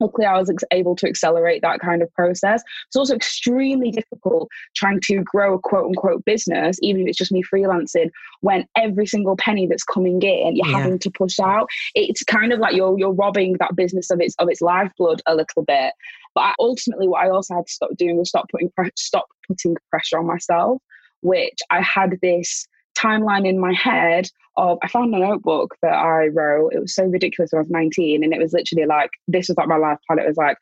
Luckily, 0.00 0.26
I 0.26 0.36
was 0.36 0.52
able 0.72 0.96
to 0.96 1.06
accelerate 1.06 1.62
that 1.62 1.78
kind 1.78 2.02
of 2.02 2.12
process. 2.14 2.62
It's 2.88 2.96
also 2.96 3.14
extremely 3.14 3.92
difficult 3.92 4.48
trying 4.74 5.00
to 5.04 5.22
grow 5.22 5.54
a 5.54 5.58
quote 5.60 5.86
unquote 5.86 6.24
business, 6.24 6.76
even 6.82 7.02
if 7.02 7.08
it's 7.08 7.18
just 7.18 7.30
me 7.30 7.42
freelancing, 7.42 8.10
when 8.40 8.66
every 8.76 9.06
single 9.06 9.36
penny 9.36 9.68
that's 9.68 9.84
coming 9.84 10.20
in, 10.22 10.56
you're 10.56 10.66
yeah. 10.66 10.78
having 10.78 10.98
to 10.98 11.10
push 11.10 11.38
out. 11.38 11.68
It's 11.94 12.24
kind 12.24 12.52
of 12.52 12.58
like 12.58 12.74
you're 12.74 12.98
you're 12.98 13.12
robbing 13.12 13.56
that 13.60 13.76
business 13.76 14.10
of 14.10 14.20
its 14.20 14.34
of 14.40 14.48
its 14.48 14.60
lifeblood 14.60 15.22
a 15.26 15.36
little 15.36 15.62
bit. 15.64 15.92
But 16.34 16.54
ultimately, 16.58 17.08
what 17.08 17.24
I 17.24 17.30
also 17.30 17.54
had 17.54 17.66
to 17.66 17.72
stop 17.72 17.90
doing 17.96 18.16
was 18.16 18.28
stop 18.28 18.46
putting 18.50 18.70
stop 18.96 19.26
putting 19.46 19.76
pressure 19.90 20.18
on 20.18 20.26
myself. 20.26 20.82
Which 21.20 21.58
I 21.70 21.80
had 21.82 22.18
this 22.20 22.66
timeline 22.98 23.46
in 23.48 23.58
my 23.58 23.72
head 23.72 24.28
of 24.56 24.78
I 24.82 24.88
found 24.88 25.14
a 25.14 25.18
notebook 25.18 25.76
that 25.82 25.94
I 25.94 26.28
wrote. 26.28 26.72
It 26.74 26.80
was 26.80 26.94
so 26.94 27.04
ridiculous 27.04 27.50
when 27.52 27.58
I 27.58 27.62
was 27.62 27.70
19, 27.70 28.24
and 28.24 28.32
it 28.32 28.40
was 28.40 28.52
literally 28.52 28.86
like 28.86 29.10
this 29.28 29.48
was 29.48 29.56
like 29.56 29.68
my 29.68 29.76
life 29.76 29.98
plan. 30.06 30.18
It 30.18 30.26
was 30.26 30.36
like 30.36 30.56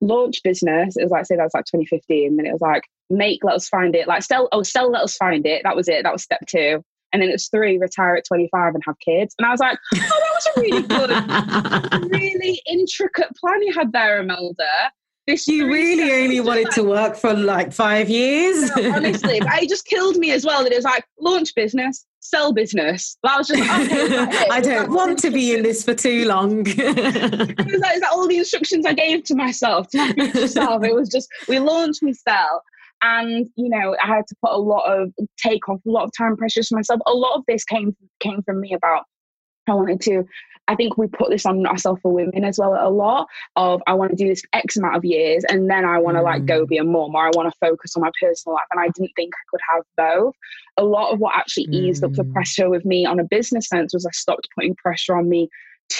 launch 0.00 0.42
business. 0.42 0.96
It 0.96 1.02
was 1.02 1.12
like 1.12 1.26
say 1.26 1.36
that 1.36 1.44
was 1.44 1.54
like 1.54 1.64
2015, 1.64 2.38
and 2.38 2.46
it 2.46 2.52
was 2.52 2.60
like 2.60 2.84
make 3.10 3.44
let 3.44 3.56
us 3.56 3.68
find 3.68 3.94
it. 3.94 4.08
Like 4.08 4.22
sell 4.22 4.48
oh 4.52 4.62
sell 4.62 4.90
let 4.90 5.02
us 5.02 5.16
find 5.16 5.46
it. 5.46 5.62
That 5.64 5.76
was 5.76 5.88
it. 5.88 6.02
That 6.02 6.12
was 6.12 6.22
step 6.22 6.44
two. 6.46 6.82
And 7.12 7.20
then 7.20 7.28
it 7.28 7.32
was 7.32 7.48
three, 7.48 7.76
retire 7.76 8.16
at 8.16 8.24
25 8.26 8.74
and 8.74 8.82
have 8.86 8.98
kids. 8.98 9.34
And 9.38 9.44
I 9.46 9.50
was 9.50 9.60
like, 9.60 9.78
oh, 9.94 9.98
that 9.98 10.32
was 10.34 10.48
a 10.56 10.60
really 10.60 10.82
good, 12.00 12.10
really 12.10 12.62
intricate 12.66 13.36
plan 13.36 13.62
you 13.62 13.74
had 13.74 13.92
there, 13.92 14.20
Imelda. 14.20 14.90
You 15.46 15.66
really 15.66 16.12
only 16.12 16.40
wanted 16.40 16.70
to 16.72 16.82
work 16.82 17.16
for 17.16 17.32
like 17.34 17.72
five 17.72 18.08
years. 18.08 18.74
No, 18.76 18.92
honestly, 18.92 19.40
it 19.42 19.68
just 19.68 19.86
killed 19.86 20.16
me 20.16 20.32
as 20.32 20.44
well. 20.44 20.62
That 20.62 20.72
it 20.72 20.76
was 20.76 20.84
like 20.84 21.04
launch 21.20 21.54
business, 21.54 22.04
sell 22.20 22.52
business. 22.52 23.16
I 23.24 23.38
was 23.38 23.48
just, 23.48 23.62
okay, 23.62 24.48
I 24.50 24.60
don't 24.60 24.90
want 24.90 25.18
to 25.20 25.30
be 25.30 25.54
in 25.54 25.62
this 25.62 25.84
for 25.84 25.94
too 25.94 26.26
long. 26.26 26.64
it 26.66 26.76
was 26.76 27.80
like, 27.80 27.94
is 27.94 28.00
that 28.00 28.10
all 28.12 28.28
the 28.28 28.38
instructions 28.38 28.86
I 28.86 28.94
gave 28.94 29.24
to 29.24 29.34
myself 29.34 29.88
to 29.88 30.14
myself? 30.16 30.84
It 30.84 30.94
was 30.94 31.08
just 31.08 31.28
we 31.48 31.58
launch, 31.58 31.98
we 32.02 32.12
sell. 32.12 32.62
And 33.02 33.48
you 33.56 33.68
know, 33.68 33.96
I 34.02 34.06
had 34.06 34.26
to 34.28 34.36
put 34.44 34.52
a 34.52 34.58
lot 34.58 34.84
of 34.84 35.12
take 35.36 35.68
off 35.68 35.80
a 35.86 35.90
lot 35.90 36.04
of 36.04 36.10
time 36.16 36.36
pressures 36.36 36.68
for 36.68 36.76
myself. 36.76 37.00
A 37.06 37.12
lot 37.12 37.36
of 37.36 37.44
this 37.48 37.64
came 37.64 37.96
came 38.20 38.42
from 38.42 38.60
me 38.60 38.74
about 38.74 39.04
I 39.68 39.74
wanted 39.74 40.00
to 40.02 40.24
I 40.68 40.76
think 40.76 40.96
we 40.96 41.08
put 41.08 41.30
this 41.30 41.44
on 41.44 41.66
ourselves 41.66 42.00
for 42.02 42.12
women 42.12 42.44
as 42.44 42.58
well 42.58 42.76
a 42.78 42.88
lot 42.88 43.26
of 43.56 43.82
I 43.86 43.94
want 43.94 44.10
to 44.10 44.16
do 44.16 44.28
this 44.28 44.42
X 44.52 44.76
amount 44.76 44.96
of 44.96 45.04
years 45.04 45.44
and 45.48 45.68
then 45.68 45.84
I 45.84 45.98
want 45.98 46.16
to 46.16 46.20
mm. 46.20 46.24
like 46.24 46.46
go 46.46 46.64
mm. 46.64 46.68
be 46.68 46.78
a 46.78 46.84
mom 46.84 47.14
or 47.14 47.26
I 47.26 47.30
want 47.34 47.52
to 47.52 47.58
focus 47.58 47.96
on 47.96 48.02
my 48.02 48.10
personal 48.20 48.54
life. 48.54 48.64
And 48.70 48.80
I 48.80 48.88
didn't 48.94 49.12
think 49.16 49.32
I 49.34 49.44
could 49.50 49.60
have 49.74 49.84
both. 49.96 50.34
A 50.76 50.84
lot 50.84 51.12
of 51.12 51.18
what 51.18 51.36
actually 51.36 51.64
eased 51.64 52.04
up 52.04 52.12
the 52.12 52.22
mm. 52.22 52.32
pressure 52.32 52.70
with 52.70 52.84
me 52.84 53.04
on 53.04 53.18
a 53.18 53.24
business 53.24 53.68
sense 53.68 53.92
was 53.92 54.06
I 54.06 54.10
stopped 54.12 54.48
putting 54.54 54.76
pressure 54.76 55.16
on 55.16 55.28
me 55.28 55.48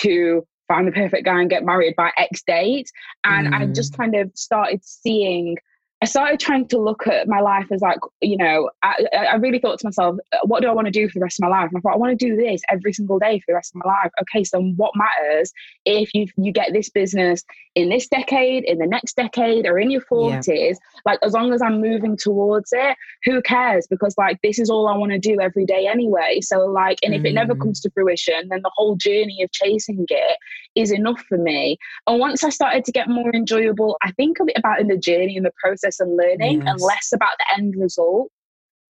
to 0.01 0.47
find 0.69 0.87
the 0.87 0.93
perfect 0.93 1.25
guy 1.25 1.41
and 1.41 1.51
get 1.51 1.65
married 1.65 1.95
by 1.97 2.13
X 2.17 2.43
date. 2.47 2.91
And 3.25 3.49
mm. 3.49 3.55
I 3.55 3.67
just 3.67 3.97
kind 3.97 4.15
of 4.15 4.31
started 4.35 4.81
seeing 4.85 5.57
I 6.03 6.05
started 6.05 6.41
trying 6.41 6.67
to 6.67 6.79
look 6.79 7.07
at 7.07 7.29
my 7.29 7.39
life 7.39 7.69
as 7.71 7.81
like, 7.81 8.01
you 8.21 8.37
know, 8.37 8.69
I, 8.83 9.07
I 9.13 9.37
really 9.37 9.61
thought 9.61 9.79
to 9.79 9.87
myself, 9.87 10.17
what 10.43 10.61
do 10.61 10.69
I 10.69 10.73
want 10.73 10.87
to 10.87 10.91
do 10.91 11.09
for 11.09 11.21
the 11.21 11.23
rest 11.23 11.39
of 11.39 11.49
my 11.49 11.57
life? 11.57 11.69
And 11.71 11.79
I 11.79 11.81
thought, 11.81 11.95
I 11.95 11.97
want 11.97 12.19
to 12.19 12.27
do 12.27 12.35
this 12.35 12.61
every 12.69 12.93
single 12.93 13.21
day 13.21 13.39
for 13.39 13.45
the 13.47 13.55
rest 13.55 13.73
of 13.73 13.83
my 13.85 13.89
life. 13.89 14.11
Okay, 14.23 14.43
so 14.43 14.61
what 14.61 14.91
matters 14.97 15.53
if 15.85 16.13
you 16.13 16.27
you 16.37 16.51
get 16.51 16.73
this 16.73 16.91
business 16.91 17.45
in 17.77 17.89
this 17.89 18.09
decade, 18.09 18.65
in 18.65 18.79
the 18.79 18.87
next 18.87 19.15
decade, 19.15 19.65
or 19.65 19.79
in 19.79 19.93
your 19.93 20.01
40s? 20.11 20.45
Yeah. 20.49 20.73
Like, 21.07 21.21
as 21.23 21.35
long 21.35 21.53
as 21.53 21.63
I'm 21.63 21.81
moving 21.81 22.17
towards 22.17 22.71
it, 22.73 22.97
who 23.25 23.41
cares? 23.41 23.87
Because, 23.89 24.17
like, 24.19 24.41
this 24.43 24.59
is 24.59 24.71
all 24.71 24.89
I 24.89 24.97
want 24.97 25.13
to 25.13 25.21
do 25.21 25.41
every 25.41 25.65
day 25.65 25.87
anyway. 25.87 26.41
So, 26.43 26.67
like, 26.67 26.99
and 27.05 27.15
if 27.15 27.23
mm. 27.23 27.27
it 27.27 27.35
never 27.35 27.55
comes 27.55 27.81
to 27.81 27.91
fruition, 27.91 28.49
then 28.49 28.61
the 28.65 28.73
whole 28.75 28.97
journey 28.97 29.41
of 29.45 29.53
chasing 29.53 30.05
it 30.09 30.37
is 30.75 30.91
enough 30.91 31.23
for 31.29 31.39
me. 31.39 31.79
And 32.09 32.19
once 32.19 32.43
I 32.43 32.49
started 32.49 32.85
to 32.87 32.93
get 32.93 33.09
more 33.09 33.31
enjoyable, 33.35 33.97
I 34.03 34.11
think 34.13 34.39
a 34.41 34.45
bit 34.45 34.59
about 34.59 34.81
in 34.81 34.89
the 34.89 34.97
journey 34.97 35.37
and 35.37 35.47
the 35.47 35.53
process 35.63 35.92
and 36.01 36.17
learning 36.17 36.67
and 36.67 36.81
less 36.81 37.11
about 37.13 37.33
the 37.39 37.55
end 37.57 37.75
result. 37.77 38.31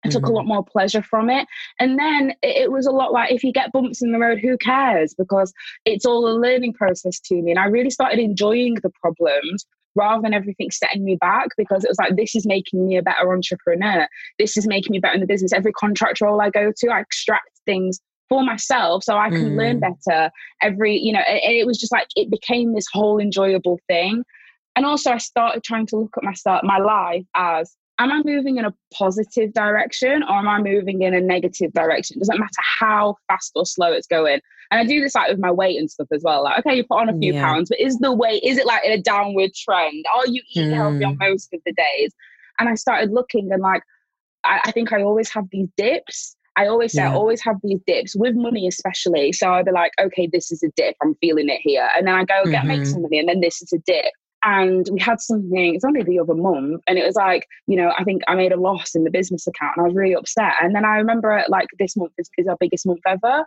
I 0.05 0.09
took 0.09 0.23
mm-hmm. 0.23 0.31
a 0.31 0.35
lot 0.35 0.45
more 0.45 0.65
pleasure 0.65 1.01
from 1.01 1.29
it. 1.29 1.47
And 1.79 1.97
then 1.97 2.33
it 2.41 2.71
was 2.71 2.85
a 2.85 2.91
lot 2.91 3.13
like 3.13 3.31
if 3.31 3.43
you 3.43 3.53
get 3.53 3.71
bumps 3.71 4.01
in 4.01 4.11
the 4.11 4.19
road, 4.19 4.39
who 4.39 4.57
cares? 4.57 5.13
Because 5.13 5.53
it's 5.85 6.05
all 6.05 6.27
a 6.27 6.35
learning 6.37 6.73
process 6.73 7.19
to 7.21 7.35
me. 7.35 7.51
And 7.51 7.59
I 7.59 7.65
really 7.65 7.89
started 7.89 8.19
enjoying 8.19 8.75
the 8.83 8.91
problems 9.01 9.65
rather 9.95 10.21
than 10.21 10.33
everything 10.33 10.71
setting 10.71 11.03
me 11.03 11.15
back 11.15 11.49
because 11.57 11.83
it 11.83 11.89
was 11.89 11.99
like, 11.99 12.15
this 12.15 12.35
is 12.35 12.45
making 12.45 12.85
me 12.85 12.97
a 12.97 13.01
better 13.01 13.31
entrepreneur. 13.31 14.07
This 14.39 14.57
is 14.57 14.67
making 14.67 14.91
me 14.91 14.99
better 14.99 15.15
in 15.15 15.21
the 15.21 15.27
business. 15.27 15.53
Every 15.53 15.71
contract 15.73 16.19
role 16.19 16.41
I 16.41 16.49
go 16.49 16.71
to, 16.75 16.87
I 16.89 16.99
extract 16.99 17.61
things 17.65 17.99
for 18.29 18.43
myself 18.43 19.03
so 19.03 19.17
I 19.17 19.29
can 19.29 19.51
mm. 19.51 19.57
learn 19.57 19.79
better 19.79 20.31
every, 20.61 20.97
you 20.97 21.13
know, 21.13 21.19
and 21.19 21.53
it 21.53 21.67
was 21.67 21.77
just 21.77 21.91
like 21.91 22.07
it 22.15 22.31
became 22.31 22.73
this 22.73 22.87
whole 22.91 23.19
enjoyable 23.19 23.79
thing. 23.87 24.23
And 24.75 24.85
also 24.85 25.11
I 25.11 25.17
started 25.17 25.63
trying 25.63 25.85
to 25.87 25.97
look 25.97 26.15
at 26.17 26.23
my 26.23 26.33
start 26.33 26.63
my 26.63 26.79
life 26.79 27.25
as 27.35 27.75
am 27.99 28.11
I 28.11 28.21
moving 28.25 28.57
in 28.57 28.65
a 28.65 28.73
positive 28.93 29.53
direction 29.53 30.23
or 30.23 30.37
am 30.37 30.47
I 30.47 30.59
moving 30.59 31.03
in 31.03 31.13
a 31.13 31.21
negative 31.21 31.73
direction? 31.73 32.17
It 32.17 32.19
doesn't 32.21 32.39
matter 32.39 32.51
how 32.79 33.17
fast 33.27 33.51
or 33.55 33.65
slow 33.65 33.91
it's 33.91 34.07
going. 34.07 34.41
And 34.71 34.79
I 34.79 34.85
do 34.85 34.99
this 34.99 35.13
like 35.13 35.29
with 35.29 35.39
my 35.39 35.51
weight 35.51 35.77
and 35.77 35.89
stuff 35.89 36.07
as 36.11 36.23
well. 36.23 36.43
Like, 36.43 36.59
okay, 36.59 36.75
you 36.75 36.83
put 36.83 36.99
on 36.99 37.09
a 37.09 37.17
few 37.17 37.33
yeah. 37.33 37.45
pounds, 37.45 37.69
but 37.69 37.79
is 37.79 37.99
the 37.99 38.11
weight, 38.11 38.41
is 38.43 38.57
it 38.57 38.65
like 38.65 38.83
in 38.83 38.91
a 38.91 39.01
downward 39.01 39.51
trend? 39.53 40.05
Are 40.15 40.25
you 40.27 40.41
eating 40.49 40.71
mm. 40.71 40.75
healthy 40.75 41.03
on 41.03 41.17
most 41.19 41.53
of 41.53 41.61
the 41.65 41.73
days? 41.73 42.11
And 42.59 42.67
I 42.67 42.75
started 42.75 43.11
looking 43.11 43.51
and 43.51 43.61
like, 43.61 43.83
I, 44.43 44.61
I 44.65 44.71
think 44.71 44.91
I 44.91 45.03
always 45.03 45.29
have 45.29 45.45
these 45.51 45.69
dips 45.77 46.35
I 46.55 46.67
always 46.67 46.93
say 46.93 47.01
yeah. 47.01 47.11
I 47.11 47.15
always 47.15 47.41
have 47.41 47.55
these 47.63 47.79
dips 47.87 48.15
with 48.15 48.35
money, 48.35 48.67
especially. 48.67 49.31
So 49.31 49.51
I'd 49.51 49.65
be 49.65 49.71
like, 49.71 49.91
okay, 49.99 50.29
this 50.31 50.51
is 50.51 50.61
a 50.61 50.69
dip. 50.75 50.95
I'm 51.01 51.15
feeling 51.15 51.49
it 51.49 51.61
here. 51.61 51.89
And 51.95 52.07
then 52.07 52.13
I 52.13 52.25
go 52.25 52.43
get 52.45 52.59
mm-hmm. 52.59 52.67
make 52.67 52.85
some 52.85 53.01
money, 53.01 53.19
and 53.19 53.27
then 53.27 53.41
this 53.41 53.61
is 53.61 53.73
a 53.73 53.79
dip. 53.79 54.13
And 54.43 54.87
we 54.91 54.99
had 54.99 55.21
something, 55.21 55.75
it's 55.75 55.85
only 55.85 56.03
the 56.03 56.19
other 56.19 56.35
month. 56.35 56.81
And 56.87 56.97
it 56.97 57.05
was 57.05 57.15
like, 57.15 57.47
you 57.67 57.77
know, 57.77 57.93
I 57.97 58.03
think 58.03 58.23
I 58.27 58.35
made 58.35 58.51
a 58.51 58.59
loss 58.59 58.93
in 58.93 59.03
the 59.03 59.11
business 59.11 59.47
account 59.47 59.77
and 59.77 59.85
I 59.85 59.87
was 59.87 59.95
really 59.95 60.15
upset. 60.15 60.53
And 60.61 60.75
then 60.75 60.83
I 60.83 60.97
remember 60.97 61.43
like 61.47 61.67
this 61.79 61.95
month 61.95 62.11
is, 62.17 62.29
is 62.37 62.47
our 62.47 62.57
biggest 62.59 62.85
month 62.85 63.01
ever. 63.07 63.45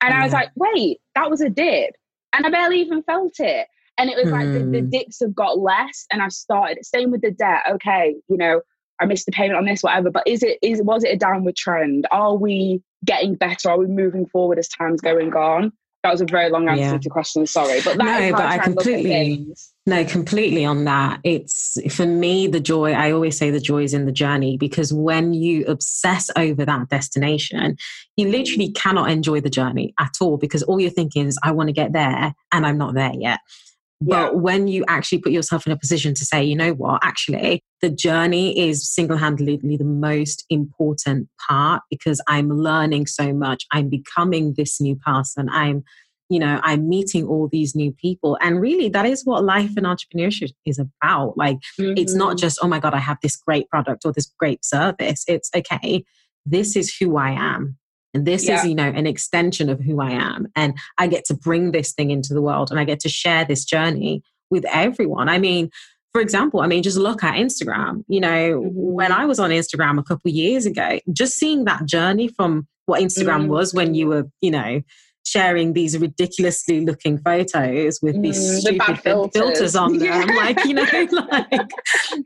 And 0.00 0.14
I 0.14 0.24
was 0.24 0.32
like, 0.32 0.50
wait, 0.56 0.98
that 1.14 1.30
was 1.30 1.40
a 1.40 1.50
dip. 1.50 1.94
And 2.32 2.46
I 2.46 2.50
barely 2.50 2.80
even 2.80 3.02
felt 3.02 3.34
it. 3.38 3.66
And 3.98 4.08
it 4.08 4.16
was 4.16 4.30
like 4.30 4.46
the, 4.46 4.60
the 4.60 4.80
hmm. 4.80 4.90
dips 4.90 5.18
have 5.20 5.34
got 5.34 5.58
less. 5.58 6.06
And 6.12 6.22
I 6.22 6.28
started, 6.28 6.84
same 6.84 7.10
with 7.10 7.20
the 7.20 7.32
debt. 7.32 7.64
Okay, 7.68 8.14
you 8.28 8.36
know, 8.36 8.60
I 9.00 9.06
missed 9.06 9.26
the 9.26 9.32
payment 9.32 9.58
on 9.58 9.64
this, 9.64 9.82
whatever. 9.82 10.10
But 10.10 10.22
is 10.26 10.42
it 10.42 10.58
is 10.62 10.80
was 10.82 11.04
it 11.04 11.08
a 11.08 11.16
downward 11.16 11.56
trend? 11.56 12.06
Are 12.10 12.36
we 12.36 12.82
getting 13.04 13.34
better? 13.34 13.70
Are 13.70 13.78
we 13.78 13.86
moving 13.86 14.26
forward 14.26 14.58
as 14.58 14.68
time's 14.68 15.00
going 15.00 15.34
on? 15.34 15.72
That 16.04 16.12
was 16.12 16.20
a 16.20 16.26
very 16.26 16.48
long 16.48 16.68
answer 16.68 16.82
yeah. 16.82 16.98
to 16.98 17.08
question. 17.08 17.44
Sorry, 17.46 17.80
but 17.84 17.98
no, 17.98 18.32
but 18.32 18.46
I 18.46 18.58
completely 18.58 19.46
no, 19.88 20.04
completely 20.04 20.64
on 20.64 20.84
that. 20.84 21.18
It's 21.24 21.78
for 21.90 22.06
me 22.06 22.46
the 22.46 22.60
joy. 22.60 22.92
I 22.92 23.10
always 23.10 23.38
say 23.38 23.50
the 23.50 23.58
joy 23.58 23.82
is 23.82 23.94
in 23.94 24.04
the 24.04 24.12
journey 24.12 24.58
because 24.58 24.92
when 24.92 25.32
you 25.32 25.64
obsess 25.64 26.30
over 26.36 26.64
that 26.66 26.90
destination, 26.90 27.76
you 28.16 28.28
literally 28.28 28.70
cannot 28.70 29.10
enjoy 29.10 29.40
the 29.40 29.50
journey 29.50 29.94
at 29.98 30.12
all 30.20 30.36
because 30.36 30.62
all 30.62 30.78
you're 30.78 30.90
thinking 30.90 31.26
is, 31.26 31.38
"I 31.42 31.52
want 31.52 31.68
to 31.68 31.72
get 31.72 31.94
there," 31.94 32.34
and 32.52 32.66
I'm 32.66 32.76
not 32.76 32.94
there 32.94 33.14
yet. 33.14 33.40
But 34.00 34.36
when 34.36 34.68
you 34.68 34.84
actually 34.86 35.18
put 35.18 35.32
yourself 35.32 35.66
in 35.66 35.72
a 35.72 35.76
position 35.76 36.14
to 36.14 36.24
say, 36.24 36.44
you 36.44 36.54
know 36.54 36.72
what, 36.72 37.00
actually, 37.02 37.64
the 37.80 37.90
journey 37.90 38.68
is 38.68 38.88
single 38.88 39.16
handedly 39.16 39.76
the 39.76 39.84
most 39.84 40.44
important 40.50 41.28
part 41.48 41.82
because 41.90 42.20
I'm 42.28 42.48
learning 42.48 43.08
so 43.08 43.32
much. 43.32 43.66
I'm 43.72 43.88
becoming 43.88 44.54
this 44.56 44.80
new 44.80 44.94
person. 44.94 45.48
I'm, 45.48 45.82
you 46.28 46.38
know, 46.38 46.60
I'm 46.62 46.88
meeting 46.88 47.26
all 47.26 47.48
these 47.48 47.74
new 47.74 47.92
people. 47.92 48.36
And 48.40 48.60
really, 48.60 48.88
that 48.90 49.06
is 49.06 49.24
what 49.24 49.44
life 49.44 49.72
and 49.76 49.86
entrepreneurship 49.86 50.52
is 50.66 50.78
about. 50.78 51.36
Like, 51.36 51.58
mm-hmm. 51.80 51.96
it's 51.96 52.14
not 52.14 52.30
mm-hmm. 52.30 52.38
just, 52.38 52.58
oh 52.62 52.68
my 52.68 52.78
God, 52.78 52.94
I 52.94 52.98
have 52.98 53.18
this 53.22 53.36
great 53.36 53.68
product 53.70 54.04
or 54.04 54.12
this 54.12 54.30
great 54.38 54.64
service. 54.64 55.24
It's 55.26 55.50
okay, 55.54 56.04
this 56.44 56.76
is 56.76 56.94
who 56.94 57.16
I 57.16 57.30
am. 57.30 57.78
And 58.14 58.26
this 58.26 58.46
yeah. 58.46 58.58
is, 58.58 58.66
you 58.66 58.74
know, 58.74 58.88
an 58.88 59.06
extension 59.06 59.68
of 59.68 59.80
who 59.80 60.00
I 60.00 60.10
am. 60.10 60.48
And 60.56 60.76
I 60.98 61.06
get 61.06 61.24
to 61.26 61.34
bring 61.34 61.72
this 61.72 61.92
thing 61.92 62.10
into 62.10 62.34
the 62.34 62.42
world 62.42 62.70
and 62.70 62.80
I 62.80 62.84
get 62.84 63.00
to 63.00 63.08
share 63.08 63.44
this 63.44 63.64
journey 63.64 64.22
with 64.50 64.64
everyone. 64.66 65.28
I 65.28 65.38
mean, 65.38 65.70
for 66.12 66.20
example, 66.22 66.60
I 66.60 66.66
mean, 66.66 66.82
just 66.82 66.96
look 66.96 67.22
at 67.22 67.34
Instagram. 67.34 68.04
You 68.08 68.20
know, 68.20 68.28
mm-hmm. 68.28 68.70
when 68.72 69.12
I 69.12 69.26
was 69.26 69.38
on 69.38 69.50
Instagram 69.50 69.98
a 69.98 70.02
couple 70.02 70.30
years 70.30 70.66
ago, 70.66 71.00
just 71.12 71.34
seeing 71.34 71.64
that 71.66 71.86
journey 71.86 72.28
from 72.28 72.66
what 72.86 73.02
Instagram 73.02 73.42
mm-hmm. 73.42 73.50
was 73.50 73.74
when 73.74 73.94
you 73.94 74.06
were, 74.08 74.24
you 74.40 74.50
know, 74.50 74.80
sharing 75.28 75.72
these 75.72 75.98
ridiculously 75.98 76.80
looking 76.80 77.18
photos 77.18 78.00
with 78.00 78.20
these 78.22 78.38
mm, 78.38 78.60
stupid 78.60 79.00
filters. 79.00 79.42
filters. 79.42 79.76
on 79.76 79.98
them, 79.98 80.28
yeah. 80.28 80.34
like 80.34 80.64
you 80.64 80.74
know, 80.74 80.82
like 81.30 81.70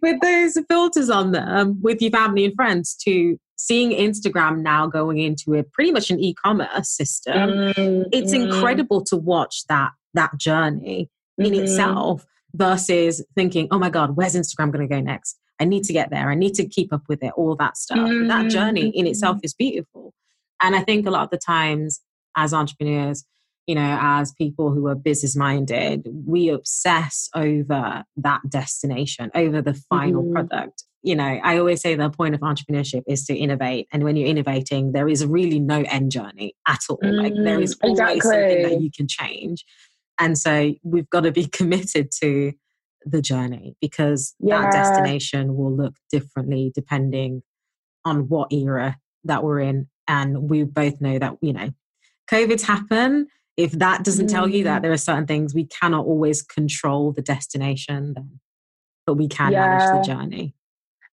with 0.00 0.20
those 0.20 0.56
filters 0.68 1.10
on 1.10 1.32
them 1.32 1.80
with 1.82 2.00
your 2.00 2.10
family 2.10 2.44
and 2.44 2.54
friends 2.54 2.94
to 2.94 3.38
seeing 3.56 3.90
Instagram 3.90 4.60
now 4.60 4.86
going 4.86 5.18
into 5.18 5.54
a 5.54 5.62
pretty 5.62 5.92
much 5.92 6.10
an 6.10 6.20
e-commerce 6.20 6.90
system, 6.90 7.34
mm, 7.34 8.04
it's 8.12 8.32
mm. 8.32 8.44
incredible 8.44 9.02
to 9.04 9.16
watch 9.16 9.64
that 9.68 9.90
that 10.14 10.36
journey 10.38 11.10
mm-hmm. 11.40 11.52
in 11.52 11.62
itself 11.62 12.26
versus 12.54 13.24
thinking, 13.34 13.66
oh 13.70 13.78
my 13.78 13.90
God, 13.90 14.16
where's 14.16 14.34
Instagram 14.34 14.72
going 14.72 14.86
to 14.86 14.94
go 14.94 15.00
next? 15.00 15.38
I 15.58 15.64
need 15.64 15.84
to 15.84 15.92
get 15.92 16.10
there. 16.10 16.30
I 16.30 16.34
need 16.34 16.54
to 16.54 16.66
keep 16.66 16.92
up 16.92 17.02
with 17.08 17.22
it, 17.22 17.32
all 17.36 17.56
that 17.56 17.76
stuff. 17.76 17.98
Mm-hmm. 17.98 18.28
That 18.28 18.50
journey 18.50 18.88
in 18.88 19.06
itself 19.06 19.36
mm-hmm. 19.36 19.44
is 19.44 19.54
beautiful. 19.54 20.12
And 20.60 20.76
I 20.76 20.80
think 20.80 21.06
a 21.06 21.10
lot 21.10 21.24
of 21.24 21.30
the 21.30 21.38
times 21.38 22.00
as 22.36 22.54
entrepreneurs, 22.54 23.24
you 23.66 23.74
know, 23.74 23.98
as 24.00 24.32
people 24.32 24.72
who 24.72 24.86
are 24.88 24.94
business 24.94 25.36
minded, 25.36 26.06
we 26.26 26.48
obsess 26.48 27.28
over 27.34 28.04
that 28.16 28.40
destination, 28.48 29.30
over 29.34 29.62
the 29.62 29.74
final 29.74 30.22
mm-hmm. 30.22 30.32
product 30.32 30.84
you 31.02 31.16
know, 31.16 31.24
I 31.24 31.58
always 31.58 31.80
say 31.80 31.96
the 31.96 32.10
point 32.10 32.34
of 32.34 32.40
entrepreneurship 32.40 33.02
is 33.08 33.24
to 33.26 33.34
innovate. 33.34 33.88
And 33.92 34.04
when 34.04 34.16
you're 34.16 34.28
innovating, 34.28 34.92
there 34.92 35.08
is 35.08 35.26
really 35.26 35.58
no 35.58 35.82
end 35.88 36.12
journey 36.12 36.54
at 36.66 36.80
all. 36.88 36.98
Mm, 36.98 37.22
like 37.22 37.34
there 37.34 37.60
is 37.60 37.74
mm, 37.76 37.78
always 37.82 37.98
exactly. 37.98 38.20
something 38.20 38.62
that 38.62 38.80
you 38.80 38.90
can 38.96 39.08
change. 39.08 39.64
And 40.18 40.38
so 40.38 40.72
we've 40.84 41.10
got 41.10 41.22
to 41.22 41.32
be 41.32 41.46
committed 41.52 42.10
to 42.22 42.52
the 43.04 43.20
journey 43.20 43.74
because 43.80 44.34
yeah. 44.38 44.62
that 44.62 44.72
destination 44.72 45.56
will 45.56 45.76
look 45.76 45.94
differently 46.10 46.70
depending 46.72 47.42
on 48.04 48.28
what 48.28 48.52
era 48.52 48.96
that 49.24 49.42
we're 49.42 49.60
in. 49.60 49.88
And 50.06 50.48
we 50.48 50.62
both 50.62 51.00
know 51.00 51.18
that, 51.18 51.36
you 51.40 51.52
know, 51.52 51.70
COVID's 52.32 52.62
happen. 52.62 53.26
If 53.56 53.72
that 53.72 54.04
doesn't 54.04 54.28
tell 54.28 54.48
you 54.48 54.64
that 54.64 54.78
mm. 54.78 54.82
there 54.82 54.92
are 54.92 54.96
certain 54.96 55.26
things 55.26 55.54
we 55.54 55.66
cannot 55.66 56.06
always 56.06 56.42
control 56.42 57.12
the 57.12 57.22
destination, 57.22 58.14
then 58.14 58.40
but 59.06 59.14
we 59.14 59.28
can 59.28 59.52
yeah. 59.52 59.66
manage 59.66 60.06
the 60.06 60.14
journey. 60.14 60.54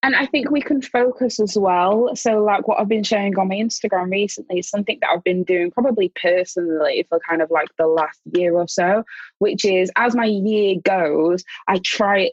And 0.02 0.16
I 0.16 0.24
think 0.26 0.50
we 0.50 0.62
can 0.62 0.80
focus 0.80 1.38
as 1.38 1.58
well. 1.58 2.16
So, 2.16 2.42
like 2.42 2.66
what 2.66 2.80
I've 2.80 2.88
been 2.88 3.04
sharing 3.04 3.38
on 3.38 3.48
my 3.48 3.56
Instagram 3.56 4.10
recently 4.10 4.60
is 4.60 4.68
something 4.68 4.98
that 5.00 5.10
I've 5.10 5.24
been 5.24 5.44
doing 5.44 5.70
probably 5.70 6.10
personally 6.20 7.06
for 7.08 7.20
kind 7.28 7.42
of 7.42 7.50
like 7.50 7.68
the 7.76 7.86
last 7.86 8.18
year 8.32 8.54
or 8.54 8.66
so, 8.66 9.04
which 9.40 9.64
is 9.64 9.90
as 9.96 10.16
my 10.16 10.24
year 10.24 10.76
goes, 10.82 11.44
I 11.68 11.80
try 11.84 12.30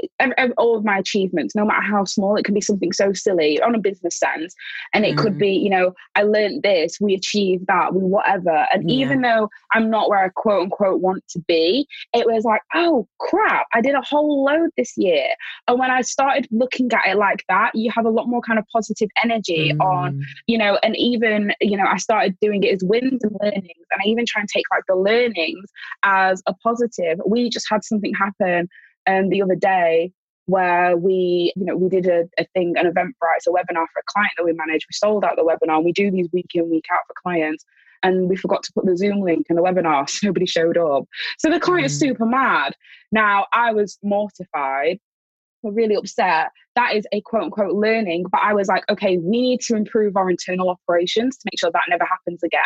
all 0.58 0.78
of 0.78 0.86
my 0.86 0.98
achievements, 0.98 1.56
no 1.56 1.66
matter 1.66 1.82
how 1.82 2.06
small, 2.06 2.38
it 2.38 2.46
can 2.46 2.54
be 2.54 2.62
something 2.62 2.94
so 2.94 3.12
silly 3.12 3.62
on 3.62 3.76
a 3.76 3.80
business 3.80 4.18
sense. 4.18 4.56
And 4.94 5.06
it 5.06 5.18
mm. 5.18 5.22
could 5.22 5.38
be, 5.38 5.52
you 5.52 5.70
know, 5.70 5.94
I 6.16 6.24
learned 6.24 6.64
this, 6.64 7.00
we 7.02 7.16
achieved 7.16 7.68
that, 7.68 7.94
we 7.94 8.02
whatever. 8.02 8.66
And 8.74 8.90
yeah. 8.90 9.06
even 9.06 9.22
though 9.22 9.50
I'm 9.74 9.90
not 9.90 10.10
where 10.10 10.24
I 10.24 10.30
quote 10.30 10.64
unquote 10.64 11.02
want 11.02 11.28
to 11.30 11.40
be, 11.40 11.86
it 12.14 12.26
was 12.26 12.46
like, 12.46 12.62
oh 12.74 13.08
crap, 13.20 13.68
I 13.74 13.82
did 13.82 13.96
a 13.96 14.02
whole 14.02 14.46
load 14.46 14.70
this 14.78 14.94
year. 14.96 15.28
And 15.68 15.78
when 15.78 15.92
I 15.92 16.00
started 16.02 16.48
looking 16.50 16.90
at 16.94 17.08
it 17.08 17.18
like 17.18 17.44
that, 17.50 17.57
that, 17.58 17.76
you 17.76 17.92
have 17.92 18.06
a 18.06 18.10
lot 18.10 18.28
more 18.28 18.42
kind 18.42 18.60
of 18.60 18.66
positive 18.72 19.10
energy 19.24 19.74
mm. 19.74 19.86
on, 19.86 20.24
you 20.48 20.58
know, 20.58 20.78
and 20.84 20.96
even, 20.98 21.54
you 21.62 21.78
know, 21.78 21.86
I 21.86 21.98
started 21.98 22.38
doing 22.42 22.64
it 22.64 22.74
as 22.74 22.84
wins 22.84 23.24
and 23.24 23.36
learnings. 23.42 23.86
And 23.92 24.02
I 24.04 24.08
even 24.08 24.26
try 24.26 24.42
and 24.42 24.50
take 24.50 24.66
like 24.72 24.84
the 24.88 24.96
learnings 24.96 25.70
as 26.04 26.42
a 26.48 26.54
positive. 26.56 27.20
We 27.26 27.50
just 27.50 27.68
had 27.70 27.84
something 27.84 28.14
happen 28.14 28.68
um, 29.08 29.30
the 29.30 29.42
other 29.42 29.56
day 29.56 30.12
where 30.46 30.96
we, 30.96 31.52
you 31.56 31.66
know, 31.66 31.76
we 31.76 31.90
did 31.90 32.08
a, 32.08 32.24
a 32.38 32.46
thing, 32.54 32.76
an 32.78 32.86
Eventbrite, 32.86 33.48
a 33.48 33.52
webinar 33.52 33.86
for 33.92 34.00
a 34.00 34.08
client 34.08 34.32
that 34.38 34.46
we 34.46 34.54
manage. 34.54 34.86
We 34.90 34.94
sold 34.94 35.26
out 35.26 35.36
the 35.36 35.44
webinar. 35.44 35.84
we 35.84 35.92
do 35.92 36.10
these 36.10 36.30
week 36.32 36.52
in, 36.54 36.70
week 36.70 36.86
out 36.92 37.02
for 37.08 37.14
clients. 37.22 37.66
And 38.04 38.30
we 38.30 38.36
forgot 38.36 38.64
to 38.64 38.72
put 38.74 38.86
the 38.86 38.96
Zoom 38.96 39.22
link 39.22 39.48
in 39.50 39.56
the 39.56 39.62
webinar, 39.62 40.08
so 40.10 40.28
nobody 40.28 40.46
showed 40.46 40.78
up. 40.78 41.06
So 41.40 41.50
the 41.50 41.60
client 41.60 41.84
mm. 41.84 41.88
is 41.88 42.00
super 42.00 42.26
mad. 42.26 42.74
Now, 43.12 43.48
I 43.54 43.74
was 43.74 43.98
mortified 44.04 45.00
were 45.64 45.72
really 45.72 45.96
upset. 45.96 46.52
That 46.76 46.96
is 46.96 47.08
a 47.12 47.22
quote 47.22 47.44
unquote 47.44 47.74
learning. 47.74 48.26
But 48.32 48.42
I 48.44 48.54
was 48.54 48.68
like, 48.68 48.84
okay, 48.90 49.18
we 49.18 49.42
need 49.42 49.62
to 49.62 49.76
improve 49.76 50.16
our 50.16 50.30
internal 50.30 50.70
operations 50.70 51.38
to 51.38 51.44
make 51.46 51.60
sure 51.60 51.72
that 51.72 51.84
never 51.90 52.06
happens 52.06 52.44
again. 52.44 52.62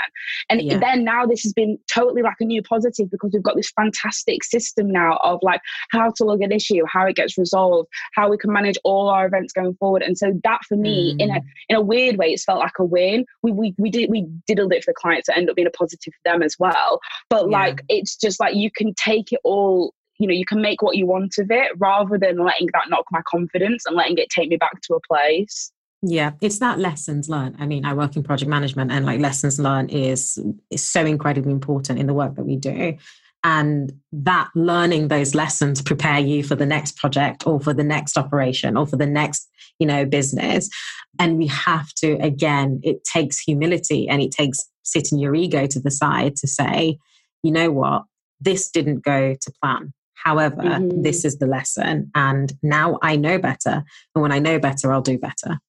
And 0.50 0.62
yeah. 0.62 0.78
then 0.80 1.04
now 1.06 1.26
this 1.26 1.44
has 1.44 1.54
been 1.54 1.78
totally 1.92 2.22
like 2.22 2.36
a 2.42 2.46
new 2.46 2.62
positive 2.62 3.10
because 3.10 3.32
we've 3.34 3.44
got 3.44 3.56
this 3.56 3.72
fantastic 3.72 4.44
system 4.44 4.92
now 4.92 5.18
of 5.24 5.40
like 5.42 5.62
how 5.92 6.12
to 6.18 6.24
log 6.26 6.42
an 6.42 6.52
issue, 6.52 6.84
how 6.88 7.06
it 7.06 7.16
gets 7.16 7.38
resolved, 7.38 7.88
how 8.14 8.30
we 8.30 8.38
can 8.38 8.52
manage 8.52 8.78
all 8.84 9.08
our 9.08 9.26
events 9.26 9.54
going 9.54 9.76
forward. 9.76 10.02
And 10.02 10.18
so 10.18 10.34
that 10.44 10.60
for 10.68 10.76
me, 10.76 11.16
mm. 11.16 11.22
in 11.22 11.30
a 11.30 11.40
mm. 11.40 11.46
in 11.70 11.76
a 11.78 11.82
weird 11.82 12.18
way, 12.18 12.28
it's 12.28 12.44
felt 12.44 12.60
like 12.60 12.80
a 12.80 12.86
win. 12.86 13.26
We 13.44 13.52
we 13.52 13.74
we 13.78 13.90
did 13.90 14.10
we 14.10 14.28
diddled 14.46 14.74
it 14.74 14.84
for 14.84 14.92
the 14.92 14.96
clients 14.96 15.28
to 15.28 15.38
end 15.38 15.50
up 15.50 15.56
being 15.56 15.68
a 15.68 15.72
positive 15.72 16.14
for 16.14 16.32
them 16.32 16.44
as 16.44 16.58
well. 16.60 17.00
But 17.30 17.50
yeah. 17.50 17.58
like 17.58 17.82
it's 17.88 18.18
just 18.18 18.40
like 18.40 18.56
you 18.56 18.70
can 18.76 18.94
take 18.94 19.32
it 19.32 19.40
all 19.44 19.94
you 20.22 20.28
know 20.28 20.34
you 20.34 20.46
can 20.46 20.62
make 20.62 20.84
what 20.84 20.96
you 20.96 21.08
want 21.08 21.34
of 21.40 21.50
it 21.50 21.72
rather 21.78 22.18
than 22.18 22.38
letting 22.38 22.68
that 22.74 22.90
knock 22.90 23.06
my 23.12 23.22
confidence 23.28 23.86
and 23.88 23.96
letting 23.96 24.18
it 24.20 24.30
take 24.30 24.50
me 24.50 24.56
back 24.56 24.80
to 24.84 24.94
a 24.94 25.00
place. 25.02 25.72
Yeah 26.04 26.32
it's 26.42 26.60
that 26.60 26.78
lessons 26.78 27.28
learned. 27.28 27.56
I 27.60 27.66
mean 27.66 27.86
i 27.86 27.94
work 27.94 28.16
in 28.16 28.24
project 28.24 28.50
management 28.50 28.92
and 28.92 29.06
like 29.06 29.20
lessons 29.20 29.60
learned 29.60 29.90
is 29.92 30.40
is 30.70 30.86
so 30.86 31.06
incredibly 31.06 31.52
important 31.52 32.00
in 32.00 32.06
the 32.06 32.14
work 32.14 32.36
that 32.36 32.46
we 32.46 32.56
do. 32.56 32.98
And 33.44 33.92
that 34.12 34.50
learning 34.54 35.08
those 35.08 35.34
lessons 35.34 35.82
prepare 35.82 36.20
you 36.20 36.44
for 36.44 36.54
the 36.54 36.68
next 36.68 36.98
project 36.98 37.48
or 37.48 37.60
for 37.60 37.74
the 37.74 37.84
next 37.84 38.16
operation 38.16 38.78
or 38.78 38.86
for 38.86 38.98
the 38.98 39.08
next 39.08 39.50
you 39.80 39.88
know 39.88 40.06
business. 40.06 40.70
And 41.18 41.40
we 41.40 41.48
have 41.48 41.92
to 41.96 42.14
again 42.22 42.80
it 42.84 43.04
takes 43.04 43.40
humility 43.40 44.08
and 44.08 44.22
it 44.22 44.30
takes 44.30 44.60
sitting 44.84 45.18
your 45.18 45.34
ego 45.34 45.66
to 45.66 45.80
the 45.80 45.90
side 45.90 46.36
to 46.36 46.48
say 46.48 47.00
you 47.42 47.52
know 47.52 47.72
what? 47.72 48.04
This 48.40 48.70
didn't 48.70 49.04
go 49.04 49.34
to 49.34 49.52
plan 49.64 49.94
However, 50.24 50.62
mm-hmm. 50.62 51.02
this 51.02 51.26
is 51.26 51.38
the 51.38 51.48
lesson. 51.48 52.12
And 52.16 52.54
now 52.62 53.00
I 53.02 53.16
know 53.16 53.40
better. 53.40 53.84
And 54.16 54.22
when 54.22 54.32
I 54.32 54.40
know 54.40 54.60
better, 54.60 54.94
I'll 54.94 55.02
do 55.02 55.18
better. 55.18 55.60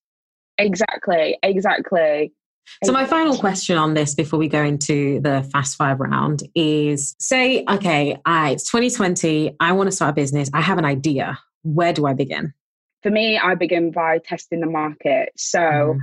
Exactly. 0.58 1.38
Exactly. 1.42 2.32
So, 2.84 2.92
my 2.92 3.06
final 3.06 3.36
question 3.36 3.76
on 3.76 3.94
this 3.94 4.14
before 4.14 4.38
we 4.38 4.48
go 4.48 4.62
into 4.62 5.20
the 5.20 5.48
fast 5.52 5.76
five 5.76 5.98
round 5.98 6.44
is 6.54 7.16
say, 7.18 7.64
okay, 7.68 8.18
I, 8.24 8.50
it's 8.50 8.70
2020. 8.70 9.56
I 9.58 9.72
want 9.72 9.88
to 9.88 9.92
start 9.92 10.10
a 10.10 10.14
business. 10.14 10.48
I 10.54 10.60
have 10.60 10.78
an 10.78 10.84
idea. 10.84 11.38
Where 11.62 11.92
do 11.92 12.06
I 12.06 12.14
begin? 12.14 12.54
For 13.02 13.10
me, 13.10 13.36
I 13.36 13.56
begin 13.56 13.90
by 13.90 14.18
testing 14.18 14.60
the 14.60 14.66
market. 14.66 15.30
So, 15.36 15.58
mm. 15.58 15.98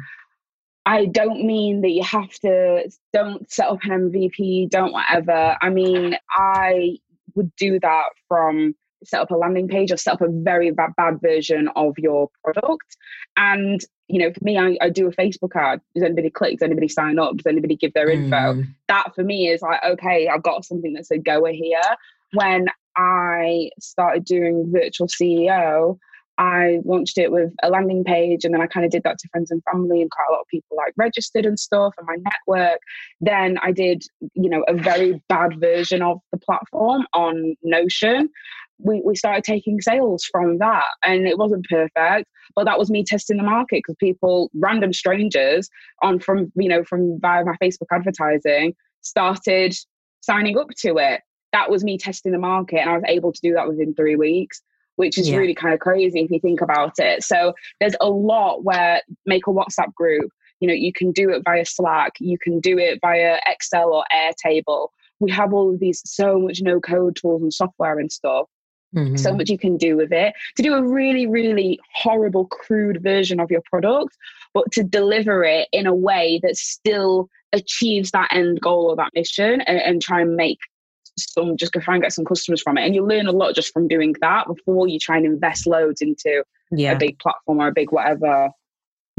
I 0.86 1.06
don't 1.06 1.46
mean 1.46 1.82
that 1.82 1.92
you 1.92 2.04
have 2.04 2.32
to, 2.42 2.90
don't 3.14 3.50
set 3.52 3.68
up 3.68 3.84
an 3.84 4.12
MVP, 4.12 4.70
don't 4.70 4.92
whatever. 4.92 5.56
I 5.62 5.70
mean, 5.70 6.18
I 6.30 6.98
would 7.40 7.56
do 7.56 7.80
that 7.80 8.04
from 8.28 8.76
set 9.04 9.22
up 9.22 9.32
a 9.32 9.36
landing 9.36 9.68
page 9.68 9.92
or 9.92 9.98
set 9.98 10.16
up 10.16 10.22
a 10.22 10.28
very 10.30 10.72
bad, 10.72 10.92
bad 10.98 11.22
version 11.22 11.70
of 11.76 11.98
your 11.98 12.30
product. 12.44 12.98
And, 13.38 13.80
you 14.10 14.20
know, 14.20 14.34
for 14.34 14.44
me, 14.44 14.58
I, 14.58 14.78
I 14.82 14.90
do 14.90 15.08
a 15.08 15.12
Facebook 15.12 15.56
ad. 15.56 15.80
Does 15.96 16.04
anybody 16.04 16.30
click? 16.30 16.60
Does 16.60 16.66
anybody 16.66 16.90
sign 16.90 17.18
up? 17.18 17.38
Does 17.38 17.46
anybody 17.46 17.78
give 17.78 17.94
their 17.94 18.10
info? 18.10 18.36
Mm. 18.36 18.68
That 18.90 19.16
for 19.16 19.24
me 19.24 19.48
is 19.48 19.62
like, 19.62 19.82
okay, 19.86 20.28
I've 20.28 20.44
got 20.44 20.66
something 20.66 20.94
that's 20.94 21.12
a 21.12 21.18
goer 21.18 21.54
here. 21.54 21.80
When 22.34 22.68
I 22.98 23.70
started 23.80 24.26
doing 24.26 24.70
virtual 24.70 25.08
CEO, 25.08 25.98
I 26.40 26.80
launched 26.86 27.18
it 27.18 27.34
with 27.34 27.52
a 27.62 27.70
landing 27.70 28.06
page 28.06 28.46
and 28.46 28.54
then 28.54 28.62
I 28.62 28.68
kind 28.68 28.86
of 28.86 28.92
did 28.92 29.04
that 29.04 29.20
to 29.20 29.28
friends 29.28 29.52
and 29.52 29.62
family 29.70 30.02
and 30.02 30.10
quite 30.10 30.26
a 30.30 30.32
lot 30.32 30.40
of 30.40 30.48
people 30.48 30.78
like 30.78 30.94
registered 30.96 31.46
and 31.46 31.60
stuff 31.60 31.94
and 31.98 32.08
my 32.08 32.16
network. 32.16 32.80
Then 33.20 33.58
I 33.62 33.74
did, 33.74 34.04
you 34.34 34.50
know, 34.50 34.64
a 34.70 34.74
very 34.74 35.22
bad 35.28 35.60
version 35.60 36.02
of 36.02 36.20
the 36.32 36.40
platform 36.40 37.06
on 37.14 37.58
Notion. 37.62 38.30
We, 38.80 39.02
we 39.06 39.18
started 39.18 39.44
taking 39.44 39.82
sales 39.82 40.24
from 40.32 40.60
that 40.60 40.86
and 41.04 41.28
it 41.28 41.38
wasn't 41.38 41.66
perfect 41.70 42.30
but 42.56 42.64
that 42.64 42.80
was 42.80 42.90
me 42.90 43.04
testing 43.04 43.36
the 43.36 43.44
market 43.44 43.82
because 43.86 43.98
people 44.00 44.50
random 44.56 44.94
strangers 44.94 45.70
on 46.02 46.18
from 46.18 46.50
you 46.56 46.70
know 46.70 46.86
from 46.86 47.20
via 47.20 47.44
my 47.44 47.56
facebook 47.62 47.88
advertising 47.92 48.74
started 49.02 49.76
signing 50.22 50.58
up 50.58 50.70
to 50.78 50.98
it 50.98 51.20
that 51.52 51.70
was 51.70 51.84
me 51.84 51.98
testing 51.98 52.32
the 52.32 52.38
market 52.38 52.80
and 52.80 52.90
i 52.90 52.94
was 52.94 53.04
able 53.10 53.34
to 53.34 53.42
do 53.42 53.54
that 53.54 53.68
within 53.68 53.94
three 53.94 54.16
weeks 54.16 54.62
which 55.00 55.18
is 55.18 55.30
yeah. 55.30 55.38
really 55.38 55.56
kind 55.56 55.74
of 55.74 55.80
crazy 55.80 56.20
if 56.20 56.30
you 56.30 56.42
think 56.42 56.60
about 56.60 56.92
it. 56.98 57.24
So 57.24 57.54
there's 57.80 57.96
a 58.02 58.10
lot 58.10 58.66
where 58.66 59.02
make 59.26 59.48
a 59.48 59.50
WhatsApp 59.50 59.94
group. 59.96 60.30
You 60.60 60.68
know, 60.68 60.74
you 60.74 60.92
can 60.92 61.14
do 61.14 61.30
it 61.30 61.42
via 61.46 61.64
Slack, 61.64 62.16
you 62.20 62.38
can 62.38 62.60
do 62.60 62.78
it 62.78 63.00
via 63.02 63.40
Excel 63.48 63.94
or 63.94 64.04
Airtable. 64.14 64.90
We 65.22 65.32
have 65.32 65.54
all 65.54 65.74
of 65.74 65.80
these 65.80 66.02
so 66.04 66.38
much 66.38 66.62
no 66.62 66.82
code 66.82 67.16
tools 67.16 67.42
and 67.42 67.54
software 67.54 67.98
and 67.98 68.12
stuff. 68.12 68.48
Mm-hmm. 68.94 69.16
So 69.16 69.34
much 69.34 69.50
you 69.50 69.58
can 69.58 69.78
do 69.78 69.96
with 69.96 70.12
it 70.12 70.34
to 70.58 70.64
do 70.64 70.74
a 70.74 70.84
really, 70.84 71.28
really 71.28 71.80
horrible, 71.94 72.48
crude 72.48 73.02
version 73.02 73.40
of 73.40 73.50
your 73.50 73.62
product, 73.70 74.18
but 74.54 74.70
to 74.74 74.84
deliver 74.84 75.46
it 75.46 75.70
in 75.72 75.88
a 75.88 75.96
way 75.96 76.42
that 76.44 76.58
still 76.58 77.30
achieves 77.54 78.12
that 78.12 78.34
end 78.34 78.60
goal 78.60 78.88
or 78.88 78.98
that 78.98 79.14
mission 79.16 79.62
and, 79.62 79.80
and 79.80 80.02
try 80.02 80.20
and 80.20 80.36
make 80.36 80.60
some 81.18 81.58
just 81.58 81.72
go 81.72 81.80
try 81.80 81.96
and 81.96 82.04
get 82.04 82.14
some 82.14 82.26
customers 82.26 82.62
from 82.62 82.78
it 82.78 82.86
and 82.86 82.96
you 82.96 83.06
learn 83.06 83.28
a 83.28 83.32
lot 83.32 83.56
just 83.56 83.74
from 83.74 83.88
doing 83.88 84.16
that 84.22 84.48
before 84.48 84.88
you 84.88 85.00
try 85.00 85.18
and 85.18 85.26
invest 85.26 85.68
loads 85.68 86.02
into 86.02 86.44
yeah. 86.72 86.92
a 86.92 86.98
big 86.98 87.18
platform 87.20 87.60
or 87.60 87.68
a 87.68 87.72
big 87.72 87.92
whatever 87.92 88.50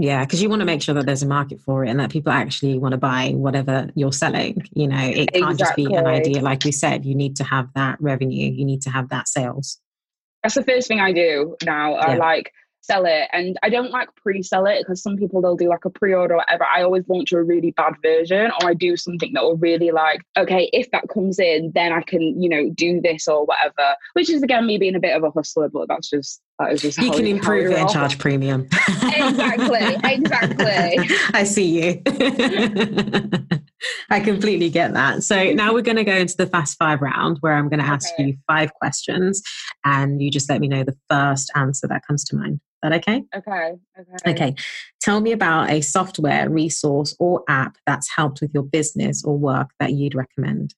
yeah, 0.01 0.25
because 0.25 0.41
you 0.43 0.49
want 0.49 0.61
to 0.61 0.67
make 0.67 0.81
sure 0.81 0.95
that 0.95 1.05
there's 1.05 1.23
a 1.23 1.27
market 1.27 1.61
for 1.61 1.85
it 1.85 1.91
and 1.91 2.01
that 2.01 2.11
people 2.11 2.33
actually 2.33 2.79
want 2.79 2.93
to 2.93 2.99
buy 2.99 3.33
whatever 3.35 3.91
you're 3.95 4.15
selling. 4.15 4.67
You 4.73 4.89
know, 4.89 4.97
it 4.99 5.31
can't 5.31 5.51
exactly. 5.51 5.57
just 5.57 5.77
be 5.77 5.95
an 5.95 6.07
idea. 6.07 6.41
Like 6.41 6.65
we 6.65 6.73
said, 6.73 7.05
you 7.05 7.15
need 7.15 7.37
to 7.37 7.45
have 7.45 7.69
that 7.75 8.01
revenue, 8.01 8.51
you 8.51 8.65
need 8.65 8.81
to 8.83 8.91
have 8.91 9.11
that 9.11 9.29
sales. 9.29 9.79
That's 10.43 10.55
the 10.55 10.65
first 10.65 10.89
thing 10.89 11.01
I 11.01 11.13
do 11.13 11.55
now. 11.67 11.97
Yeah. 11.97 12.07
I 12.07 12.17
like 12.17 12.51
sell 12.81 13.05
it. 13.07 13.29
And 13.33 13.59
I 13.63 13.69
don't 13.69 13.91
like 13.91 14.15
pre-sell 14.17 14.67
it 14.67 14.81
because 14.81 15.03
some 15.03 15.17
people 15.17 15.41
they'll 15.41 15.57
do 15.57 15.69
like 15.69 15.85
a 15.85 15.91
pre-order 15.91 16.35
or 16.35 16.39
whatever. 16.39 16.65
I 16.65 16.83
always 16.83 17.09
launch 17.09 17.33
a 17.33 17.43
really 17.43 17.73
bad 17.73 17.95
version 18.03 18.51
or 18.61 18.71
I 18.71 18.75
do 18.75 18.97
something 18.97 19.33
that 19.35 19.43
will 19.43 19.57
really 19.57 19.91
like, 19.91 20.23
okay, 20.37 20.71
if 20.73 20.91
that 20.91 21.09
comes 21.09 21.39
in, 21.39 21.73
then 21.75 21.93
I 21.93 22.03
can, 22.03 22.41
you 22.41 22.49
know, 22.49 22.71
do 22.71 23.01
this 23.01 23.29
or 23.29 23.45
whatever. 23.45 23.97
Which 24.15 24.31
is 24.31 24.43
again 24.43 24.67
me 24.67 24.79
being 24.79 24.97
a 24.97 25.01
bit 25.01 25.17
of 25.17 25.25
a 25.25 25.31
hustler, 25.31 25.69
but 25.69 25.89
that's 25.89 26.11
just 26.11 26.41
you 26.99 27.11
can 27.11 27.27
improve 27.27 27.71
it 27.71 27.79
and 27.79 27.89
charge 27.89 28.19
premium. 28.19 28.69
exactly, 29.03 29.97
exactly. 30.05 31.17
I 31.35 31.45
see 31.45 31.83
you. 31.83 32.03
I 34.11 34.21
completely 34.21 34.69
get 34.71 34.93
that. 34.93 35.23
So 35.23 35.53
now 35.53 35.73
we're 35.73 35.83
going 35.83 35.97
to 35.97 36.05
go 36.05 36.15
into 36.15 36.37
the 36.37 36.47
fast 36.47 36.77
five 36.79 37.01
round 37.01 37.39
where 37.41 37.55
I'm 37.55 37.69
going 37.69 37.81
to 37.81 37.87
ask 37.87 38.13
okay. 38.15 38.27
you 38.27 38.37
five 38.47 38.75
questions 38.75 39.43
and 39.85 40.21
you 40.21 40.31
just 40.31 40.51
let 40.51 40.61
me 40.61 40.69
know 40.69 40.85
the 40.85 40.97
first 41.09 41.51
answer 41.55 41.87
that 41.89 42.07
comes 42.07 42.25
to 42.25 42.37
mind 42.37 42.61
that 42.83 42.93
okay? 42.93 43.23
Okay. 43.35 43.75
Okay. 43.99 44.31
Okay. 44.31 44.55
Tell 45.01 45.21
me 45.21 45.33
about 45.33 45.71
a 45.71 45.81
software, 45.81 46.49
resource, 46.49 47.15
or 47.19 47.43
app 47.49 47.77
that's 47.87 48.11
helped 48.15 48.41
with 48.41 48.53
your 48.55 48.63
business 48.63 49.25
or 49.25 49.37
work 49.37 49.71
that 49.79 49.93
you'd 49.93 50.15
recommend. 50.15 50.75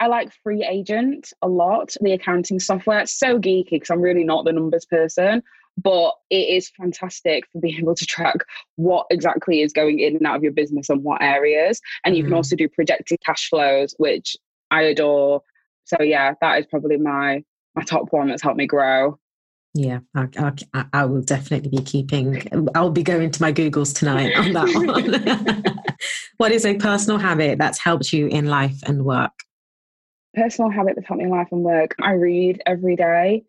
I 0.00 0.08
like 0.08 0.30
FreeAgent 0.46 1.32
a 1.42 1.48
lot, 1.48 1.96
the 2.00 2.12
accounting 2.12 2.60
software. 2.60 3.00
It's 3.00 3.18
so 3.18 3.38
geeky 3.38 3.70
because 3.70 3.90
I'm 3.90 4.02
really 4.02 4.24
not 4.24 4.44
the 4.44 4.52
numbers 4.52 4.84
person, 4.84 5.42
but 5.76 6.12
it 6.30 6.48
is 6.56 6.70
fantastic 6.70 7.44
for 7.50 7.60
being 7.60 7.78
able 7.78 7.94
to 7.94 8.06
track 8.06 8.36
what 8.76 9.06
exactly 9.10 9.62
is 9.62 9.72
going 9.72 10.00
in 10.00 10.16
and 10.16 10.26
out 10.26 10.36
of 10.36 10.42
your 10.42 10.52
business 10.52 10.90
and 10.90 11.02
what 11.02 11.22
areas. 11.22 11.80
And 12.04 12.16
you 12.16 12.22
mm. 12.22 12.26
can 12.26 12.30
mm-hmm. 12.30 12.36
also 12.36 12.56
do 12.56 12.68
projected 12.68 13.18
cash 13.24 13.48
flows, 13.48 13.94
which 13.98 14.36
I 14.70 14.82
adore. 14.82 15.42
So 15.84 16.02
yeah, 16.02 16.34
that 16.40 16.58
is 16.58 16.66
probably 16.66 16.96
my 16.96 17.42
my 17.74 17.82
top 17.82 18.10
one 18.10 18.28
that's 18.28 18.42
helped 18.42 18.58
me 18.58 18.66
grow. 18.66 19.18
Yeah, 19.74 19.98
I, 20.14 20.28
I, 20.72 20.84
I, 20.94 21.04
will 21.04 21.20
definitely 21.20 21.68
be 21.68 21.82
keeping. 21.82 22.42
I'll 22.74 22.90
be 22.90 23.02
going 23.02 23.30
to 23.30 23.42
my 23.42 23.52
Googles 23.52 23.94
tonight 23.94 24.34
on 24.34 24.52
that 24.54 25.64
one. 25.74 25.86
what 26.38 26.50
is 26.50 26.64
a 26.64 26.76
personal 26.76 27.18
habit 27.18 27.58
that's 27.58 27.78
helped 27.78 28.10
you 28.10 28.26
in 28.28 28.46
life 28.46 28.82
and 28.86 29.04
work? 29.04 29.32
Personal 30.36 30.70
habit 30.70 30.94
that's 30.96 31.08
helped 31.08 31.18
me 31.18 31.24
in 31.24 31.30
life 31.30 31.48
and 31.50 31.62
work. 31.62 31.94
I 32.00 32.12
read 32.12 32.62
every 32.66 32.94
day. 32.94 33.44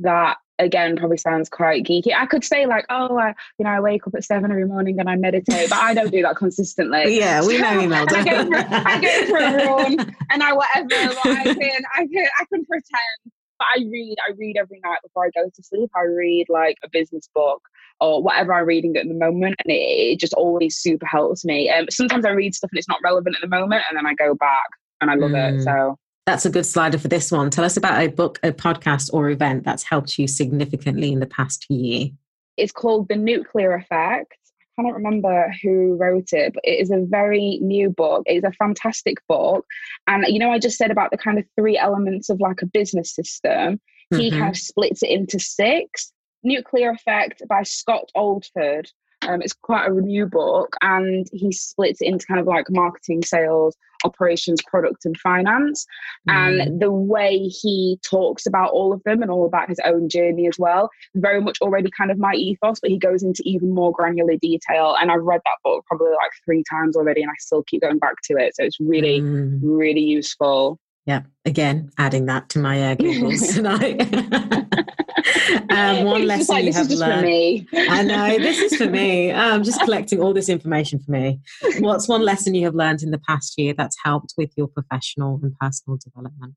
That 0.00 0.38
again 0.58 0.96
probably 0.96 1.16
sounds 1.16 1.48
quite 1.48 1.84
geeky. 1.84 2.14
I 2.14 2.26
could 2.26 2.44
say 2.44 2.66
like, 2.66 2.86
oh, 2.90 3.18
I, 3.18 3.34
you 3.58 3.64
know, 3.64 3.70
I 3.70 3.80
wake 3.80 4.06
up 4.06 4.14
at 4.14 4.24
seven 4.24 4.50
every 4.50 4.66
morning 4.66 4.98
and 5.00 5.08
I 5.08 5.16
meditate, 5.16 5.68
but 5.70 5.78
I 5.78 5.94
don't 5.94 6.10
do 6.10 6.22
that 6.22 6.36
consistently. 6.36 7.04
yeah, 7.18 7.44
we 7.44 7.58
know, 7.58 7.80
Imelda. 7.80 8.14
I, 8.18 8.24
go 8.24 8.44
for, 8.46 8.56
I 8.56 9.00
go 9.00 9.26
for 9.26 9.36
a 9.36 9.66
run 9.66 10.16
and 10.30 10.42
I 10.42 10.52
whatever. 10.52 11.18
I 11.24 11.42
can, 11.44 11.82
I 11.94 12.06
can, 12.06 12.26
I 12.38 12.44
can 12.52 12.64
pretend 12.64 13.32
but 13.60 13.66
I 13.76 13.84
read, 13.90 14.16
I 14.26 14.32
read 14.38 14.56
every 14.58 14.80
night 14.82 14.98
before 15.02 15.26
I 15.26 15.30
go 15.38 15.48
to 15.54 15.62
sleep. 15.62 15.90
I 15.94 16.04
read 16.04 16.46
like 16.48 16.78
a 16.82 16.88
business 16.88 17.28
book 17.34 17.60
or 18.00 18.22
whatever 18.22 18.54
I'm 18.54 18.64
reading 18.64 18.96
at 18.96 19.06
the 19.06 19.14
moment, 19.14 19.56
and 19.62 19.70
it, 19.70 19.76
it 19.76 20.18
just 20.18 20.32
always 20.32 20.78
super 20.78 21.04
helps 21.04 21.44
me. 21.44 21.68
Um, 21.68 21.84
sometimes 21.90 22.24
I 22.24 22.30
read 22.30 22.54
stuff 22.54 22.70
and 22.72 22.78
it's 22.78 22.88
not 22.88 23.00
relevant 23.04 23.36
at 23.36 23.42
the 23.42 23.54
moment, 23.54 23.84
and 23.88 23.98
then 23.98 24.06
I 24.06 24.14
go 24.14 24.34
back 24.34 24.64
and 25.02 25.10
I 25.10 25.14
love 25.14 25.32
mm. 25.32 25.58
it. 25.58 25.62
So 25.62 25.98
that's 26.30 26.46
a 26.46 26.50
good 26.50 26.66
slider 26.66 26.98
for 26.98 27.08
this 27.08 27.32
one. 27.32 27.50
Tell 27.50 27.64
us 27.64 27.76
about 27.76 28.00
a 28.00 28.08
book, 28.08 28.38
a 28.42 28.52
podcast, 28.52 29.10
or 29.12 29.30
event 29.30 29.64
that's 29.64 29.82
helped 29.82 30.18
you 30.18 30.28
significantly 30.28 31.12
in 31.12 31.20
the 31.20 31.26
past 31.26 31.66
year. 31.68 32.08
It's 32.56 32.72
called 32.72 33.08
The 33.08 33.16
Nuclear 33.16 33.74
Effect 33.74 34.34
I 34.80 34.82
cannot 34.82 34.94
remember 34.94 35.52
who 35.62 35.96
wrote 35.96 36.32
it, 36.32 36.54
but 36.54 36.64
it 36.64 36.80
is 36.80 36.90
a 36.90 37.04
very 37.06 37.58
new 37.60 37.90
book. 37.90 38.22
It's 38.26 38.46
a 38.46 38.52
fantastic 38.52 39.18
book. 39.28 39.66
And, 40.06 40.24
you 40.28 40.38
know, 40.38 40.50
I 40.50 40.58
just 40.58 40.78
said 40.78 40.90
about 40.90 41.10
the 41.10 41.18
kind 41.18 41.38
of 41.38 41.44
three 41.58 41.76
elements 41.76 42.30
of 42.30 42.40
like 42.40 42.62
a 42.62 42.66
business 42.66 43.14
system. 43.14 43.80
Mm-hmm. 44.12 44.18
He 44.18 44.30
kind 44.30 44.48
of 44.48 44.56
splits 44.56 45.02
it 45.02 45.10
into 45.10 45.38
six. 45.38 46.12
Nuclear 46.42 46.92
Effect 46.92 47.42
by 47.48 47.62
Scott 47.64 48.10
Oldford. 48.16 48.86
Um, 49.28 49.42
it's 49.42 49.52
quite 49.52 49.90
a 49.90 49.92
new 49.92 50.26
book, 50.26 50.76
and 50.80 51.26
he 51.32 51.52
splits 51.52 52.00
it 52.00 52.06
into 52.06 52.26
kind 52.26 52.40
of 52.40 52.46
like 52.46 52.66
marketing, 52.70 53.22
sales, 53.22 53.76
operations, 54.04 54.60
product, 54.66 55.04
and 55.04 55.16
finance. 55.18 55.86
Mm. 56.28 56.62
And 56.62 56.80
the 56.80 56.90
way 56.90 57.38
he 57.38 57.98
talks 58.02 58.46
about 58.46 58.70
all 58.70 58.92
of 58.92 59.02
them 59.04 59.22
and 59.22 59.30
all 59.30 59.44
about 59.44 59.68
his 59.68 59.78
own 59.84 60.08
journey 60.08 60.48
as 60.48 60.58
well, 60.58 60.90
very 61.14 61.40
much 61.40 61.58
already 61.60 61.90
kind 61.96 62.10
of 62.10 62.18
my 62.18 62.32
ethos, 62.32 62.80
but 62.80 62.90
he 62.90 62.98
goes 62.98 63.22
into 63.22 63.42
even 63.44 63.74
more 63.74 63.92
granular 63.92 64.36
detail. 64.40 64.96
And 65.00 65.10
I've 65.10 65.22
read 65.22 65.42
that 65.44 65.58
book 65.64 65.84
probably 65.86 66.10
like 66.10 66.30
three 66.44 66.64
times 66.70 66.96
already, 66.96 67.22
and 67.22 67.30
I 67.30 67.34
still 67.38 67.62
keep 67.64 67.82
going 67.82 67.98
back 67.98 68.16
to 68.24 68.34
it. 68.38 68.56
So 68.56 68.64
it's 68.64 68.80
really, 68.80 69.20
mm. 69.20 69.60
really 69.62 70.00
useful. 70.00 70.78
Yeah, 71.10 71.22
again, 71.44 71.90
adding 71.98 72.26
that 72.26 72.48
to 72.50 72.60
my 72.60 72.78
air 72.78 72.94
Googles 72.94 73.52
tonight. 73.54 74.00
um, 75.72 76.04
one 76.04 76.24
lesson 76.24 76.54
like, 76.54 76.66
you 76.66 76.72
have 76.72 76.88
learned. 76.88 77.66
I 77.74 78.04
know 78.04 78.38
this 78.38 78.60
is 78.60 78.76
for 78.76 78.88
me. 78.88 79.32
I'm 79.32 79.64
just 79.64 79.80
collecting 79.80 80.20
all 80.20 80.32
this 80.32 80.48
information 80.48 81.00
for 81.00 81.10
me. 81.10 81.40
What's 81.80 82.06
one 82.06 82.22
lesson 82.22 82.54
you 82.54 82.64
have 82.64 82.76
learned 82.76 83.02
in 83.02 83.10
the 83.10 83.18
past 83.26 83.58
year 83.58 83.74
that's 83.76 83.96
helped 84.04 84.34
with 84.38 84.52
your 84.56 84.68
professional 84.68 85.40
and 85.42 85.52
personal 85.58 85.98
development? 85.98 86.54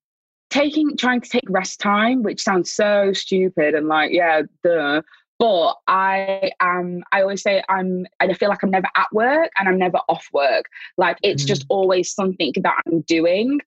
Taking, 0.52 0.98
trying 0.98 1.22
to 1.22 1.30
take 1.32 1.50
rest 1.50 1.80
time, 1.80 2.22
which 2.22 2.44
sounds 2.44 2.72
so 2.72 3.12
stupid 3.12 3.74
and 3.74 3.88
like, 3.88 4.12
yeah, 4.12 4.44
duh. 4.64 5.02
But 5.40 5.78
I 5.88 6.52
am, 6.60 7.04
I 7.12 7.24
always 7.24 7.42
say 7.42 7.64
I'm, 7.70 8.06
and 8.20 8.32
I 8.32 8.34
feel 8.36 8.50
like 8.50 8.62
I'm 8.62 8.70
never 8.70 8.88
at 8.96 9.12
work 9.14 9.50
and 9.58 9.68
I'm 9.68 9.80
never 9.80 9.98
off 10.08 10.28
work. 10.32 10.66
Like 11.00 11.18
it's 11.24 11.44
mm. 11.44 11.48
just 11.48 11.66
always 11.70 12.14
something 12.14 12.54
that 12.62 12.76
I'm 12.86 13.02
doing. 13.02 13.60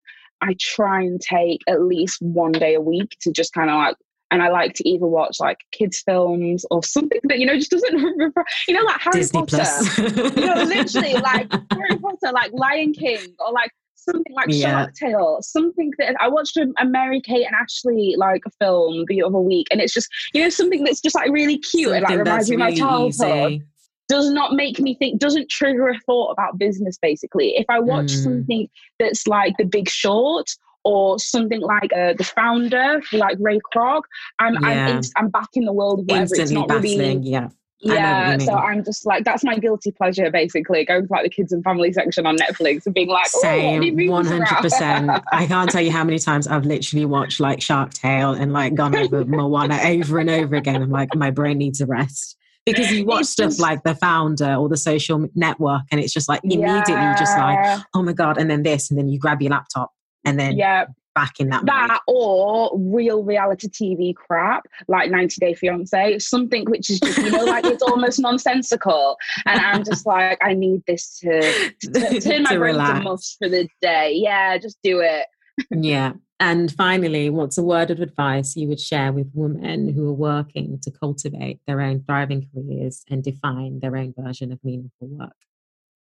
I 0.43 0.55
try 0.61 1.03
and 1.03 1.21
take 1.21 1.61
at 1.69 1.83
least 1.83 2.21
one 2.21 2.53
day 2.53 2.75
a 2.75 2.81
week 2.81 3.17
to 3.23 3.33
just 3.33 3.53
kind 3.53 3.71
of 3.71 3.77
like 3.77 3.97
and 4.31 4.43
I 4.43 4.49
like 4.49 4.75
to 4.75 4.89
either 4.89 5.07
watch 5.07 5.37
like 5.39 5.59
kids 5.73 6.03
films 6.05 6.67
or 6.71 6.83
something 6.83 7.21
that 7.25 7.39
you 7.39 7.47
know 7.47 7.57
just 7.57 7.71
doesn't 7.71 7.99
you 8.69 8.75
know 8.75 8.83
like 8.83 9.01
Harry 9.01 9.21
Disney 9.21 9.41
Potter, 9.41 10.41
you 10.41 10.47
know 10.47 10.63
literally 10.65 11.13
like 11.15 11.51
Harry 11.71 11.99
Potter, 11.99 12.33
like 12.33 12.53
Lion 12.53 12.93
King 12.93 13.21
or 13.39 13.53
like 13.53 13.71
something 13.95 14.35
like 14.35 14.47
yeah. 14.49 14.85
Shark 14.85 14.95
Tale, 14.95 15.39
something 15.43 15.91
that 15.99 16.17
I 16.21 16.29
watched 16.29 16.57
a, 16.57 16.73
a 16.79 16.85
Mary 16.85 17.21
Kate 17.21 17.47
and 17.47 17.55
Ashley 17.55 18.15
like 18.17 18.43
a 18.47 18.51
film 18.61 19.05
the 19.09 19.23
other 19.23 19.39
week, 19.39 19.67
and 19.71 19.81
it's 19.81 19.93
just 19.93 20.09
you 20.33 20.43
know 20.43 20.49
something 20.49 20.85
that's 20.85 21.01
just 21.01 21.15
like 21.15 21.31
really 21.31 21.59
cute 21.59 21.91
something 21.91 22.05
and 22.05 22.19
like 22.19 22.19
reminds 22.19 22.51
me 22.51 22.55
of 22.55 22.61
my 22.61 22.75
childhood. 22.75 23.53
Easy. 23.53 23.63
Does 24.09 24.31
not 24.31 24.53
make 24.53 24.79
me 24.79 24.95
think, 24.95 25.21
doesn't 25.21 25.51
trigger 25.51 25.89
a 25.89 25.99
thought 26.01 26.31
about 26.31 26.59
business 26.59 26.97
basically. 26.97 27.57
If 27.57 27.67
I 27.69 27.81
watch 27.81 28.07
mm. 28.07 28.23
something 28.23 28.69
that's 29.01 29.27
like 29.27 29.55
The 29.59 29.65
Big 29.65 29.89
Short 29.89 30.49
or 30.85 31.19
something 31.19 31.61
like 31.61 31.93
uh, 31.93 32.13
the 32.17 32.23
founder, 32.23 33.01
like 33.13 33.37
Ray 33.41 33.59
Kroc, 33.75 34.03
I'm 34.39 34.55
yeah. 34.63 34.89
I'm, 34.89 35.01
I'm 35.17 35.29
back 35.31 35.49
in 35.55 35.65
the 35.65 35.73
world 35.73 36.01
of 36.01 36.05
whatever. 36.07 36.23
Instantly 36.23 36.43
it's 36.45 36.53
not 36.53 36.69
battling, 36.69 36.99
really, 36.99 37.31
yeah. 37.31 37.49
Yeah, 37.81 38.39
so 38.39 38.55
I'm 38.55 38.83
just 38.85 39.05
like 39.05 39.25
that's 39.25 39.45
my 39.45 39.59
guilty 39.59 39.93
pleasure 39.93 40.31
basically 40.31 40.85
going 40.85 41.07
to 41.07 41.13
like 41.13 41.25
the 41.25 41.31
kids 41.31 41.53
and 41.53 41.63
family 41.63 41.93
section 41.93 42.27
on 42.27 42.37
Netflix 42.37 42.87
and 42.87 42.95
being 42.95 43.09
like, 43.09 43.27
same, 43.27 44.09
one 44.09 44.25
hundred 44.25 44.57
percent. 44.57 45.11
I 45.31 45.47
can't 45.49 45.71
tell 45.71 45.83
you 45.83 45.91
how 45.91 46.03
many 46.03 46.19
times 46.19 46.47
I've 46.47 46.65
literally 46.65 47.05
watched 47.05 47.39
like 47.39 47.61
Shark 47.61 47.93
Tale 47.93 48.33
and 48.33 48.53
like 48.53 48.75
gone 48.75 48.97
over 48.97 49.25
Moana 49.25 49.79
over 49.85 50.19
and 50.19 50.31
over 50.31 50.57
again. 50.57 50.83
I'm 50.83 50.91
like, 50.91 51.15
my 51.15 51.31
brain 51.31 51.59
needs 51.59 51.81
a 51.81 51.87
rest 51.87 52.37
because 52.67 52.91
you 52.91 53.05
watch 53.07 53.23
it's 53.23 53.31
stuff 53.31 53.47
just, 53.47 53.61
like 53.61 53.83
the 53.85 53.95
founder 53.95 54.55
or 54.55 54.69
the 54.69 54.77
social 54.77 55.27
network 55.35 55.83
and 55.91 56.01
it's 56.01 56.13
just 56.13 56.29
like 56.29 56.41
immediately 56.45 56.95
yeah. 56.95 57.17
just 57.19 57.37
like 57.39 57.81
oh 57.95 58.03
my 58.03 58.13
god 58.13 58.37
and 58.37 58.51
then 58.51 58.63
this 58.63 58.91
and 58.91 58.99
then 58.99 59.09
you 59.09 59.19
grab 59.19 59.41
your 59.41 59.53
laptop 59.53 59.93
and 60.25 60.39
then 60.39 60.57
yeah 60.57 60.85
back 61.15 61.41
in 61.41 61.49
that 61.49 61.65
that 61.65 61.89
mode. 62.07 62.15
or 62.15 62.71
real 62.79 63.25
reality 63.25 63.69
TV 63.69 64.15
crap 64.15 64.67
like 64.87 65.11
90 65.11 65.41
Day 65.41 65.55
Fiance 65.55 66.19
something 66.19 66.67
which 66.67 66.91
is 66.91 67.01
just 67.01 67.17
you 67.17 67.31
know 67.31 67.45
like 67.45 67.65
it's 67.65 67.83
almost 67.83 68.21
nonsensical 68.21 69.17
and 69.47 69.59
I'm 69.59 69.83
just 69.83 70.05
like 70.07 70.39
I 70.43 70.53
need 70.53 70.83
this 70.87 71.19
to, 71.21 71.41
to 71.81 72.21
turn 72.21 72.43
my 72.43 72.51
to 72.51 72.59
brain 72.59 72.75
relax. 72.75 72.99
to 72.99 73.05
mush 73.05 73.37
for 73.39 73.49
the 73.49 73.67
day 73.81 74.13
yeah 74.15 74.59
just 74.59 74.77
do 74.83 75.01
it 75.01 75.27
yeah 75.71 76.13
and 76.39 76.73
finally 76.73 77.31
what's 77.31 77.57
a 77.57 77.63
word 77.63 77.91
of 77.91 78.01
advice 78.01 78.57
you 78.57 78.69
would 78.69 78.81
share 78.81 79.13
with 79.13 79.31
women 79.33 79.93
who 79.93 80.09
are 80.09 80.13
working 80.13 80.79
to 80.83 80.91
cultivate 80.91 81.61
their 81.67 81.81
own 81.81 82.03
thriving 82.03 82.47
careers 82.55 83.05
and 83.11 83.23
define 83.23 83.81
their 83.81 83.97
own 83.97 84.13
version 84.17 84.53
of 84.53 84.63
meaningful 84.63 85.09
work? 85.09 85.37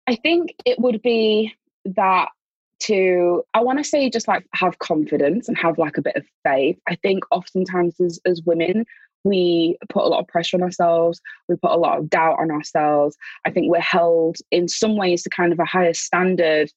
I 0.08 0.16
think 0.16 0.56
it 0.66 0.80
would 0.80 1.02
be 1.02 1.54
that 1.86 2.30
to 2.80 3.44
i 3.54 3.62
want 3.62 3.78
to 3.78 3.84
say 3.84 4.10
just 4.10 4.28
like 4.28 4.46
have 4.54 4.80
confidence 4.80 5.48
and 5.48 5.58
have 5.58 5.78
like 5.78 5.98
a 5.98 6.02
bit 6.02 6.16
of 6.16 6.26
faith. 6.44 6.78
I 6.88 6.96
think 6.96 7.24
oftentimes 7.32 8.00
as, 8.00 8.20
as 8.26 8.42
women 8.46 8.86
we 9.24 9.78
put 9.90 10.04
a 10.04 10.08
lot 10.08 10.20
of 10.20 10.28
pressure 10.28 10.58
on 10.58 10.64
ourselves 10.64 11.22
we 11.48 11.56
put 11.56 11.72
a 11.72 11.78
lot 11.78 12.00
of 12.00 12.10
doubt 12.10 12.40
on 12.40 12.52
ourselves. 12.52 13.16
I 13.46 13.52
think 13.52 13.70
we're 13.70 13.80
held 13.80 14.38
in 14.52 14.68
some 14.68 14.98
ways 14.98 15.24
to 15.24 15.30
kind 15.30 15.54
of 15.54 15.60
a 15.60 15.66
higher 15.66 15.94
standard 15.94 16.72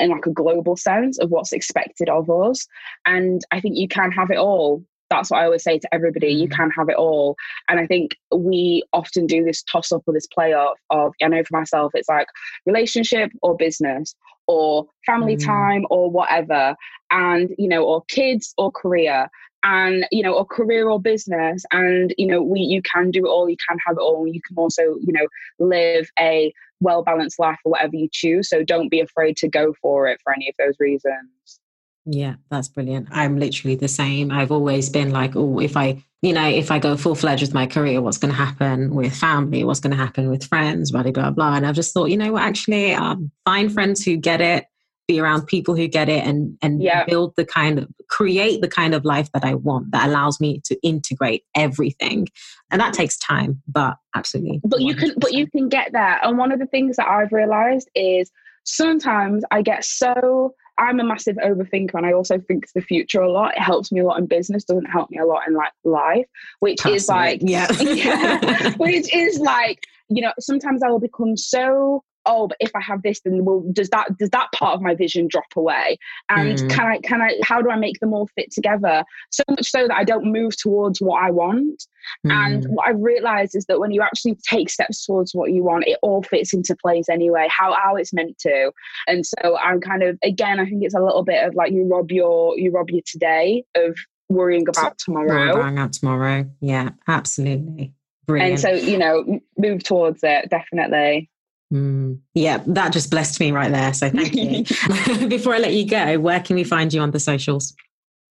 in 0.00 0.10
like 0.10 0.26
a 0.26 0.30
global 0.30 0.76
sense 0.76 1.18
of 1.18 1.30
what's 1.30 1.52
expected 1.52 2.08
of 2.08 2.28
us 2.30 2.66
and 3.06 3.42
i 3.50 3.60
think 3.60 3.76
you 3.76 3.88
can 3.88 4.10
have 4.12 4.30
it 4.30 4.38
all 4.38 4.82
that's 5.10 5.30
what 5.30 5.40
I 5.40 5.44
always 5.44 5.64
say 5.64 5.76
to 5.78 5.92
everybody. 5.94 6.28
You 6.28 6.48
mm. 6.48 6.52
can 6.52 6.70
have 6.70 6.88
it 6.88 6.94
all. 6.94 7.36
And 7.68 7.80
I 7.80 7.86
think 7.86 8.16
we 8.32 8.84
often 8.92 9.26
do 9.26 9.44
this 9.44 9.62
toss 9.64 9.90
up 9.92 10.04
or 10.06 10.14
this 10.14 10.28
play 10.28 10.54
off 10.54 10.78
of, 10.90 11.12
I 11.20 11.26
know 11.26 11.42
for 11.42 11.58
myself, 11.58 11.90
it's 11.94 12.08
like 12.08 12.28
relationship 12.64 13.32
or 13.42 13.56
business 13.56 14.14
or 14.46 14.86
family 15.06 15.36
mm. 15.36 15.44
time 15.44 15.84
or 15.90 16.10
whatever 16.10 16.74
and 17.10 17.50
you 17.58 17.68
know 17.68 17.84
or 17.84 18.02
kids 18.08 18.52
or 18.58 18.70
career 18.72 19.28
and 19.62 20.06
you 20.10 20.22
know 20.22 20.34
or 20.34 20.44
career 20.44 20.88
or 20.88 21.00
business 21.00 21.64
and 21.70 22.14
you 22.16 22.26
know 22.26 22.42
we 22.42 22.60
you 22.60 22.80
can 22.82 23.10
do 23.10 23.26
it 23.26 23.28
all 23.28 23.48
you 23.48 23.56
can 23.68 23.78
have 23.86 23.96
it 23.96 24.00
all 24.00 24.26
you 24.26 24.40
can 24.46 24.56
also 24.56 24.82
you 24.82 25.12
know 25.12 25.26
live 25.58 26.08
a 26.18 26.52
well 26.80 27.02
balanced 27.02 27.38
life 27.38 27.58
or 27.64 27.72
whatever 27.72 27.96
you 27.96 28.08
choose 28.10 28.48
so 28.48 28.64
don't 28.64 28.88
be 28.88 29.00
afraid 29.00 29.36
to 29.36 29.48
go 29.48 29.74
for 29.82 30.06
it 30.06 30.20
for 30.22 30.32
any 30.32 30.48
of 30.48 30.54
those 30.58 30.74
reasons 30.78 31.60
yeah, 32.06 32.36
that's 32.50 32.68
brilliant. 32.68 33.08
I'm 33.10 33.38
literally 33.38 33.76
the 33.76 33.88
same. 33.88 34.30
I've 34.30 34.50
always 34.50 34.88
been 34.88 35.10
like, 35.10 35.36
oh, 35.36 35.60
if 35.60 35.76
I, 35.76 36.02
you 36.22 36.32
know, 36.32 36.48
if 36.48 36.70
I 36.70 36.78
go 36.78 36.96
full 36.96 37.14
fledged 37.14 37.42
with 37.42 37.54
my 37.54 37.66
career, 37.66 38.00
what's 38.00 38.18
going 38.18 38.32
to 38.32 38.36
happen 38.36 38.94
with 38.94 39.14
family? 39.14 39.64
What's 39.64 39.80
going 39.80 39.92
to 39.92 39.96
happen 39.96 40.30
with 40.30 40.44
friends? 40.44 40.92
Blah, 40.92 41.02
blah, 41.02 41.30
blah. 41.30 41.54
And 41.54 41.66
I've 41.66 41.74
just 41.74 41.92
thought, 41.92 42.06
you 42.06 42.16
know 42.16 42.32
what, 42.32 42.42
actually, 42.42 42.94
um, 42.94 43.30
find 43.44 43.72
friends 43.72 44.04
who 44.04 44.16
get 44.16 44.40
it, 44.40 44.64
be 45.10 45.20
around 45.20 45.46
people 45.46 45.74
who 45.74 45.88
get 45.88 46.08
it 46.08 46.24
and, 46.24 46.56
and 46.62 46.82
yeah. 46.82 47.04
build 47.04 47.34
the 47.36 47.44
kind 47.44 47.78
of, 47.78 47.88
create 48.08 48.60
the 48.60 48.68
kind 48.68 48.94
of 48.94 49.04
life 49.04 49.30
that 49.32 49.44
I 49.44 49.54
want 49.54 49.90
that 49.92 50.08
allows 50.08 50.40
me 50.40 50.60
to 50.66 50.78
integrate 50.82 51.44
everything. 51.54 52.28
And 52.70 52.80
that 52.80 52.92
takes 52.92 53.18
time, 53.18 53.62
but 53.66 53.96
absolutely. 54.14 54.60
But 54.64 54.80
100%. 54.80 54.86
you 54.86 54.94
can, 54.94 55.14
but 55.18 55.32
you 55.32 55.50
can 55.50 55.68
get 55.68 55.92
there. 55.92 56.20
And 56.22 56.38
one 56.38 56.52
of 56.52 56.60
the 56.60 56.66
things 56.66 56.96
that 56.96 57.08
I've 57.08 57.32
realized 57.32 57.90
is 57.94 58.30
sometimes 58.64 59.42
I 59.50 59.62
get 59.62 59.84
so 59.84 60.54
I'm 60.78 61.00
a 61.00 61.04
massive 61.04 61.36
overthinker 61.36 61.94
and 61.94 62.06
I 62.06 62.12
also 62.12 62.38
think 62.38 62.66
to 62.66 62.72
the 62.76 62.80
future 62.80 63.20
a 63.20 63.30
lot. 63.30 63.54
It 63.54 63.60
helps 63.60 63.92
me 63.92 64.00
a 64.00 64.04
lot 64.04 64.18
in 64.18 64.26
business, 64.26 64.64
doesn't 64.64 64.86
help 64.86 65.10
me 65.10 65.18
a 65.18 65.26
lot 65.26 65.42
in 65.46 65.54
like 65.54 65.72
life, 65.84 66.26
which 66.60 66.78
Personally, 66.78 66.96
is 66.96 67.08
like 67.08 67.40
yeah. 67.42 67.70
yeah. 67.80 68.70
which 68.78 69.14
is 69.14 69.38
like, 69.40 69.84
you 70.08 70.22
know, 70.22 70.32
sometimes 70.38 70.82
I 70.82 70.88
will 70.88 71.00
become 71.00 71.36
so 71.36 72.02
oh 72.26 72.48
but 72.48 72.56
if 72.60 72.70
i 72.74 72.80
have 72.80 73.02
this 73.02 73.20
then 73.24 73.44
will 73.44 73.64
does 73.72 73.88
that 73.90 74.16
does 74.18 74.30
that 74.30 74.48
part 74.52 74.74
of 74.74 74.82
my 74.82 74.94
vision 74.94 75.26
drop 75.28 75.46
away? 75.56 75.98
And 76.28 76.58
mm. 76.58 76.70
can 76.70 76.86
i 76.86 76.98
can 76.98 77.22
i 77.22 77.38
how 77.42 77.62
do 77.62 77.70
i 77.70 77.76
make 77.76 77.98
them 78.00 78.12
all 78.12 78.28
fit 78.34 78.50
together? 78.52 79.04
So 79.30 79.42
much 79.48 79.70
so 79.70 79.86
that 79.88 79.96
i 79.96 80.04
don't 80.04 80.30
move 80.30 80.56
towards 80.56 81.00
what 81.00 81.22
i 81.22 81.30
want. 81.30 81.84
Mm. 82.26 82.32
and 82.32 82.64
what 82.66 82.88
i've 82.88 83.00
realized 83.00 83.54
is 83.54 83.66
that 83.66 83.78
when 83.78 83.90
you 83.90 84.02
actually 84.02 84.36
take 84.48 84.70
steps 84.70 85.04
towards 85.04 85.34
what 85.34 85.52
you 85.52 85.62
want 85.62 85.84
it 85.86 85.98
all 86.02 86.22
fits 86.22 86.54
into 86.54 86.74
place 86.76 87.08
anyway 87.08 87.46
how 87.50 87.74
how 87.74 87.96
it's 87.96 88.12
meant 88.12 88.38
to. 88.38 88.72
And 89.06 89.24
so 89.24 89.56
i'm 89.58 89.80
kind 89.80 90.02
of 90.02 90.18
again 90.22 90.60
i 90.60 90.64
think 90.64 90.82
it's 90.82 90.94
a 90.94 91.02
little 91.02 91.24
bit 91.24 91.44
of 91.46 91.54
like 91.54 91.72
you 91.72 91.84
rob 91.84 92.10
your 92.10 92.58
you 92.58 92.70
rob 92.70 92.90
your 92.90 93.02
today 93.06 93.64
of 93.76 93.96
worrying 94.28 94.66
about 94.68 94.96
tomorrow. 94.98 95.56
worrying 95.56 95.76
about 95.76 95.92
tomorrow. 95.92 96.48
Yeah 96.60 96.90
absolutely. 97.08 97.92
Brilliant. 98.26 98.52
and 98.52 98.60
so 98.60 98.70
you 98.70 98.96
know 98.96 99.40
move 99.58 99.82
towards 99.82 100.20
it 100.22 100.48
definitely 100.50 101.29
Mm, 101.72 102.18
yeah, 102.34 102.62
that 102.66 102.92
just 102.92 103.10
blessed 103.10 103.38
me 103.38 103.52
right 103.52 103.70
there. 103.70 103.94
So 103.94 104.10
thank 104.10 104.34
you. 104.34 104.64
Before 105.28 105.54
I 105.54 105.58
let 105.58 105.72
you 105.72 105.86
go, 105.86 106.18
where 106.18 106.40
can 106.40 106.56
we 106.56 106.64
find 106.64 106.92
you 106.92 107.00
on 107.00 107.12
the 107.12 107.20
socials? 107.20 107.74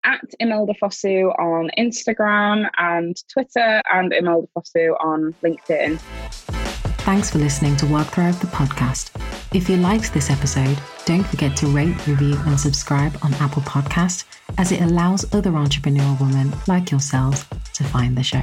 At 0.04 0.20
Imelda 0.40 0.74
Fossu 0.80 1.38
on 1.38 1.70
Instagram 1.78 2.68
and 2.78 3.16
Twitter, 3.32 3.82
and 3.92 4.12
Imelda 4.12 4.48
Fossu 4.56 4.94
on 5.00 5.34
LinkedIn. 5.42 5.98
Thanks 7.08 7.30
for 7.30 7.38
listening 7.38 7.76
to 7.76 7.86
Work 7.86 8.08
Thrive 8.08 8.38
the 8.40 8.46
podcast. 8.48 9.10
If 9.54 9.68
you 9.68 9.76
liked 9.78 10.12
this 10.12 10.30
episode, 10.30 10.78
don't 11.06 11.26
forget 11.26 11.56
to 11.56 11.66
rate, 11.68 12.06
review, 12.06 12.36
and 12.46 12.60
subscribe 12.60 13.16
on 13.22 13.32
Apple 13.34 13.62
Podcast, 13.62 14.24
as 14.58 14.72
it 14.72 14.82
allows 14.82 15.32
other 15.34 15.52
entrepreneurial 15.52 16.20
women 16.20 16.52
like 16.66 16.90
yourselves 16.90 17.46
to 17.74 17.84
find 17.84 18.16
the 18.16 18.22
show. 18.22 18.42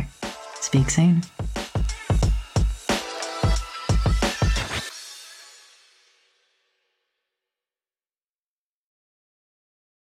Speak 0.62 0.90
soon. 0.90 1.22